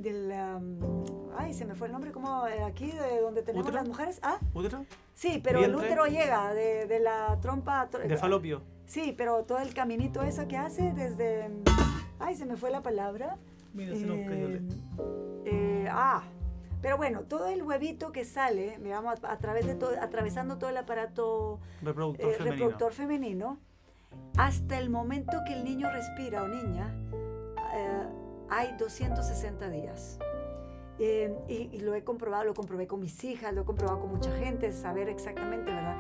del 0.02 0.32
um, 0.32 1.04
ay, 1.36 1.54
se 1.54 1.64
me 1.64 1.74
fue 1.74 1.86
el 1.86 1.92
nombre, 1.92 2.10
como 2.10 2.46
eh, 2.46 2.62
aquí 2.62 2.90
de 2.90 3.20
donde 3.20 3.42
tenemos 3.42 3.72
las 3.72 3.86
mujeres. 3.86 4.18
¿Ah? 4.22 4.38
¿Útero? 4.52 4.84
Sí, 5.14 5.40
pero 5.42 5.64
el 5.64 5.74
útero 5.74 6.06
llega 6.06 6.52
de, 6.52 6.86
de 6.86 7.00
la 7.00 7.38
trompa. 7.40 7.86
De 7.86 8.16
falopio. 8.16 8.62
Sí, 8.86 9.14
pero 9.16 9.42
todo 9.42 9.58
el 9.58 9.74
caminito 9.74 10.22
ese 10.22 10.46
que 10.46 10.56
hace 10.56 10.92
desde. 10.92 11.50
Ay, 12.18 12.34
se 12.34 12.46
me 12.46 12.56
fue 12.56 12.70
la 12.70 12.82
palabra. 12.82 13.36
Mira, 13.74 13.94
se 13.94 14.06
nos 14.06 14.26
cayó. 14.26 14.48
Eh, 15.44 15.86
ah, 15.90 16.24
pero 16.86 16.98
bueno, 16.98 17.22
todo 17.22 17.48
el 17.48 17.64
huevito 17.64 18.12
que 18.12 18.24
sale, 18.24 18.78
digamos, 18.78 19.18
a, 19.24 19.38
través 19.38 19.66
de 19.66 19.74
todo, 19.74 20.00
atravesando 20.00 20.56
todo 20.56 20.70
el 20.70 20.76
aparato 20.76 21.58
reproductor, 21.82 22.30
eh, 22.30 22.38
reproductor 22.38 22.92
femenino, 22.92 23.58
hasta 24.38 24.78
el 24.78 24.88
momento 24.88 25.36
que 25.48 25.54
el 25.54 25.64
niño 25.64 25.90
respira 25.90 26.44
o 26.44 26.46
niña, 26.46 26.94
eh, 27.74 28.02
hay 28.50 28.76
260 28.78 29.68
días. 29.68 30.20
Eh, 31.00 31.36
y, 31.48 31.80
lo 31.80 31.92
he 31.96 32.04
comprobado, 32.04 32.44
lo 32.44 32.54
comprobé 32.54 32.86
con 32.86 33.00
mis 33.00 33.24
hijas, 33.24 33.52
lo 33.52 33.62
he 33.62 33.64
comprobado 33.64 33.98
con 33.98 34.10
mucha 34.10 34.30
gente, 34.36 34.70
saber 34.70 35.08
exactamente, 35.08 35.72
¿verdad? 35.72 35.96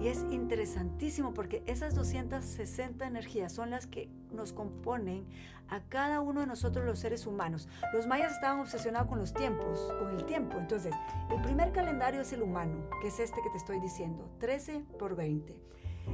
Y 0.00 0.08
es 0.08 0.26
interesantísimo 0.32 1.32
porque 1.32 1.62
esas 1.66 1.94
260 1.94 3.06
energías 3.06 3.52
son 3.52 3.70
las 3.70 3.86
que 3.86 4.08
nos 4.34 4.52
componen 4.52 5.26
a 5.68 5.80
cada 5.88 6.20
uno 6.20 6.40
de 6.40 6.46
nosotros 6.46 6.84
los 6.84 6.98
seres 6.98 7.26
humanos. 7.26 7.68
Los 7.92 8.06
mayas 8.06 8.32
estaban 8.32 8.60
obsesionados 8.60 9.08
con 9.08 9.18
los 9.18 9.32
tiempos, 9.32 9.92
con 9.98 10.10
el 10.10 10.24
tiempo. 10.24 10.58
Entonces, 10.58 10.94
el 11.30 11.40
primer 11.42 11.72
calendario 11.72 12.20
es 12.20 12.32
el 12.32 12.42
humano, 12.42 12.88
que 13.00 13.08
es 13.08 13.18
este 13.18 13.40
que 13.42 13.50
te 13.50 13.56
estoy 13.56 13.80
diciendo, 13.80 14.30
13 14.38 14.84
por 14.98 15.16
20. 15.16 15.58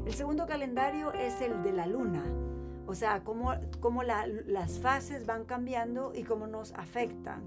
El 0.06 0.14
segundo 0.14 0.46
calendario 0.46 1.12
es 1.12 1.40
el 1.40 1.62
de 1.62 1.72
la 1.72 1.86
luna, 1.86 2.24
o 2.86 2.94
sea, 2.94 3.22
cómo, 3.22 3.54
cómo 3.80 4.02
las 4.02 4.78
fases 4.80 5.26
van 5.26 5.44
cambiando 5.44 6.12
y 6.14 6.24
cómo 6.24 6.46
nos 6.46 6.72
afectan. 6.74 7.42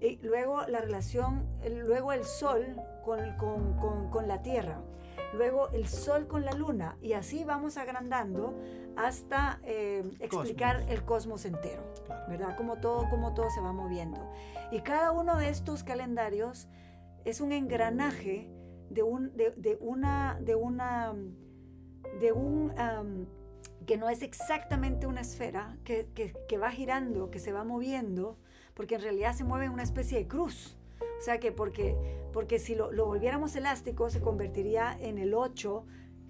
Y 0.00 0.16
luego 0.22 0.62
la 0.68 0.80
relación, 0.80 1.46
luego 1.84 2.12
el 2.12 2.24
sol 2.24 2.76
con, 3.04 3.36
con, 3.36 4.10
con, 4.10 4.28
la 4.28 4.42
tierra, 4.42 4.80
luego 5.32 5.68
el 5.70 5.86
sol 5.86 6.26
con 6.26 6.44
la 6.44 6.52
luna, 6.52 6.96
y 7.00 7.12
así 7.12 7.44
vamos 7.44 7.76
agrandando 7.76 8.54
hasta 8.96 9.60
eh, 9.64 10.02
explicar 10.20 10.84
el 10.88 11.04
cosmos 11.04 11.44
entero, 11.44 11.82
¿verdad? 12.28 12.56
Como 12.56 12.78
todo, 12.78 13.08
como 13.10 13.34
todo 13.34 13.50
se 13.50 13.60
va 13.60 13.72
moviendo. 13.72 14.20
Y 14.72 14.80
cada 14.80 15.12
uno 15.12 15.36
de 15.36 15.48
estos 15.50 15.84
calendarios 15.84 16.68
es 17.24 17.40
un 17.40 17.52
engranaje 17.52 18.50
de, 18.90 19.02
un, 19.02 19.36
de, 19.36 19.78
una, 19.80 20.38
de 20.40 20.54
una, 20.54 21.14
de 22.20 22.32
un, 22.32 22.72
que 23.86 23.96
no 23.96 24.08
es 24.08 24.22
exactamente 24.22 25.06
una 25.06 25.20
esfera, 25.20 25.76
que, 25.84 26.08
que, 26.14 26.34
que 26.48 26.58
va 26.58 26.70
girando, 26.70 27.30
que 27.30 27.38
se 27.38 27.52
va 27.52 27.64
moviendo, 27.64 28.38
porque 28.74 28.94
en 28.94 29.02
realidad 29.02 29.34
se 29.34 29.44
mueve 29.44 29.66
en 29.66 29.72
una 29.72 29.82
especie 29.82 30.18
de 30.18 30.28
cruz. 30.28 30.77
O 31.00 31.20
sea 31.20 31.38
que 31.40 31.52
porque, 31.52 31.96
porque 32.32 32.58
si 32.58 32.74
lo, 32.74 32.90
volviéramos 33.06 33.56
elástico 33.56 34.10
se 34.10 34.20
convertiría 34.20 34.96
en 35.00 35.18
el 35.18 35.34
8 35.34 35.84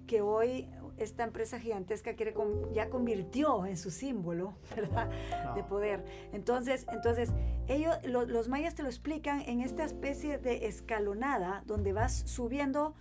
que 0.07 0.21
hoy 0.21 0.67
esta 0.97 1.23
empresa 1.23 1.59
gigantesca 1.59 2.15
quiere 2.15 2.33
ya 2.73 2.89
convirtió 2.89 3.65
en 3.65 3.77
su 3.77 3.91
símbolo 3.91 4.55
de 5.55 5.63
poder. 5.63 6.03
Entonces, 6.33 6.85
entonces 6.91 7.31
ellos, 7.67 7.95
los 8.05 8.49
mayas 8.49 8.75
te 8.75 8.83
lo 8.83 8.89
explican 8.89 9.41
en 9.41 9.61
esta 9.61 9.85
especie 9.85 10.37
de 10.39 10.67
escalonada 10.67 11.63
donde 11.65 11.93
vas 11.93 12.23
subiendo, 12.25 12.95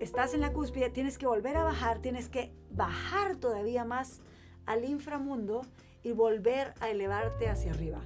estás 0.00 0.32
en 0.32 0.40
la 0.40 0.52
cúspide, 0.52 0.88
tienes 0.88 1.18
que 1.18 1.26
volver 1.26 1.56
a 1.56 1.64
bajar, 1.64 1.98
tienes 1.98 2.28
que 2.28 2.52
bajar 2.70 3.36
todavía 3.36 3.84
más 3.84 4.22
al 4.64 4.84
inframundo 4.84 5.62
y 6.02 6.12
volver 6.12 6.72
a 6.80 6.88
elevarte 6.88 7.48
hacia 7.48 7.72
arriba 7.72 8.00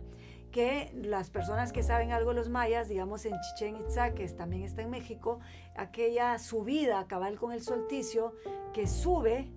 que 0.51 0.93
las 0.95 1.31
personas 1.31 1.73
que 1.73 1.83
saben 1.83 2.13
algo 2.13 2.31
de 2.31 2.37
los 2.37 2.49
mayas, 2.49 2.89
digamos 2.89 3.25
en 3.25 3.35
Chichen 3.41 3.77
Itza, 3.77 4.15
que 4.15 4.27
también 4.29 4.63
está 4.63 4.83
en 4.83 4.91
México, 4.91 5.41
aquella 5.77 6.39
subida 6.39 7.07
cabal 7.07 7.39
con 7.39 7.53
el 7.53 7.63
solsticio 7.63 8.33
que 8.73 8.87
sube 8.87 9.51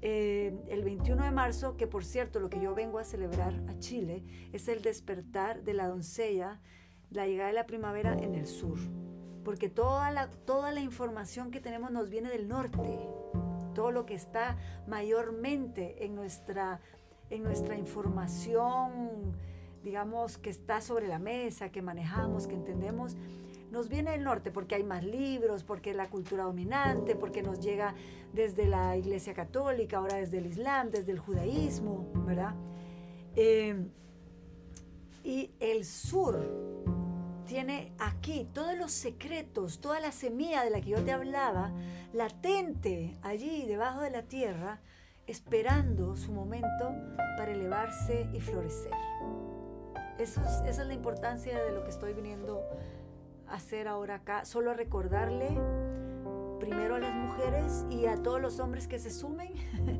eh, 0.00 0.52
el 0.68 0.82
21 0.82 1.24
de 1.24 1.30
marzo, 1.30 1.76
que 1.76 1.86
por 1.86 2.04
cierto 2.04 2.40
lo 2.40 2.50
que 2.50 2.60
yo 2.60 2.74
vengo 2.74 2.98
a 2.98 3.04
celebrar 3.04 3.54
a 3.68 3.78
Chile 3.78 4.24
es 4.52 4.68
el 4.68 4.82
despertar 4.82 5.62
de 5.62 5.74
la 5.74 5.86
doncella, 5.86 6.60
la 7.10 7.26
llegada 7.26 7.48
de 7.48 7.54
la 7.54 7.66
primavera 7.66 8.14
en 8.14 8.34
el 8.34 8.46
sur, 8.46 8.78
porque 9.44 9.68
toda 9.68 10.10
la, 10.10 10.28
toda 10.28 10.72
la 10.72 10.80
información 10.80 11.50
que 11.50 11.60
tenemos 11.60 11.90
nos 11.90 12.08
viene 12.08 12.30
del 12.30 12.48
norte, 12.48 12.98
todo 13.74 13.90
lo 13.90 14.06
que 14.06 14.14
está 14.14 14.56
mayormente 14.86 16.04
en 16.04 16.14
nuestra, 16.14 16.80
en 17.30 17.42
nuestra 17.42 17.76
información 17.76 19.36
digamos, 19.82 20.38
que 20.38 20.50
está 20.50 20.80
sobre 20.80 21.08
la 21.08 21.18
mesa, 21.18 21.70
que 21.70 21.82
manejamos, 21.82 22.46
que 22.46 22.54
entendemos, 22.54 23.16
nos 23.72 23.88
viene 23.88 24.10
del 24.10 24.22
norte 24.22 24.50
porque 24.50 24.74
hay 24.74 24.84
más 24.84 25.02
libros, 25.02 25.64
porque 25.64 25.90
es 25.90 25.96
la 25.96 26.10
cultura 26.10 26.44
dominante, 26.44 27.16
porque 27.16 27.42
nos 27.42 27.58
llega 27.58 27.94
desde 28.32 28.66
la 28.66 28.96
Iglesia 28.96 29.32
Católica, 29.32 29.96
ahora 29.96 30.16
desde 30.16 30.38
el 30.38 30.46
Islam, 30.46 30.90
desde 30.90 31.12
el 31.12 31.18
judaísmo, 31.18 32.10
¿verdad? 32.26 32.54
Eh, 33.34 33.86
y 35.24 35.50
el 35.58 35.84
sur 35.86 36.38
tiene 37.46 37.92
aquí 37.98 38.46
todos 38.52 38.76
los 38.76 38.92
secretos, 38.92 39.80
toda 39.80 40.00
la 40.00 40.12
semilla 40.12 40.64
de 40.64 40.70
la 40.70 40.80
que 40.80 40.90
yo 40.90 41.02
te 41.02 41.12
hablaba, 41.12 41.72
latente 42.12 43.16
allí 43.22 43.64
debajo 43.66 44.00
de 44.00 44.10
la 44.10 44.22
tierra, 44.22 44.80
esperando 45.26 46.16
su 46.16 46.32
momento 46.32 46.94
para 47.38 47.52
elevarse 47.52 48.28
y 48.32 48.40
florecer. 48.40 48.92
Eso 50.22 50.40
esa 50.40 50.82
es 50.82 50.86
la 50.86 50.94
importancia 50.94 51.60
de 51.64 51.72
lo 51.72 51.82
que 51.82 51.90
estoy 51.90 52.14
viniendo 52.14 52.62
a 53.48 53.54
hacer 53.54 53.88
ahora 53.88 54.16
acá. 54.16 54.44
Solo 54.44 54.72
recordarle 54.72 55.48
primero 56.60 56.94
a 56.94 57.00
las 57.00 57.12
mujeres 57.12 57.84
y 57.90 58.06
a 58.06 58.22
todos 58.22 58.40
los 58.40 58.60
hombres 58.60 58.86
que 58.86 59.00
se 59.00 59.10
sumen 59.10 59.52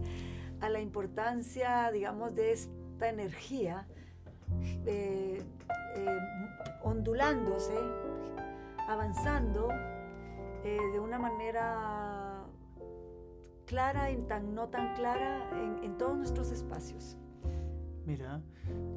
a 0.61 0.69
la 0.69 0.81
importancia, 0.81 1.91
digamos, 1.91 2.37
de 2.37 2.53
esta 2.53 3.09
energía 3.09 3.89
eh, 4.87 5.43
eh, 5.97 6.19
ondulándose, 6.85 7.77
avanzando 8.87 9.71
eh, 10.63 10.79
de 10.93 11.01
una 11.01 11.19
manera 11.19 12.45
clara 13.67 14.13
y 14.13 14.19
tan, 14.19 14.55
no 14.55 14.69
tan 14.69 14.95
clara 14.95 15.51
en 15.83 15.99
todos 15.99 16.17
nuestros 16.17 16.53
espacios. 16.53 17.17
Mira, 18.07 18.41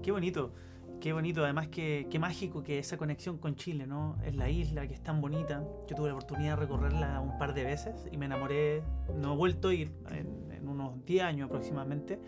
qué 0.03 0.11
bonito. 0.11 0.51
Qué 0.99 1.13
bonito, 1.13 1.43
además 1.43 1.67
que 1.67 2.07
qué 2.09 2.19
mágico 2.19 2.63
que 2.63 2.79
esa 2.79 2.97
conexión 2.97 3.37
con 3.37 3.55
Chile, 3.55 3.85
¿no? 3.85 4.17
Es 4.25 4.35
la 4.35 4.49
isla 4.49 4.87
que 4.87 4.93
es 4.93 5.03
tan 5.03 5.21
bonita. 5.21 5.63
Yo 5.87 5.95
tuve 5.95 6.07
la 6.07 6.15
oportunidad 6.15 6.51
de 6.51 6.55
recorrerla 6.55 7.19
un 7.21 7.37
par 7.37 7.53
de 7.53 7.63
veces 7.63 8.07
y 8.11 8.17
me 8.17 8.25
enamoré. 8.25 8.81
No 9.15 9.33
he 9.33 9.35
vuelto 9.37 9.69
a 9.69 9.73
ir 9.73 9.91
en, 10.09 10.67
unos 10.67 11.05
10 11.05 11.23
años 11.23 11.45
aproximadamente, 11.47 12.19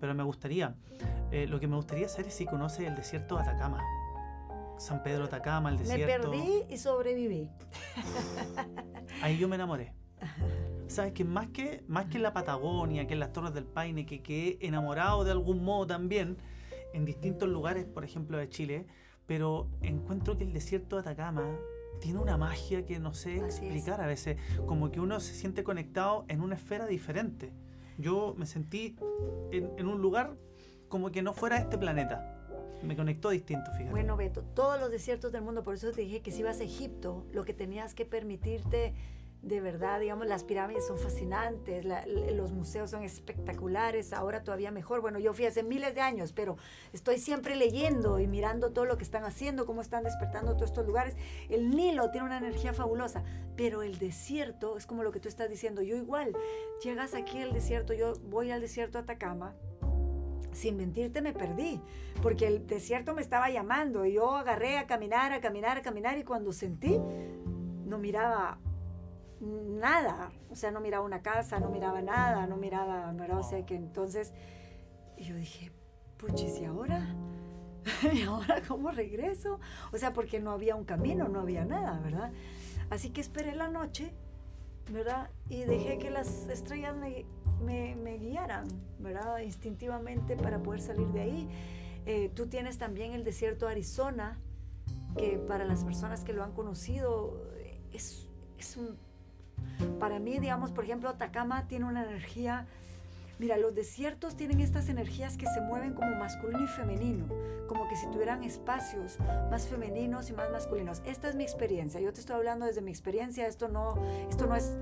pero 0.00 0.14
me 0.14 0.24
gustaría. 0.24 0.74
Eh, 1.30 1.46
lo 1.46 1.60
que 1.60 1.68
me 1.68 1.76
gustaría 1.76 2.08
saber 2.08 2.26
es 2.26 2.34
si 2.34 2.46
conoce 2.46 2.86
el 2.86 2.96
desierto 2.96 3.36
de 3.36 3.42
Atacama. 3.42 3.80
San 4.78 5.02
Pedro 5.02 5.24
Atacama, 5.24 5.70
el 5.70 5.78
desierto. 5.78 6.30
Me 6.30 6.38
perdí 6.38 6.64
y 6.68 6.76
sobreviví. 6.78 7.48
Ahí 9.22 9.38
yo 9.38 9.48
me 9.48 9.54
enamoré. 9.54 9.92
Sabes 10.88 11.12
que 11.12 11.24
más 11.24 11.48
que 11.48 11.84
más 11.88 12.06
que 12.06 12.16
en 12.16 12.22
la 12.22 12.32
Patagonia, 12.32 13.06
que 13.06 13.14
en 13.14 13.20
las 13.20 13.32
Torres 13.32 13.54
del 13.54 13.64
Paine, 13.64 14.06
que 14.06 14.22
quedé 14.22 14.58
enamorado 14.66 15.24
de 15.24 15.30
algún 15.30 15.64
modo 15.64 15.86
también 15.86 16.38
en 16.96 17.04
distintos 17.04 17.48
lugares, 17.48 17.84
por 17.84 18.04
ejemplo 18.04 18.38
de 18.38 18.48
Chile, 18.48 18.86
pero 19.26 19.68
encuentro 19.82 20.36
que 20.36 20.44
el 20.44 20.52
desierto 20.52 20.96
de 20.96 21.02
Atacama 21.02 21.58
tiene 22.00 22.18
una 22.18 22.36
magia 22.38 22.86
que 22.86 22.98
no 22.98 23.12
sé 23.12 23.36
explicar 23.36 24.00
a 24.00 24.06
veces, 24.06 24.38
como 24.66 24.90
que 24.90 25.00
uno 25.00 25.20
se 25.20 25.34
siente 25.34 25.62
conectado 25.62 26.24
en 26.28 26.40
una 26.40 26.54
esfera 26.54 26.86
diferente. 26.86 27.52
Yo 27.98 28.34
me 28.36 28.46
sentí 28.46 28.96
en, 29.52 29.70
en 29.76 29.86
un 29.86 30.00
lugar 30.00 30.36
como 30.88 31.10
que 31.10 31.22
no 31.22 31.32
fuera 31.34 31.58
este 31.58 31.76
planeta. 31.76 32.32
Me 32.82 32.96
conectó 32.96 33.30
distinto, 33.30 33.70
fíjate. 33.72 33.90
Bueno, 33.90 34.16
Beto, 34.16 34.42
todos 34.42 34.78
los 34.80 34.90
desiertos 34.90 35.32
del 35.32 35.42
mundo, 35.42 35.62
por 35.62 35.74
eso 35.74 35.90
te 35.92 36.02
dije 36.02 36.20
que 36.20 36.30
si 36.30 36.42
vas 36.42 36.60
a 36.60 36.64
Egipto, 36.64 37.26
lo 37.32 37.44
que 37.44 37.54
tenías 37.54 37.94
que 37.94 38.04
permitirte 38.04 38.94
de 39.46 39.60
verdad, 39.60 40.00
digamos, 40.00 40.26
las 40.26 40.42
pirámides 40.42 40.88
son 40.88 40.98
fascinantes, 40.98 41.86
los 42.34 42.50
museos 42.50 42.90
son 42.90 43.04
espectaculares, 43.04 44.12
ahora 44.12 44.42
todavía 44.42 44.72
mejor. 44.72 45.00
Bueno, 45.00 45.20
yo 45.20 45.32
fui 45.32 45.46
hace 45.46 45.62
miles 45.62 45.94
de 45.94 46.00
años, 46.00 46.32
pero 46.32 46.56
estoy 46.92 47.18
siempre 47.18 47.54
leyendo 47.54 48.18
y 48.18 48.26
mirando 48.26 48.72
todo 48.72 48.86
lo 48.86 48.96
que 48.96 49.04
están 49.04 49.22
haciendo, 49.22 49.64
cómo 49.64 49.82
están 49.82 50.02
despertando 50.02 50.54
todos 50.54 50.70
estos 50.70 50.84
lugares. 50.84 51.14
El 51.48 51.70
Nilo 51.70 52.10
tiene 52.10 52.26
una 52.26 52.38
energía 52.38 52.74
fabulosa, 52.74 53.22
pero 53.56 53.82
el 53.82 54.00
desierto 54.00 54.76
es 54.76 54.84
como 54.84 55.04
lo 55.04 55.12
que 55.12 55.20
tú 55.20 55.28
estás 55.28 55.48
diciendo. 55.48 55.80
Yo 55.80 55.94
igual, 55.94 56.36
llegas 56.82 57.14
aquí 57.14 57.40
al 57.40 57.52
desierto, 57.52 57.94
yo 57.94 58.14
voy 58.24 58.50
al 58.50 58.60
desierto 58.60 58.98
de 58.98 59.04
Atacama, 59.04 59.54
sin 60.50 60.76
mentirte 60.76 61.22
me 61.22 61.32
perdí, 61.32 61.80
porque 62.20 62.48
el 62.48 62.66
desierto 62.66 63.14
me 63.14 63.22
estaba 63.22 63.48
llamando 63.48 64.04
y 64.06 64.14
yo 64.14 64.34
agarré 64.34 64.78
a 64.78 64.88
caminar, 64.88 65.32
a 65.32 65.40
caminar, 65.40 65.78
a 65.78 65.82
caminar 65.82 66.18
y 66.18 66.24
cuando 66.24 66.52
sentí, 66.52 66.98
no 67.84 67.98
miraba 67.98 68.58
nada, 69.40 70.32
o 70.50 70.56
sea, 70.56 70.70
no 70.70 70.80
miraba 70.80 71.04
una 71.04 71.22
casa, 71.22 71.60
no 71.60 71.70
miraba 71.70 72.00
nada, 72.02 72.46
no 72.46 72.56
miraba, 72.56 73.12
¿verdad? 73.12 73.38
O 73.38 73.42
sea, 73.42 73.64
que 73.66 73.74
entonces, 73.74 74.32
yo 75.18 75.36
dije, 75.36 75.72
puchis, 76.16 76.58
¿y 76.58 76.64
ahora? 76.64 77.14
¿Y 78.12 78.22
ahora 78.22 78.62
cómo 78.66 78.90
regreso? 78.90 79.60
O 79.92 79.98
sea, 79.98 80.12
porque 80.12 80.40
no 80.40 80.50
había 80.50 80.74
un 80.74 80.84
camino, 80.84 81.28
no 81.28 81.40
había 81.40 81.64
nada, 81.64 82.00
¿verdad? 82.00 82.32
Así 82.90 83.10
que 83.10 83.20
esperé 83.20 83.54
la 83.54 83.68
noche, 83.68 84.12
¿verdad? 84.90 85.30
Y 85.48 85.64
dejé 85.64 85.98
que 85.98 86.10
las 86.10 86.48
estrellas 86.48 86.96
me, 86.96 87.26
me, 87.96 88.18
guiaran, 88.18 88.66
¿verdad? 88.98 89.38
Instintivamente 89.40 90.36
para 90.36 90.62
poder 90.62 90.80
salir 90.80 91.08
de 91.08 91.20
ahí. 91.20 91.48
Eh, 92.06 92.30
tú 92.34 92.46
tienes 92.46 92.78
también 92.78 93.12
el 93.12 93.24
desierto 93.24 93.66
de 93.66 93.72
Arizona, 93.72 94.38
que 95.16 95.38
para 95.38 95.64
las 95.64 95.84
personas 95.84 96.24
que 96.24 96.32
lo 96.32 96.44
han 96.44 96.52
conocido 96.52 97.42
es, 97.92 98.28
es 98.58 98.76
un 98.76 98.96
para 99.98 100.18
mí, 100.18 100.38
digamos, 100.38 100.72
por 100.72 100.84
ejemplo, 100.84 101.08
Atacama 101.08 101.66
tiene 101.68 101.84
una 101.84 102.04
energía... 102.04 102.66
Mira, 103.38 103.58
los 103.58 103.74
desiertos 103.74 104.34
tienen 104.34 104.60
estas 104.60 104.88
energías 104.88 105.36
que 105.36 105.44
se 105.44 105.60
mueven 105.60 105.92
como 105.92 106.16
masculino 106.16 106.64
y 106.64 106.68
femenino, 106.68 107.26
como 107.68 107.86
que 107.86 107.94
si 107.94 108.06
tuvieran 108.06 108.42
espacios 108.42 109.18
más 109.50 109.68
femeninos 109.68 110.30
y 110.30 110.32
más 110.32 110.50
masculinos. 110.50 111.02
Esta 111.04 111.28
es 111.28 111.34
mi 111.34 111.44
experiencia. 111.44 112.00
Yo 112.00 112.14
te 112.14 112.20
estoy 112.20 112.36
hablando 112.36 112.64
desde 112.64 112.80
mi 112.80 112.90
experiencia. 112.90 113.46
Esto 113.46 113.68
no, 113.68 113.94
esto 114.30 114.46
no 114.46 114.56
es 114.56 114.74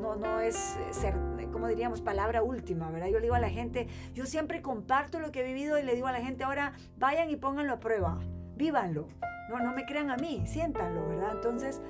no, 0.00 0.16
no 0.16 0.40
es 0.40 0.78
ser, 0.92 1.14
como 1.52 1.68
diríamos, 1.68 2.00
palabra 2.00 2.42
última, 2.42 2.90
¿verdad? 2.90 3.08
Yo 3.08 3.18
le 3.18 3.22
digo 3.22 3.34
a 3.34 3.40
la 3.40 3.50
gente, 3.50 3.88
yo 4.14 4.26
siempre 4.26 4.62
comparto 4.62 5.18
lo 5.18 5.32
que 5.32 5.40
he 5.40 5.44
vivido 5.44 5.78
y 5.78 5.82
le 5.82 5.94
digo 5.94 6.06
a 6.06 6.12
la 6.12 6.20
gente, 6.20 6.44
ahora 6.44 6.72
vayan 6.98 7.30
y 7.30 7.36
pónganlo 7.36 7.72
a 7.72 7.80
prueba, 7.80 8.20
vívanlo, 8.56 9.08
no, 9.48 9.58
no 9.58 9.74
me 9.74 9.84
crean 9.84 10.10
a 10.10 10.16
mí, 10.16 10.44
siéntanlo, 10.46 11.08
¿verdad? 11.08 11.32
Entonces, 11.32 11.80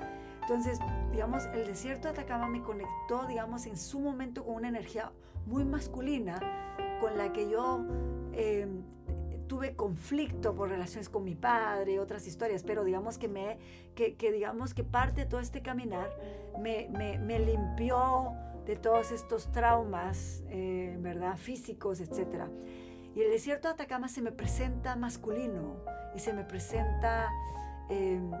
entonces, 0.41 0.79
digamos, 1.11 1.45
el 1.53 1.65
desierto 1.65 2.07
de 2.07 2.13
Atacama 2.13 2.47
me 2.47 2.61
conectó, 2.61 3.25
digamos, 3.27 3.65
en 3.65 3.77
su 3.77 3.99
momento 3.99 4.45
con 4.45 4.55
una 4.55 4.69
energía 4.69 5.11
muy 5.45 5.65
masculina 5.65 6.39
con 6.99 7.17
la 7.17 7.31
que 7.31 7.49
yo 7.49 7.85
em, 8.33 8.83
tuve 9.47 9.75
conflicto 9.75 10.53
por 10.55 10.69
relaciones 10.69 11.09
con 11.09 11.23
mi 11.23 11.35
padre, 11.35 11.99
otras 11.99 12.27
historias, 12.27 12.63
pero 12.63 12.83
digamos 12.83 13.17
que 13.17 13.27
me, 13.27 13.57
que, 13.95 14.15
digamos 14.31 14.73
que 14.73 14.83
parte 14.83 15.21
de 15.21 15.27
todo 15.27 15.39
este 15.39 15.61
caminar 15.61 16.09
me, 16.59 16.89
me, 16.89 17.39
limpió 17.39 18.33
de 18.65 18.75
todos 18.75 19.11
estos 19.11 19.51
traumas, 19.51 20.43
eh, 20.49 20.97
¿verdad? 20.99 21.37
Físicos, 21.37 22.01
etc. 22.01 22.45
Y 23.15 23.21
el 23.21 23.31
desierto 23.31 23.69
de 23.69 23.75
Atacama 23.75 24.09
se 24.09 24.21
me 24.21 24.31
presenta 24.31 24.95
masculino 24.95 25.77
y 26.13 26.19
se 26.19 26.33
me 26.33 26.43
presenta 26.43 27.29
em, 27.89 28.31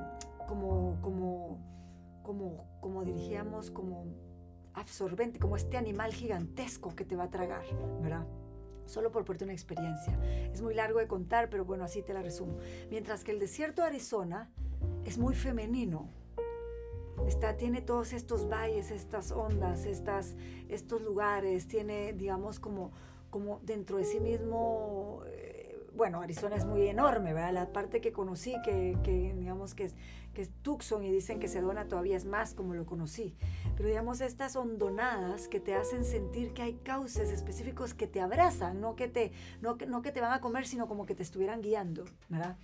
como, 0.47 0.97
como 1.01 1.57
como, 2.27 2.65
como 2.81 3.05
diríamos, 3.05 3.71
como 3.71 4.03
absorbente, 4.73 5.39
como 5.39 5.55
este 5.55 5.77
animal 5.77 6.13
gigantesco 6.13 6.93
que 6.93 7.05
te 7.05 7.15
va 7.15 7.23
a 7.23 7.29
tragar, 7.29 7.63
¿verdad? 8.01 8.27
Solo 8.85 9.13
por 9.13 9.23
ponerte 9.23 9.45
una 9.45 9.53
experiencia. 9.53 10.19
Es 10.51 10.61
muy 10.61 10.73
largo 10.73 10.99
de 10.99 11.07
contar, 11.07 11.49
pero 11.49 11.63
bueno, 11.63 11.85
así 11.85 12.01
te 12.01 12.13
la 12.13 12.21
resumo. 12.21 12.57
Mientras 12.89 13.23
que 13.23 13.31
el 13.31 13.39
desierto 13.39 13.81
de 13.81 13.87
Arizona 13.87 14.51
es 15.05 15.17
muy 15.17 15.35
femenino. 15.35 16.09
Está, 17.25 17.55
tiene 17.55 17.81
todos 17.81 18.11
estos 18.11 18.49
valles, 18.49 18.91
estas 18.91 19.31
ondas, 19.31 19.85
estas, 19.85 20.35
estos 20.67 21.01
lugares, 21.01 21.69
tiene, 21.69 22.11
digamos, 22.11 22.59
como, 22.59 22.91
como 23.29 23.61
dentro 23.63 23.99
de 23.99 24.03
sí 24.03 24.19
mismo 24.19 25.23
bueno, 25.97 26.21
Arizona 26.21 26.55
es 26.55 26.65
muy 26.65 26.87
enorme, 26.87 27.33
¿verdad? 27.33 27.51
La 27.51 27.73
parte 27.73 27.99
que 27.99 28.11
conocí, 28.11 28.55
que, 28.63 29.33
digamos 29.35 29.73
que 29.73 29.85
es, 29.85 29.95
que 30.33 30.43
es 30.43 30.51
Tucson 30.61 31.03
y 31.03 31.11
dicen 31.11 31.39
que 31.39 31.47
Sedona 31.47 31.87
todavía 31.87 32.15
es 32.15 32.25
más 32.25 32.53
como 32.53 32.75
lo 32.75 32.85
conocí. 32.85 33.35
Pero 33.75 33.89
digamos, 33.89 34.21
estas 34.21 34.55
hondonadas 34.55 35.47
que 35.47 35.59
te 35.59 35.73
hacen 35.73 36.05
sentir 36.05 36.53
que 36.53 36.61
hay 36.61 36.73
cauces 36.75 37.31
específicos 37.31 37.95
que 37.95 38.07
te 38.07 38.21
abrazan, 38.21 38.79
no 38.79 38.95
que 38.95 39.07
te, 39.07 39.31
no, 39.59 39.77
no 39.87 40.01
que 40.03 40.11
te 40.11 40.21
van 40.21 40.31
a 40.31 40.39
comer, 40.39 40.67
sino 40.67 40.87
como 40.87 41.05
que 41.07 41.15
te 41.15 41.23
estuvieran 41.23 41.61
guiando, 41.61 42.05
¿verdad? 42.29 42.57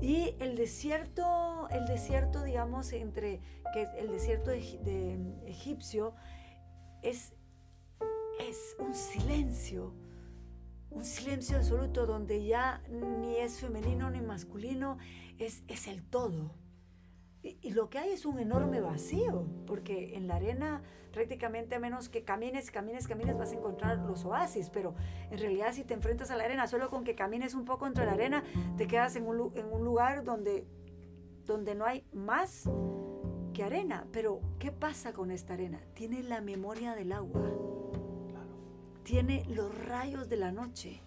Y 0.00 0.34
el 0.40 0.56
desierto, 0.56 1.68
el 1.70 1.86
desierto, 1.86 2.42
digamos, 2.42 2.92
entre, 2.92 3.40
que 3.72 3.86
el 3.98 4.10
desierto 4.10 4.50
de, 4.50 5.16
egipcio 5.46 6.14
es, 7.02 7.34
es 8.40 8.76
un 8.78 8.94
silencio 8.94 9.92
un 10.94 11.04
silencio 11.04 11.56
absoluto 11.56 12.06
donde 12.06 12.44
ya 12.44 12.82
ni 12.88 13.36
es 13.36 13.58
femenino 13.58 14.10
ni 14.10 14.20
masculino, 14.20 14.98
es, 15.38 15.62
es 15.68 15.88
el 15.88 16.02
todo. 16.02 16.52
Y, 17.42 17.72
lo 17.72 17.90
que 17.90 17.98
hay 17.98 18.10
es 18.10 18.24
un 18.24 18.38
enorme 18.38 18.80
vacío, 18.80 19.46
porque 19.66 20.16
en 20.16 20.28
la 20.28 20.36
arena 20.36 20.82
prácticamente 21.12 21.74
a 21.74 21.78
menos 21.78 22.08
que 22.08 22.24
camines, 22.24 22.70
camines, 22.70 23.06
camines 23.06 23.36
vas 23.36 23.52
a 23.52 23.54
encontrar 23.54 23.98
los 23.98 24.24
oasis, 24.24 24.70
pero 24.70 24.94
en 25.30 25.38
realidad 25.38 25.72
si 25.72 25.84
te 25.84 25.94
enfrentas 25.94 26.30
a 26.30 26.36
la 26.36 26.44
arena, 26.44 26.66
solo 26.66 26.90
con 26.90 27.04
que 27.04 27.14
camines 27.14 27.54
un 27.54 27.64
poco 27.64 27.86
entre 27.86 28.06
la 28.06 28.12
arena, 28.12 28.42
te 28.76 28.86
quedas 28.86 29.14
en 29.16 29.26
un, 29.26 29.52
en 29.54 29.66
un 29.66 29.84
lugar 29.84 30.24
donde, 30.24 30.66
donde 31.44 31.74
no 31.74 31.84
hay 31.84 32.04
más 32.12 32.68
que 33.52 33.62
arena. 33.62 34.06
Pero 34.10 34.40
¿qué 34.58 34.72
pasa 34.72 35.12
con 35.12 35.30
esta 35.30 35.52
arena? 35.52 35.80
Tiene 35.94 36.22
la 36.22 36.40
memoria 36.40 36.94
del 36.94 37.12
agua 37.12 37.52
tiene 39.04 39.44
los 39.48 39.72
rayos 39.86 40.28
de 40.28 40.36
la 40.36 40.50
noche. 40.50 41.00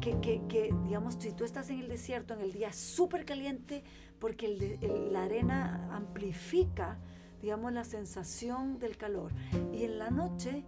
Que, 0.00 0.18
que, 0.20 0.74
digamos, 0.84 1.16
si 1.18 1.32
tú 1.32 1.44
estás 1.44 1.68
en 1.68 1.80
el 1.80 1.88
desierto 1.88 2.32
en 2.32 2.40
el 2.40 2.52
día 2.52 2.72
súper 2.72 3.26
caliente, 3.26 3.84
porque 4.18 4.78
la 5.10 5.24
arena 5.24 5.90
amplifica, 5.92 6.96
digamos, 7.42 7.72
la 7.72 7.84
sensación 7.84 8.78
del 8.78 8.96
calor. 8.96 9.32
Y 9.74 9.84
en 9.84 9.98
la 9.98 10.10
noche 10.10 10.64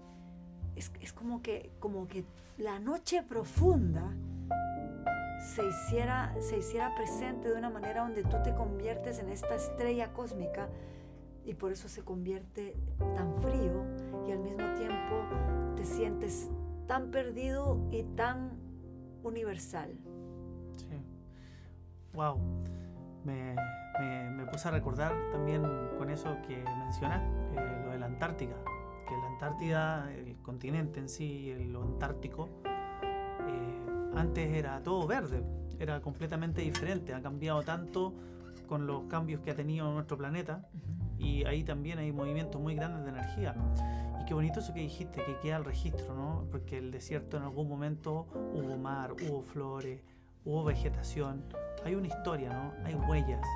es, 0.76 0.92
es, 1.00 1.14
como, 1.14 1.40
que, 1.40 1.70
como 1.78 2.08
que 2.08 2.24
la 2.58 2.78
noche 2.78 3.22
profunda 3.22 4.12
se 5.54 5.66
hiciera, 5.66 6.34
se 6.40 6.58
hiciera 6.58 6.94
presente 6.94 7.48
de 7.48 7.54
una 7.54 7.70
manera 7.70 8.02
donde 8.02 8.24
tú 8.24 8.36
te 8.44 8.54
conviertes 8.54 9.18
en 9.18 9.30
esta 9.30 9.54
estrella 9.54 10.12
cósmica 10.12 10.68
y 11.44 11.54
por 11.54 11.72
eso 11.72 11.88
se 11.88 12.02
convierte 12.02 12.76
tan 12.98 13.34
frío 13.40 13.84
y 14.26 14.32
al 14.32 14.38
mismo 14.38 14.72
tiempo 14.74 15.24
te 15.76 15.84
sientes 15.84 16.50
tan 16.86 17.10
perdido 17.10 17.78
y 17.90 18.02
tan 18.02 18.50
universal. 19.22 19.90
Sí. 20.76 20.86
Wow. 22.14 22.38
Me, 23.24 23.54
me, 24.30 24.46
puse 24.46 24.68
a 24.68 24.70
recordar 24.72 25.12
también 25.30 25.62
con 25.96 26.10
eso 26.10 26.36
que 26.46 26.62
mencionas, 26.78 27.22
eh, 27.56 27.82
lo 27.84 27.92
de 27.92 27.98
la 27.98 28.06
Antártica. 28.06 28.56
Que 29.08 29.16
la 29.16 29.26
Antártida, 29.28 30.12
el 30.12 30.36
continente 30.42 31.00
en 31.00 31.08
sí, 31.08 31.54
lo 31.70 31.82
antártico, 31.82 32.48
eh, 32.64 34.10
antes 34.14 34.52
era 34.52 34.82
todo 34.82 35.06
verde, 35.06 35.42
era 35.78 36.00
completamente 36.00 36.62
diferente. 36.62 37.14
Ha 37.14 37.22
cambiado 37.22 37.62
tanto 37.62 38.14
con 38.66 38.86
los 38.86 39.04
cambios 39.04 39.40
que 39.40 39.50
ha 39.50 39.54
tenido 39.54 39.92
nuestro 39.92 40.16
planeta 40.16 40.68
y 41.22 41.44
ahí 41.44 41.62
también 41.62 41.98
hay 41.98 42.10
movimientos 42.12 42.60
muy 42.60 42.74
grandes 42.74 43.04
de 43.04 43.10
energía. 43.10 43.54
Y 44.20 44.24
qué 44.24 44.34
bonito 44.34 44.58
eso 44.58 44.74
que 44.74 44.80
dijiste, 44.80 45.22
que 45.24 45.38
queda 45.38 45.56
el 45.56 45.64
registro, 45.64 46.14
¿no? 46.14 46.46
Porque 46.50 46.78
el 46.78 46.90
desierto 46.90 47.36
en 47.36 47.44
algún 47.44 47.68
momento 47.68 48.26
hubo 48.52 48.76
mar, 48.76 49.12
hubo 49.12 49.42
flores, 49.42 50.02
hubo 50.44 50.64
vegetación. 50.64 51.44
Hay 51.84 51.94
una 51.94 52.08
historia, 52.08 52.52
¿no? 52.52 52.72
Hay 52.84 52.94
huellas. 52.94 53.46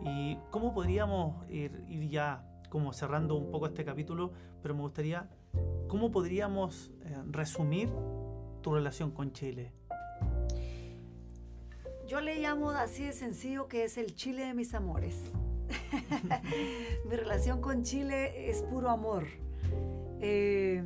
¿Y 0.00 0.38
cómo 0.50 0.72
podríamos 0.72 1.46
ir, 1.50 1.84
ir 1.88 2.08
ya 2.08 2.42
como 2.70 2.94
cerrando 2.94 3.36
un 3.36 3.50
poco 3.50 3.66
este 3.66 3.84
capítulo, 3.84 4.32
pero 4.62 4.74
me 4.74 4.80
gustaría, 4.80 5.28
¿cómo 5.88 6.10
podríamos 6.10 6.90
eh, 7.02 7.18
resumir 7.26 7.90
tu 8.62 8.72
relación 8.72 9.10
con 9.10 9.32
Chile? 9.32 9.72
Yo 12.06 12.20
le 12.20 12.40
llamo 12.40 12.70
así 12.70 13.04
de 13.04 13.12
sencillo 13.12 13.68
que 13.68 13.84
es 13.84 13.98
el 13.98 14.14
Chile 14.14 14.46
de 14.46 14.54
mis 14.54 14.72
amores. 14.72 15.32
Mi 17.08 17.16
relación 17.16 17.60
con 17.60 17.82
Chile 17.82 18.50
es 18.50 18.62
puro 18.62 18.90
amor. 18.90 19.26
Eh, 20.20 20.82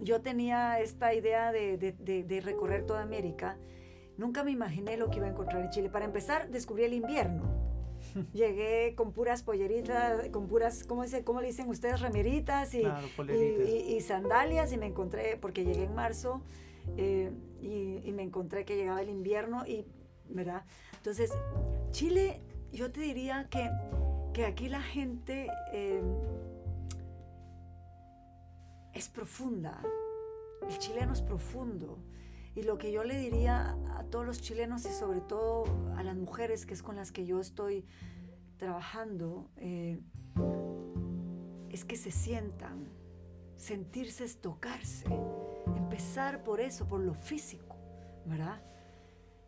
yo 0.00 0.20
tenía 0.20 0.80
esta 0.80 1.14
idea 1.14 1.52
de, 1.52 1.76
de, 1.76 1.92
de, 1.92 2.22
de, 2.24 2.40
recorrer 2.40 2.84
toda 2.86 3.02
América. 3.02 3.56
Nunca 4.16 4.42
me 4.44 4.50
imaginé 4.50 4.96
lo 4.96 5.10
que 5.10 5.18
iba 5.18 5.26
a 5.26 5.30
encontrar 5.30 5.62
en 5.64 5.70
Chile. 5.70 5.88
Para 5.90 6.04
empezar, 6.04 6.48
descubrí 6.50 6.84
el 6.84 6.92
invierno. 6.92 7.42
Llegué 8.32 8.94
con 8.96 9.12
puras 9.12 9.42
polleritas, 9.42 10.28
con 10.30 10.46
puras, 10.48 10.84
¿cómo, 10.84 11.02
dice, 11.02 11.24
cómo 11.24 11.40
le 11.40 11.48
dicen 11.48 11.68
ustedes? 11.68 12.00
Remeritas 12.00 12.74
y, 12.74 12.80
Claro, 12.82 13.06
y, 13.06 13.10
poleritas. 13.16 13.68
y- 13.68 13.96
y 13.96 14.00
sandalias 14.00 14.72
y 14.72 14.76
me 14.76 14.86
encontré, 14.86 15.36
porque 15.40 15.64
llegué 15.64 15.84
en 15.84 15.94
marzo 15.94 16.42
eh, 16.96 17.30
y, 17.60 18.00
y 18.08 18.12
me 18.12 18.22
encontré 18.22 18.64
que 18.64 18.76
llegaba 18.76 19.02
el 19.02 19.08
invierno 19.10 19.66
y, 19.66 19.84
¿verdad? 20.28 20.64
Entonces, 20.96 21.32
Chile, 21.90 22.40
yo 22.72 22.90
te 22.90 23.00
diría 23.00 23.48
que, 23.50 23.70
que 24.32 24.44
aquí 24.44 24.68
la 24.68 24.82
gente 24.82 25.48
eh, 25.72 26.02
es 28.92 29.08
profunda. 29.08 29.82
El 30.68 30.78
chileno 30.78 31.12
es 31.12 31.22
profundo. 31.22 31.98
Y 32.54 32.62
lo 32.62 32.76
que 32.76 32.90
yo 32.90 33.04
le 33.04 33.16
diría 33.18 33.76
a 33.96 34.04
todos 34.04 34.26
los 34.26 34.40
chilenos 34.40 34.84
y 34.84 34.90
sobre 34.90 35.20
todo 35.20 35.64
a 35.96 36.02
las 36.02 36.16
mujeres, 36.16 36.66
que 36.66 36.74
es 36.74 36.82
con 36.82 36.96
las 36.96 37.12
que 37.12 37.24
yo 37.24 37.40
estoy 37.40 37.86
trabajando, 38.56 39.48
eh, 39.56 40.00
es 41.70 41.84
que 41.84 41.96
se 41.96 42.10
sientan. 42.10 42.88
Sentirse 43.56 44.24
es 44.24 44.40
tocarse. 44.40 45.06
Empezar 45.76 46.42
por 46.42 46.60
eso, 46.60 46.86
por 46.86 47.00
lo 47.00 47.14
físico, 47.14 47.76
¿verdad? 48.26 48.60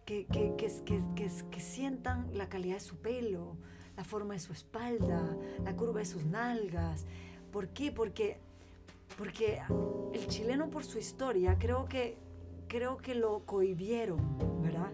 Que, 0.04 0.26
que, 0.26 0.56
que, 0.56 1.02
que, 1.14 1.60
sientan 1.60 2.36
la 2.36 2.48
calidad 2.48 2.74
de 2.74 2.80
su 2.80 2.96
pelo, 2.96 3.56
la 3.96 4.02
forma 4.02 4.34
de 4.34 4.40
su 4.40 4.52
espalda, 4.52 5.36
la 5.64 5.76
curva 5.76 6.00
de 6.00 6.04
sus 6.04 6.24
nalgas. 6.24 7.06
¿Por 7.52 7.68
qué? 7.68 7.92
Porque, 7.92 8.38
porque 9.16 9.60
el 10.12 10.26
chileno 10.26 10.68
por 10.68 10.84
su 10.84 10.98
historia 10.98 11.56
creo 11.60 11.86
que, 11.86 12.16
creo 12.66 12.96
que 12.96 13.14
lo 13.14 13.46
cohibieron, 13.46 14.20
¿verdad? 14.62 14.92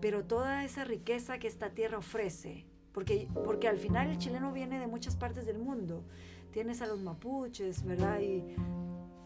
Pero 0.00 0.24
toda 0.24 0.64
esa 0.64 0.84
riqueza 0.84 1.38
que 1.38 1.48
esta 1.48 1.70
tierra 1.70 1.98
ofrece, 1.98 2.66
porque, 2.92 3.28
porque 3.44 3.66
al 3.66 3.78
final 3.78 4.10
el 4.10 4.18
chileno 4.18 4.52
viene 4.52 4.78
de 4.78 4.86
muchas 4.86 5.16
partes 5.16 5.46
del 5.46 5.58
mundo. 5.58 6.04
Tienes 6.52 6.82
a 6.82 6.86
los 6.86 7.00
mapuches, 7.00 7.84
¿verdad? 7.84 8.20
Y, 8.20 8.44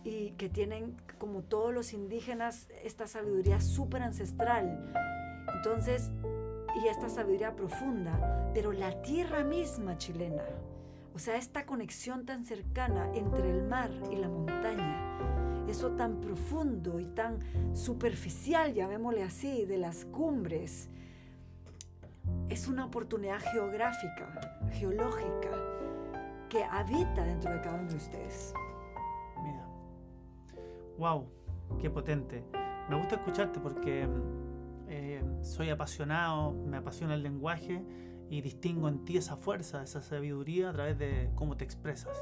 y 0.05 0.33
que 0.33 0.49
tienen, 0.49 0.97
como 1.19 1.43
todos 1.43 1.73
los 1.73 1.93
indígenas, 1.93 2.69
esta 2.83 3.07
sabiduría 3.07 3.61
súper 3.61 4.03
ancestral. 4.03 4.93
Entonces, 5.55 6.11
y 6.83 6.89
esta 6.89 7.09
sabiduría 7.09 7.55
profunda, 7.55 8.51
pero 8.55 8.73
la 8.73 9.03
tierra 9.03 9.45
misma 9.45 9.99
chilena, 9.99 10.45
o 11.15 11.19
sea, 11.19 11.37
esta 11.37 11.67
conexión 11.67 12.25
tan 12.25 12.45
cercana 12.45 13.11
entre 13.15 13.51
el 13.51 13.63
mar 13.63 13.91
y 14.11 14.17
la 14.17 14.29
montaña, 14.29 15.67
eso 15.69 15.93
tan 15.93 16.21
profundo 16.21 16.99
y 16.99 17.07
tan 17.07 17.39
superficial, 17.75 18.75
llamémosle 18.75 19.23
así, 19.23 19.67
de 19.67 19.79
las 19.79 20.05
cumbres, 20.07 20.89
es 22.49 22.69
una 22.69 22.87
oportunidad 22.87 23.41
geográfica, 23.53 24.59
geológica, 24.73 25.51
que 26.49 26.65
habita 26.65 27.25
dentro 27.25 27.53
de 27.53 27.61
cada 27.61 27.81
uno 27.81 27.89
de 27.89 27.97
ustedes. 27.97 28.55
Wow, 30.99 31.27
qué 31.81 31.91
potente. 31.91 32.45
Me 32.89 32.97
gusta 32.97 33.17
escucharte 33.17 33.61
porque 33.61 34.07
eh, 34.89 35.25
soy 35.43 35.71
apasionado, 35.71 36.53
me 36.53 36.77
apasiona 36.77 37.15
el 37.15 37.23
lenguaje 37.23 37.83
y 38.29 38.41
distingo 38.41 38.89
en 38.89 39.05
ti 39.05 39.17
esa 39.17 39.37
fuerza, 39.37 39.83
esa 39.83 40.03
sabiduría 40.03 40.71
a 40.71 40.73
través 40.73 40.99
de 40.99 41.31
cómo 41.35 41.57
te 41.57 41.65
expresas. 41.65 42.17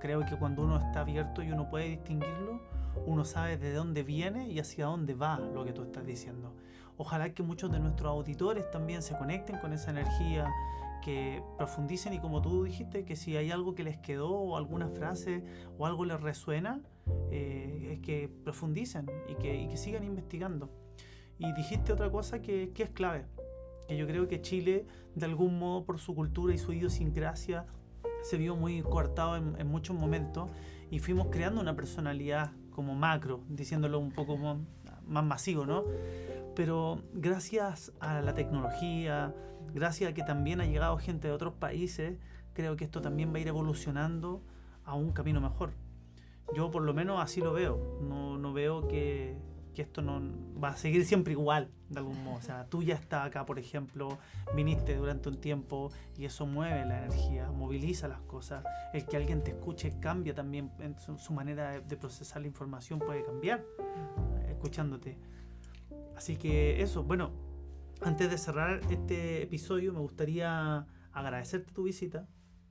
Creo 0.00 0.24
que 0.24 0.36
cuando 0.36 0.62
uno 0.62 0.76
está 0.76 1.00
abierto 1.00 1.42
y 1.42 1.50
uno 1.50 1.68
puede 1.68 1.88
distinguirlo, 1.88 2.60
uno 3.06 3.24
sabe 3.24 3.58
de 3.58 3.72
dónde 3.72 4.02
viene 4.02 4.48
y 4.48 4.58
hacia 4.58 4.86
dónde 4.86 5.14
va 5.14 5.38
lo 5.38 5.64
que 5.64 5.72
tú 5.72 5.82
estás 5.82 6.06
diciendo. 6.06 6.54
Ojalá 6.96 7.34
que 7.34 7.42
muchos 7.42 7.70
de 7.70 7.78
nuestros 7.78 8.10
auditores 8.10 8.70
también 8.70 9.02
se 9.02 9.16
conecten 9.16 9.58
con 9.58 9.72
esa 9.72 9.90
energía, 9.90 10.50
que 11.02 11.42
profundicen 11.56 12.14
y 12.14 12.20
como 12.20 12.40
tú 12.42 12.64
dijiste, 12.64 13.04
que 13.04 13.16
si 13.16 13.36
hay 13.36 13.50
algo 13.50 13.74
que 13.74 13.84
les 13.84 13.98
quedó 13.98 14.30
o 14.30 14.56
alguna 14.56 14.88
frase 14.88 15.44
o 15.78 15.86
algo 15.86 16.04
les 16.04 16.20
resuena, 16.20 16.80
eh, 17.30 18.00
que 18.02 18.28
profundicen 18.44 19.10
y 19.28 19.34
que, 19.36 19.56
y 19.56 19.68
que 19.68 19.76
sigan 19.76 20.04
investigando. 20.04 20.70
Y 21.38 21.52
dijiste 21.52 21.92
otra 21.92 22.10
cosa 22.10 22.40
que, 22.40 22.70
que 22.72 22.84
es 22.84 22.90
clave, 22.90 23.26
que 23.88 23.96
yo 23.96 24.06
creo 24.06 24.26
que 24.28 24.40
Chile, 24.40 24.86
de 25.14 25.26
algún 25.26 25.58
modo, 25.58 25.84
por 25.84 25.98
su 25.98 26.14
cultura 26.14 26.54
y 26.54 26.58
su 26.58 26.72
idiosincrasia, 26.72 27.66
se 28.22 28.36
vio 28.36 28.56
muy 28.56 28.82
coartado 28.82 29.36
en, 29.36 29.54
en 29.58 29.66
muchos 29.66 29.96
momentos 29.96 30.50
y 30.90 30.98
fuimos 30.98 31.28
creando 31.30 31.60
una 31.60 31.76
personalidad 31.76 32.52
como 32.70 32.94
macro, 32.94 33.42
diciéndolo 33.48 33.98
un 33.98 34.12
poco 34.12 34.36
más, 34.36 34.58
más 35.06 35.24
masivo, 35.24 35.66
¿no? 35.66 35.84
Pero 36.54 37.02
gracias 37.12 37.92
a 38.00 38.20
la 38.20 38.34
tecnología, 38.34 39.34
gracias 39.74 40.10
a 40.10 40.14
que 40.14 40.22
también 40.22 40.60
ha 40.60 40.66
llegado 40.66 40.96
gente 40.98 41.28
de 41.28 41.34
otros 41.34 41.54
países, 41.54 42.18
creo 42.52 42.76
que 42.76 42.84
esto 42.84 43.00
también 43.00 43.32
va 43.32 43.38
a 43.38 43.40
ir 43.40 43.48
evolucionando 43.48 44.42
a 44.84 44.94
un 44.94 45.12
camino 45.12 45.40
mejor. 45.40 45.72
Yo 46.54 46.70
por 46.70 46.82
lo 46.82 46.94
menos 46.94 47.20
así 47.20 47.40
lo 47.40 47.52
veo. 47.52 47.98
No, 48.00 48.38
no 48.38 48.52
veo 48.52 48.86
que, 48.88 49.36
que 49.74 49.82
esto 49.82 50.00
no 50.00 50.22
va 50.62 50.70
a 50.70 50.76
seguir 50.76 51.04
siempre 51.04 51.32
igual, 51.32 51.70
de 51.88 51.98
algún 51.98 52.22
modo. 52.24 52.36
O 52.36 52.42
sea, 52.42 52.66
tú 52.66 52.82
ya 52.82 52.94
estás 52.94 53.26
acá, 53.26 53.44
por 53.44 53.58
ejemplo, 53.58 54.18
viniste 54.54 54.96
durante 54.96 55.28
un 55.28 55.40
tiempo 55.40 55.90
y 56.16 56.24
eso 56.24 56.46
mueve 56.46 56.86
la 56.86 57.04
energía, 57.04 57.50
moviliza 57.50 58.08
las 58.08 58.20
cosas. 58.22 58.64
El 58.94 59.06
que 59.06 59.16
alguien 59.16 59.42
te 59.44 59.50
escuche 59.50 59.98
cambia 60.00 60.34
también, 60.34 60.72
en 60.78 60.96
su, 60.98 61.32
manera 61.32 61.72
de, 61.72 61.80
de 61.82 61.96
procesar 61.96 62.42
la 62.42 62.48
información 62.48 62.98
puede 62.98 63.22
cambiar, 63.22 63.64
escuchándote. 64.48 65.18
Así 66.16 66.36
que 66.36 66.80
eso, 66.80 67.02
bueno, 67.04 67.32
antes 68.00 68.30
de 68.30 68.38
cerrar 68.38 68.80
este 68.90 69.42
episodio 69.42 69.92
me 69.92 70.00
gustaría 70.00 70.86
agradecerte 71.12 71.72
tu 71.72 71.84
visita, 71.84 72.26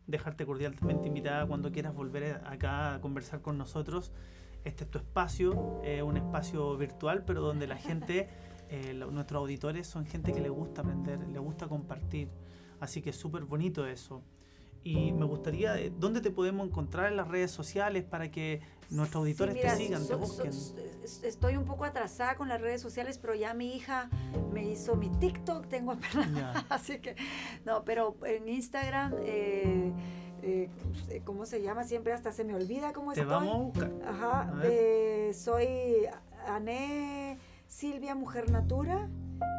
dejarte 0.07 0.45
cordialmente 0.45 1.07
invitada 1.07 1.45
cuando 1.47 1.71
quieras 1.71 1.93
volver 1.95 2.41
acá 2.45 2.95
a 2.95 3.01
conversar 3.01 3.41
con 3.41 3.57
nosotros. 3.57 4.11
Este 4.63 4.83
es 4.83 4.89
tu 4.91 4.97
espacio, 4.97 5.81
eh, 5.83 6.01
un 6.01 6.17
espacio 6.17 6.75
virtual, 6.77 7.23
pero 7.25 7.41
donde 7.41 7.67
la 7.67 7.77
gente, 7.77 8.29
eh, 8.69 8.93
lo- 8.93 9.11
nuestros 9.11 9.39
auditores 9.41 9.87
son 9.87 10.05
gente 10.05 10.33
que 10.33 10.41
le 10.41 10.49
gusta 10.49 10.81
aprender, 10.81 11.19
le 11.27 11.39
gusta 11.39 11.67
compartir. 11.67 12.29
Así 12.79 13.01
que 13.01 13.11
es 13.11 13.15
súper 13.15 13.45
bonito 13.45 13.85
eso. 13.87 14.21
Y 14.85 15.11
me 15.13 15.25
gustaría, 15.25 15.79
eh, 15.79 15.91
¿dónde 15.99 16.21
te 16.21 16.29
podemos 16.29 16.67
encontrar 16.67 17.07
en 17.11 17.17
las 17.17 17.27
redes 17.27 17.49
sociales 17.49 18.03
para 18.03 18.29
que 18.29 18.61
nuestros 18.91 19.21
auditores 19.21 19.55
Sí, 19.55 19.59
mira, 19.63 19.75
te 19.75 19.83
sigan, 19.83 20.01
te 20.03 20.07
so- 20.09 20.13
so- 20.13 20.19
busquen? 20.19 20.47
es- 21.03 21.23
estoy 21.23 21.57
un 21.57 21.65
poco 21.65 21.85
atrasada 21.85 22.35
con 22.35 22.47
las 22.49 22.61
redes 22.61 22.81
sociales, 22.81 23.17
pero 23.17 23.33
ya 23.33 23.55
mi 23.55 23.75
hija 23.75 24.11
me 24.53 24.63
hizo 24.63 24.95
mi 24.95 25.09
TikTok, 25.09 25.65
tengo 25.69 25.93
apenas, 25.93 26.03
así 26.69 26.99
que, 26.99 27.15
no, 27.65 27.83
pero 27.83 28.15
en 28.27 28.47
Instagram, 28.47 29.15
eh, 29.23 29.91
eh, 30.43 30.69
¿cómo 31.23 31.47
se 31.47 31.63
llama? 31.63 31.83
Siempre 31.83 32.13
hasta 32.13 32.31
se 32.31 32.43
me 32.43 32.53
olvida 32.53 32.93
cómo 32.93 33.11
Te 33.13 33.21
estoy. 33.21 33.33
vamos 33.35 33.55
a 33.55 33.57
buscar. 33.63 33.91
Ajá, 34.07 34.41
A 34.41 34.61
eh, 34.65 35.31
soy 35.33 35.67
Ané 36.47 37.39
Silvia 37.67 38.13
Mujer 38.13 38.51
Natura 38.51 39.09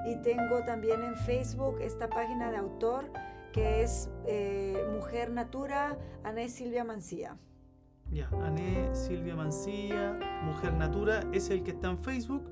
y 0.06 0.14
tengo 0.22 0.60
también 0.64 1.02
en 1.02 1.16
Facebook 1.16 1.78
esta 1.80 2.08
página 2.08 2.52
de 2.52 2.58
autor 2.58 3.10
que 3.56 3.82
es 3.82 4.10
eh, 4.26 4.86
Mujer 4.92 5.30
Natura 5.30 5.98
Ané 6.24 6.50
Silvia 6.50 6.84
Mancía. 6.84 7.38
Ya, 8.12 8.28
Ané 8.44 8.94
Silvia 8.94 9.34
Mancilla, 9.34 10.12
Mujer 10.44 10.74
Natura, 10.74 11.22
es 11.32 11.48
el 11.48 11.62
que 11.64 11.70
está 11.70 11.88
en 11.88 11.98
Facebook. 11.98 12.42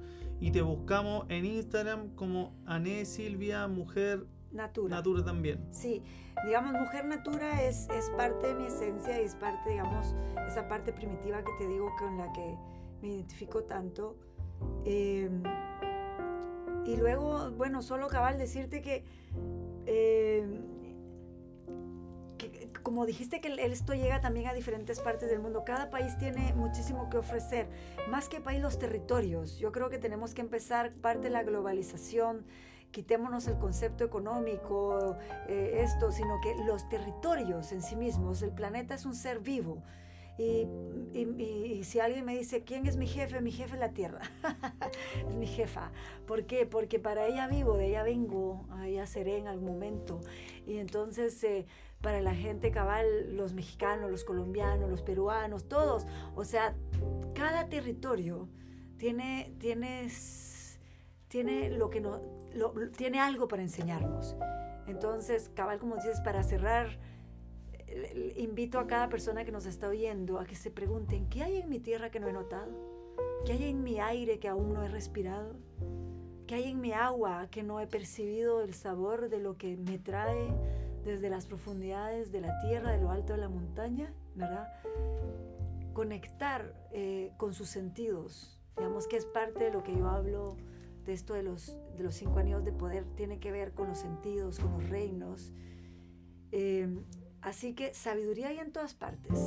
Y 0.41 0.51
te 0.51 0.63
buscamos 0.63 1.27
en 1.29 1.45
Instagram 1.45 2.15
como 2.15 2.55
Ané 2.65 3.05
Silvia 3.05 3.69
Mujer 3.69 4.25
Natura. 4.51 4.97
Natura 4.97 5.23
también. 5.23 5.63
Sí, 5.71 6.03
digamos, 6.47 6.73
Mujer 6.73 7.05
Natura 7.05 7.63
es, 7.63 7.87
es 7.91 8.09
parte 8.17 8.47
de 8.47 8.55
mi 8.55 8.65
esencia 8.65 9.21
y 9.21 9.25
es 9.27 9.35
parte, 9.35 9.71
digamos, 9.71 10.17
esa 10.49 10.67
parte 10.69 10.95
primitiva 10.95 11.45
que 11.45 11.53
te 11.59 11.69
digo 11.69 11.91
con 11.99 12.17
la 12.17 12.33
que 12.33 12.57
me 13.03 13.09
identifico 13.09 13.65
tanto. 13.65 14.17
Eh, 14.87 15.29
y 16.87 16.97
luego, 16.97 17.51
bueno, 17.51 17.83
solo 17.83 18.09
cabal 18.09 18.39
decirte 18.39 18.81
que, 18.81 19.05
eh, 19.85 20.47
que 20.47 20.74
como 22.85 23.07
dijiste 23.07 23.41
que 23.41 23.49
esto 23.65 23.95
llega 23.95 24.21
también 24.21 24.47
a 24.47 24.53
diferentes 24.53 25.01
partes 25.01 25.31
del 25.31 25.41
mundo, 25.41 25.65
cada 25.65 25.89
país 25.89 26.17
tiene 26.19 26.53
muchísimo 26.53 27.09
que 27.09 27.17
ofrecer, 27.17 27.67
más 28.11 28.29
que 28.29 28.41
país 28.41 28.61
los 28.61 28.79
territorios. 28.79 29.59
Yo 29.59 29.73
creo 29.73 29.89
que 29.89 29.99
tenemos 29.99 30.35
que 30.35 30.43
empezar 30.43 30.93
parte 30.93 31.23
de 31.23 31.31
la 31.31 31.43
globalización, 31.43 32.45
quitémonos 32.93 33.49
el 33.49 33.59
concepto 33.59 34.05
económico, 34.05 35.17
eh, 35.49 35.81
esto, 35.83 36.13
sino 36.13 36.39
que 36.43 36.55
los 36.67 36.87
territorios 36.91 37.73
en 37.73 37.83
sí 37.83 37.97
mismos, 37.97 38.43
el 38.43 38.51
planeta 38.51 38.95
es 38.95 39.07
un 39.07 39.15
ser 39.15 39.41
vivo. 39.41 39.83
Y, 40.37 40.67
y, 41.15 41.85
si 41.85 42.01
alguien 42.01 42.25
me 42.25 42.37
dice, 42.37 42.65
¿quién 42.65 42.87
es 42.87 42.97
mi 42.97 43.07
jefe? 43.07 43.41
Mi 43.41 43.53
jefe 43.53 43.75
es 43.75 43.81
la 43.81 43.91
tierra. 43.91 44.21
es 45.29 45.35
mi 45.35 45.47
jefa. 45.47 45.93
¿Por 46.27 46.45
qué? 46.45 46.67
Porque 46.67 46.99
para 46.99 47.29
ella 47.29 47.47
vivo, 47.47 47.77
de 47.77 47.87
ella 47.87 48.03
vengo, 48.03 48.67
a 48.71 48.89
ella 48.89 49.07
seré 49.07 49.39
en 49.39 49.47
algún 49.47 49.69
momento. 49.69 50.21
Y 50.67 50.79
entonces, 50.79 51.43
eh, 51.45 51.67
para 52.05 52.21
la 52.21 52.35
gente 52.35 52.71
cabal, 52.71 53.35
los 53.35 53.55
mexicanos, 53.55 54.11
los 54.11 54.25
colombianos, 54.25 54.91
los 54.91 55.01
peruanos, 55.01 55.67
todos, 55.71 56.07
o 56.37 56.45
sea, 56.45 56.77
cada 57.35 57.71
territorio 57.71 58.47
tiene, 58.99 59.55
tiene, 59.59 60.11
tiene, 61.29 61.71
lo 61.71 61.89
que 61.89 62.03
no, 62.03 62.21
tiene 62.95 63.21
algo 63.21 63.49
para 63.49 63.63
enseñarnos. 63.63 64.37
Entonces, 64.87 65.51
cabal, 65.55 65.79
como 65.79 65.95
dices, 65.97 66.21
para 66.21 66.43
cerrar, 66.43 66.99
invito 68.37 68.79
a 68.79 68.87
cada 68.87 69.09
persona 69.09 69.47
que 69.47 69.51
nos 69.51 69.65
está 69.65 69.89
oyendo 69.89 70.39
a 70.39 70.45
que 70.45 70.57
se 70.57 70.71
pregunten, 70.71 71.31
¿qué 71.31 71.43
hay 71.43 71.57
en 71.57 71.71
mi 71.71 71.81
tierra 71.81 72.11
que 72.11 72.21
no 72.21 72.29
he 72.29 72.35
notado? 72.35 72.71
¿Qué 73.47 73.53
hay 73.53 73.65
en 73.71 73.83
mi 73.83 73.99
aire 73.99 74.39
que 74.39 74.49
aún 74.49 74.75
no 74.75 74.83
he 74.83 74.89
respirado? 74.89 75.57
¿Qué 76.47 76.57
hay 76.57 76.65
en 76.65 76.83
mi 76.83 76.93
agua 76.93 77.49
que 77.51 77.63
no 77.63 77.81
he 77.81 77.87
percibido 77.87 78.61
el 78.61 78.75
sabor 78.75 79.31
de 79.31 79.39
lo 79.39 79.57
que 79.57 79.79
me 79.79 79.99
trae 79.99 80.53
desde 81.05 81.31
las 81.31 81.47
profundidades 81.47 82.33
de 82.33 82.41
la 82.41 82.61
tierra, 82.61 82.93
de 82.93 83.01
lo 83.01 83.11
alto 83.11 83.35
de 83.35 83.41
la 83.41 83.49
montaña? 83.49 84.13
¿Verdad? 84.35 84.69
Conectar 85.93 86.75
eh, 86.93 87.33
con 87.37 87.55
sus 87.55 87.69
sentidos, 87.69 88.61
digamos 88.77 89.07
que 89.07 89.17
es 89.17 89.27
parte 89.27 89.65
de 89.65 89.71
lo 89.71 89.83
que 89.83 89.97
yo 89.97 90.09
hablo 90.09 90.57
de 91.05 91.13
esto 91.13 91.35
de 91.35 91.43
los, 91.43 91.79
de 91.97 92.03
los 92.03 92.15
cinco 92.15 92.39
anillos 92.39 92.65
de 92.65 92.73
poder, 92.73 93.05
tiene 93.15 93.39
que 93.39 93.53
ver 93.53 93.73
con 93.73 93.89
los 93.89 93.99
sentidos, 93.99 94.59
con 94.59 94.73
los 94.73 94.89
reinos. 94.89 95.53
Eh, 96.51 96.89
Así 97.45 97.75
que 97.75 97.93
sabiduría 97.93 98.49
hay 98.49 98.59
en 98.59 98.73
todas 98.73 98.95
partes. 98.95 99.39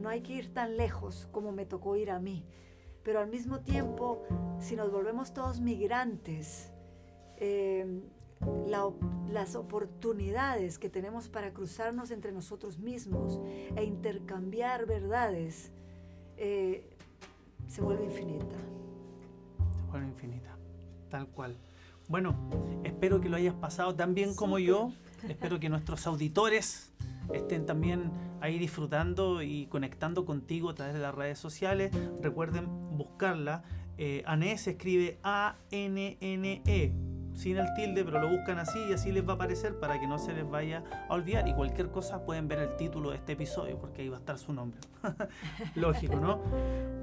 No 0.00 0.08
hay 0.08 0.22
que 0.22 0.32
ir 0.32 0.52
tan 0.52 0.76
lejos 0.76 1.28
como 1.30 1.52
me 1.52 1.64
tocó 1.64 1.94
ir 1.94 2.10
a 2.10 2.18
mí. 2.18 2.44
Pero 3.04 3.20
al 3.20 3.28
mismo 3.28 3.60
tiempo, 3.60 4.24
si 4.58 4.74
nos 4.74 4.90
volvemos 4.90 5.32
todos 5.32 5.60
migrantes, 5.60 6.72
em, 8.40 9.32
las 9.32 9.56
oportunidades 9.56 10.78
que 10.78 10.88
tenemos 10.88 11.28
para 11.28 11.52
cruzarnos 11.52 12.10
entre 12.10 12.32
nosotros 12.32 12.78
mismos 12.78 13.40
e 13.76 13.84
intercambiar 13.84 14.86
verdades 14.86 15.72
eh, 16.36 16.88
se 17.68 17.80
vuelve 17.80 18.04
infinita. 18.04 18.56
Se 19.76 19.90
vuelve 19.90 20.08
infinita, 20.08 20.56
tal 21.10 21.28
cual. 21.28 21.56
Bueno, 22.08 22.36
espero 22.84 23.20
que 23.20 23.28
lo 23.28 23.36
hayas 23.36 23.54
pasado 23.54 23.94
tan 23.94 24.14
bien 24.14 24.34
como 24.34 24.58
yo. 24.58 24.92
Espero 25.28 25.58
que 25.58 25.70
nuestros 25.70 26.06
auditores 26.06 26.92
estén 27.32 27.64
también 27.64 28.10
ahí 28.42 28.58
disfrutando 28.58 29.40
y 29.42 29.66
conectando 29.66 30.26
contigo 30.26 30.68
a 30.68 30.74
través 30.74 30.94
de 30.94 31.00
las 31.00 31.14
redes 31.14 31.38
sociales. 31.38 31.92
Recuerden 32.20 32.66
buscarla. 32.96 33.62
Eh, 33.96 34.22
Ane 34.26 34.58
se 34.58 34.72
escribe 34.72 35.18
A-N-N-E, 35.22 36.92
sin 37.34 37.56
el 37.58 37.72
tilde, 37.74 38.04
pero 38.04 38.20
lo 38.20 38.28
buscan 38.28 38.58
así 38.58 38.78
y 38.88 38.92
así 38.92 39.12
les 39.12 39.26
va 39.26 39.32
a 39.32 39.34
aparecer 39.34 39.78
para 39.78 40.00
que 40.00 40.06
no 40.06 40.18
se 40.18 40.32
les 40.32 40.48
vaya 40.48 40.82
a 41.08 41.14
olvidar. 41.14 41.46
Y 41.48 41.54
cualquier 41.54 41.90
cosa 41.90 42.24
pueden 42.24 42.48
ver 42.48 42.60
el 42.60 42.76
título 42.76 43.10
de 43.10 43.16
este 43.16 43.32
episodio, 43.32 43.78
porque 43.78 44.02
ahí 44.02 44.08
va 44.08 44.16
a 44.16 44.20
estar 44.20 44.38
su 44.38 44.52
nombre. 44.52 44.80
Lógico, 45.74 46.16
¿no? 46.16 46.40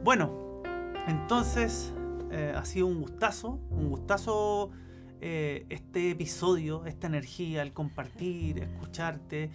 Bueno, 0.04 0.64
entonces 1.08 1.94
eh, 2.32 2.54
ha 2.56 2.66
sido 2.66 2.88
un 2.88 3.02
gustazo, 3.02 3.60
un 3.70 3.90
gustazo. 3.90 4.72
Eh, 5.24 5.68
este 5.70 6.10
episodio, 6.10 6.88
esta 6.88 7.06
energía, 7.06 7.62
el 7.62 7.74
compartir, 7.74 8.58
escucharte, 8.58 9.52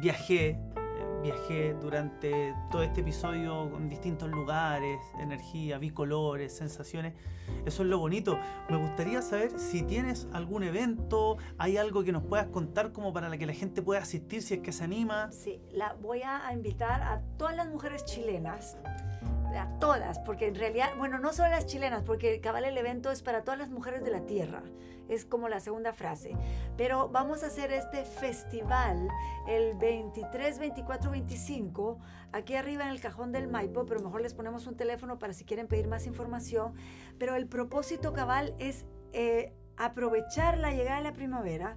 viajé, 0.00 0.58
viajé 1.22 1.74
durante 1.74 2.54
todo 2.70 2.82
este 2.82 3.00
episodio 3.00 3.70
en 3.76 3.88
distintos 3.88 4.28
lugares, 4.28 4.98
energía, 5.20 5.78
vi 5.78 5.90
colores, 5.90 6.52
sensaciones. 6.52 7.14
Eso 7.64 7.82
es 7.82 7.88
lo 7.88 7.98
bonito. 7.98 8.38
Me 8.68 8.76
gustaría 8.76 9.22
saber 9.22 9.58
si 9.58 9.82
tienes 9.82 10.28
algún 10.32 10.64
evento, 10.64 11.36
hay 11.58 11.76
algo 11.76 12.02
que 12.02 12.12
nos 12.12 12.24
puedas 12.24 12.46
contar 12.48 12.92
como 12.92 13.12
para 13.12 13.36
que 13.38 13.46
la 13.46 13.54
gente 13.54 13.82
pueda 13.82 14.00
asistir 14.00 14.42
si 14.42 14.54
es 14.54 14.60
que 14.60 14.72
se 14.72 14.84
anima. 14.84 15.30
Sí, 15.30 15.60
la 15.72 15.94
voy 15.94 16.22
a 16.22 16.52
invitar 16.52 17.02
a 17.02 17.22
todas 17.38 17.56
las 17.56 17.68
mujeres 17.68 18.04
chilenas 18.04 18.76
a 19.58 19.78
todas, 19.78 20.18
porque 20.20 20.46
en 20.46 20.54
realidad, 20.54 20.90
bueno, 20.96 21.18
no 21.18 21.32
solo 21.32 21.50
las 21.50 21.66
chilenas, 21.66 22.02
porque 22.02 22.40
cabal 22.40 22.64
el 22.64 22.76
evento 22.76 23.10
es 23.10 23.22
para 23.22 23.42
todas 23.42 23.58
las 23.58 23.70
mujeres 23.70 24.04
de 24.04 24.10
la 24.10 24.26
tierra, 24.26 24.62
es 25.08 25.24
como 25.24 25.48
la 25.48 25.60
segunda 25.60 25.92
frase, 25.92 26.36
pero 26.76 27.08
vamos 27.08 27.42
a 27.42 27.46
hacer 27.46 27.72
este 27.72 28.04
festival 28.04 29.08
el 29.46 29.74
23, 29.74 30.58
24, 30.58 31.10
25, 31.10 31.98
aquí 32.32 32.54
arriba 32.54 32.84
en 32.84 32.90
el 32.90 33.00
cajón 33.00 33.32
del 33.32 33.48
Maipo, 33.48 33.84
pero 33.86 34.00
mejor 34.00 34.22
les 34.22 34.34
ponemos 34.34 34.66
un 34.66 34.76
teléfono 34.76 35.18
para 35.18 35.32
si 35.32 35.44
quieren 35.44 35.68
pedir 35.68 35.88
más 35.88 36.06
información, 36.06 36.74
pero 37.18 37.36
el 37.36 37.46
propósito 37.46 38.12
cabal 38.12 38.54
es... 38.58 38.84
Eh, 39.12 39.52
aprovechar 39.76 40.58
la 40.58 40.72
llegada 40.72 40.98
de 40.98 41.04
la 41.04 41.12
primavera 41.12 41.76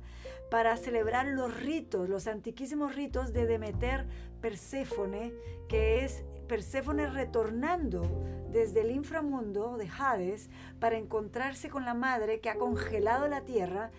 para 0.51 0.77
celebrar 0.77 1.27
los 1.27 1.55
ritos, 1.59 2.07
los 2.07 2.27
antiquísimos 2.27 2.95
ritos 2.95 3.33
de 3.33 3.45
Demeter 3.45 4.05
Perséfone, 4.41 5.33
que 5.67 6.05
es 6.05 6.23
Perséfone 6.47 7.07
retornando 7.07 8.03
desde 8.51 8.81
el 8.81 8.91
inframundo 8.91 9.77
de 9.77 9.89
Hades 9.89 10.49
para 10.79 10.97
encontrarse 10.97 11.69
con 11.69 11.85
la 11.85 11.93
madre 11.93 12.39
que 12.39 12.49
ha 12.49 12.55
congelado 12.55 13.27
la 13.27 13.41
tierra, 13.41 13.91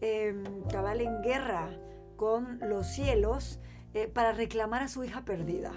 eh, 0.00 0.42
cabal 0.70 1.00
en 1.00 1.22
guerra 1.22 1.70
con 2.16 2.58
los 2.60 2.86
cielos, 2.86 3.60
eh, 3.94 4.08
para 4.08 4.32
reclamar 4.32 4.82
a 4.82 4.88
su 4.88 5.04
hija 5.04 5.24
perdida. 5.24 5.72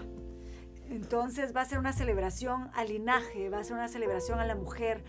Entonces 0.90 1.56
va 1.56 1.62
a 1.62 1.66
ser 1.66 1.80
una 1.80 1.94
celebración 1.94 2.70
al 2.74 2.90
linaje, 2.90 3.50
va 3.50 3.60
a 3.60 3.64
ser 3.64 3.74
una 3.74 3.88
celebración 3.88 4.40
a 4.40 4.46
la 4.46 4.56
mujer, 4.56 5.04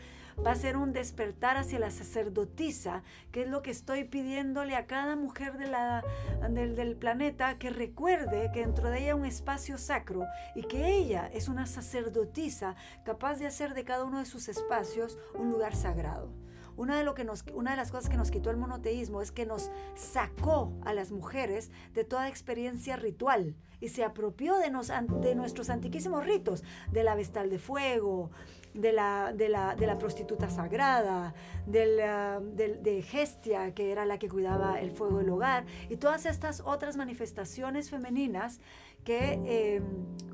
va 0.45 0.53
a 0.53 0.57
ser 0.57 0.76
un 0.76 0.93
despertar 0.93 1.57
hacia 1.57 1.78
la 1.78 1.91
sacerdotisa, 1.91 3.03
que 3.32 3.43
es 3.43 3.49
lo 3.49 3.62
que 3.62 3.70
estoy 3.70 4.05
pidiéndole 4.05 4.76
a 4.76 4.87
cada 4.87 5.16
mujer 5.16 5.57
del 5.59 6.97
planeta, 6.97 7.59
que 7.59 7.70
recuerde 7.70 8.51
que 8.53 8.61
dentro 8.61 8.91
de 8.91 9.03
ella 9.03 9.14
un 9.14 9.26
espacio 9.26 9.78
sacro 9.78 10.26
y 10.55 10.62
que 10.62 10.89
ella 10.89 11.30
es 11.32 11.49
una 11.49 11.66
sacerdotisa 11.66 12.76
capaz 13.05 13.39
de 13.39 13.47
hacer 13.47 13.74
de 13.74 13.85
cada 13.85 14.05
uno 14.05 14.18
de 14.18 14.26
sus 14.26 14.49
espacios 14.49 15.18
un 15.35 15.51
lugar 15.51 15.74
sagrado. 15.74 16.30
Una 16.76 16.99
de, 16.99 17.05
lo 17.05 17.14
que 17.14 17.24
nos, 17.24 17.45
una 17.55 17.70
de 17.70 17.76
las 17.76 17.93
cosas 17.93 18.11
que 18.11 18.16
nos 18.16 18.32
quitó 18.32 18.51
el 18.51 18.57
monoteísmo 18.57 19.22
es 19.22 19.30
que 19.30 19.47
nos 19.47 19.70
sacó 19.95 20.72
a 20.85 20.93
las 20.93 21.12
mujeres 21.12 21.70
de 21.95 22.05
toda 22.05 22.28
experiencia 22.28 22.97
ritual 22.97 23.55
y 23.80 23.91
se 23.91 24.03
apropió 24.03 24.59
de, 24.59 24.70
nos, 24.70 24.89
de 24.89 25.35
nuestros 25.37 25.70
antiquísimos 25.70 26.24
ritos, 26.24 26.64
de 26.91 27.05
la 27.05 27.14
vestal 27.14 27.49
de 27.49 27.61
fuego, 27.61 28.30
de 28.75 28.93
la, 28.93 29.33
de 29.33 29.49
la, 29.49 29.77
de 29.77 29.87
la 29.87 29.99
prostituta 29.99 30.51
sagrada, 30.51 31.35
de, 31.66 32.79
de 32.83 33.03
Gestia, 33.03 33.72
que 33.72 33.93
era 33.93 34.05
la 34.05 34.18
que 34.18 34.29
cuidaba 34.29 34.81
el 34.81 34.91
fuego 34.91 35.18
del 35.18 35.31
hogar, 35.31 35.64
y 35.89 35.97
todas 35.97 36.27
estas 36.27 36.61
otras 36.61 36.97
manifestaciones 36.97 37.89
femeninas 37.89 38.61
que, 39.05 39.41
eh, 39.45 39.83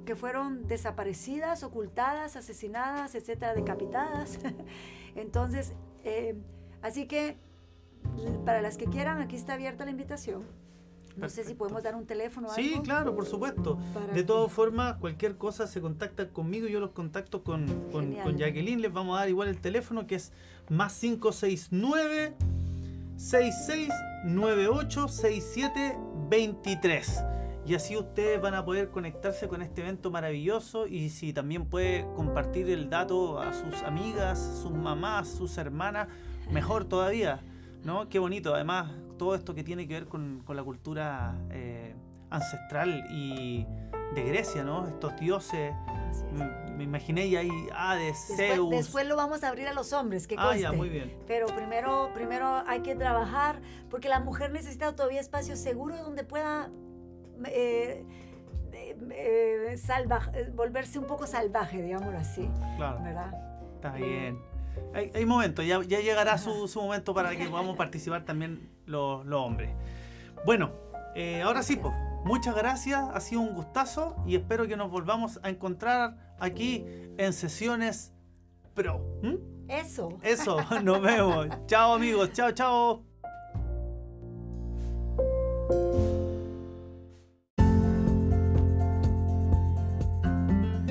que 0.07 0.17
fueron 0.17 0.67
desaparecidas, 0.67 1.63
ocultadas, 1.63 2.37
asesinadas, 2.37 3.15
etcétera, 3.15 3.55
decapitadas. 3.55 4.39
Entonces, 5.17 5.75
eh, 6.05 6.37
así 6.81 7.07
que 7.07 7.37
para 8.45 8.63
las 8.63 8.77
que 8.77 8.87
quieran, 8.87 9.21
aquí 9.21 9.37
está 9.37 9.55
abierta 9.55 9.85
la 9.85 9.91
invitación. 9.91 10.45
No 11.21 11.29
sé 11.29 11.45
si 11.45 11.55
podemos 11.55 11.83
dar 11.83 11.95
un 11.95 12.07
teléfono. 12.07 12.49
O 12.49 12.55
sí, 12.55 12.81
claro, 12.83 13.15
por 13.15 13.27
supuesto. 13.27 13.79
De 14.15 14.25
todas 14.25 14.51
formas, 14.51 14.97
cualquier 14.97 15.37
cosa 15.37 15.67
se 15.67 15.83
contacta 15.83 16.29
conmigo, 16.29 16.67
yo 16.67 16.81
los 16.81 16.91
contacto 16.91 17.45
con, 17.45 17.67
con, 17.93 18.15
con, 18.15 18.39
Jacqueline. 18.39 18.81
Les 18.81 18.91
vamos 18.93 19.17
a 19.17 19.21
dar 19.21 19.29
igual 19.29 19.49
el 19.49 19.61
teléfono 19.61 20.07
que 20.07 20.15
es 20.15 20.33
más 20.69 20.99
569 20.99 22.35
6698 23.17 25.09
6723 25.09 27.25
y 27.67 27.75
así 27.75 27.97
ustedes 27.97 28.41
van 28.41 28.55
a 28.55 28.65
poder 28.65 28.91
conectarse 28.91 29.47
con 29.47 29.63
este 29.63 29.83
evento 29.83 30.11
maravilloso 30.11 30.87
y 30.87 31.11
si 31.11 31.33
también 31.33 31.67
puede 31.67 32.07
compartir 32.17 32.71
el 32.71 32.89
dato 32.89 33.39
a 33.39 33.53
sus 33.53 33.83
amigas, 33.83 34.61
sus 34.63 34.73
mamás, 34.73 35.29
sus 35.29 35.59
hermanas, 35.59 36.09
mejor 36.51 36.87
todavía, 36.87 37.41
¿no? 37.85 38.09
Qué 38.09 38.19
bonito, 38.19 38.55
además 38.55 38.91
todo 39.21 39.35
esto 39.35 39.55
que 39.55 39.63
tiene 39.63 39.87
que 39.87 39.93
ver 39.93 40.07
con, 40.07 40.43
la 40.49 40.65
cultura 40.65 41.37
eh, 41.51 41.95
ancestral 42.31 43.05
y 43.11 43.67
de 44.15 44.23
Grecia, 44.23 44.65
¿no? 44.65 44.89
Estos 44.89 45.15
dioses. 45.21 45.75
Me, 46.33 46.85
imaginé 46.85 47.27
y 47.27 47.37
ahí 47.37 47.51
Hades, 47.77 48.29
después, 48.29 48.51
Zeus. 48.55 48.71
Después 48.71 49.07
lo 49.07 49.17
vamos 49.17 49.45
a 49.45 49.49
abrir 49.49 49.69
a 49.69 49.75
los 49.75 49.93
hombres, 49.93 50.27
que 50.27 50.37
Ah, 50.39 50.57
ya, 50.57 50.73
muy 50.73 50.89
bien. 50.89 51.15
Pero 51.27 51.49
primero, 51.49 52.11
primero 52.15 52.63
hay 52.67 52.81
que 52.81 52.95
trabajar 52.95 53.61
porque 53.91 54.09
la 54.09 54.21
mujer 54.21 54.53
necesita 54.53 54.97
todavía 54.97 55.21
espacios 55.21 55.59
seguros 55.59 56.01
donde 56.01 56.25
pueda 56.25 56.71
eh, 57.45 58.07
eh, 58.73 59.77
salvaje, 59.77 60.31
eh, 60.33 60.51
volverse 60.55 60.99
un 60.99 61.07
poco 61.07 61.27
salvaje, 61.27 61.83
digámoslo 61.83 62.19
así. 62.19 62.49
Claro. 62.79 63.03
¿Verdad? 63.03 63.35
Está 63.75 63.93
bien. 63.93 64.39
Hay, 64.95 65.11
hay 65.15 65.25
momentos, 65.25 65.65
ya, 65.67 65.83
ya 65.83 66.01
llegará 66.01 66.37
su, 66.39 66.67
su 66.67 66.81
momento 66.81 67.15
para 67.15 67.37
que 67.37 67.49
podamos 67.49 67.77
participar 67.77 68.25
también 68.25 68.69
los, 68.87 69.25
los 69.27 69.41
hombres. 69.41 69.71
Bueno, 70.45 70.73
eh, 71.15 71.43
ahora 71.43 71.63
sí, 71.63 71.77
pues, 71.77 71.95
muchas 72.25 72.55
gracias, 72.55 73.09
ha 73.13 73.21
sido 73.21 73.41
un 73.41 73.55
gustazo 73.55 74.17
y 74.27 74.37
espero 74.37 74.67
que 74.67 74.77
nos 74.77 74.91
volvamos 74.91 75.39
a 75.43 75.49
encontrar 75.49 76.35
aquí 76.39 76.85
en 77.19 77.33
sesiones 77.33 78.13
pro. 78.75 79.05
¿Mm? 79.23 79.71
Eso. 79.71 80.19
Eso, 80.23 80.59
nos 80.83 81.01
vemos. 81.01 81.49
chao 81.67 81.95
amigos, 81.95 82.33
chao, 82.33 82.53
chao. 82.53 83.05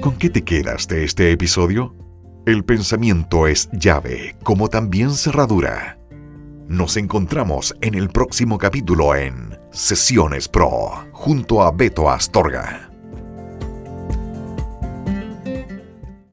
¿Con 0.01 0.17
qué 0.17 0.29
te 0.29 0.43
quedas 0.43 0.87
de 0.87 1.03
este 1.03 1.31
episodio? 1.31 1.93
El 2.45 2.63
pensamiento 2.63 3.47
es 3.47 3.69
llave, 3.73 4.35
como 4.43 4.69
también 4.69 5.11
cerradura. 5.11 5.99
Nos 6.67 6.97
encontramos 6.97 7.75
en 7.81 7.95
el 7.95 8.09
próximo 8.09 8.57
capítulo 8.57 9.13
en 9.13 9.59
Sesiones 9.71 10.47
Pro, 10.47 11.07
junto 11.11 11.61
a 11.61 11.71
Beto 11.71 12.09
Astorga. 12.09 12.88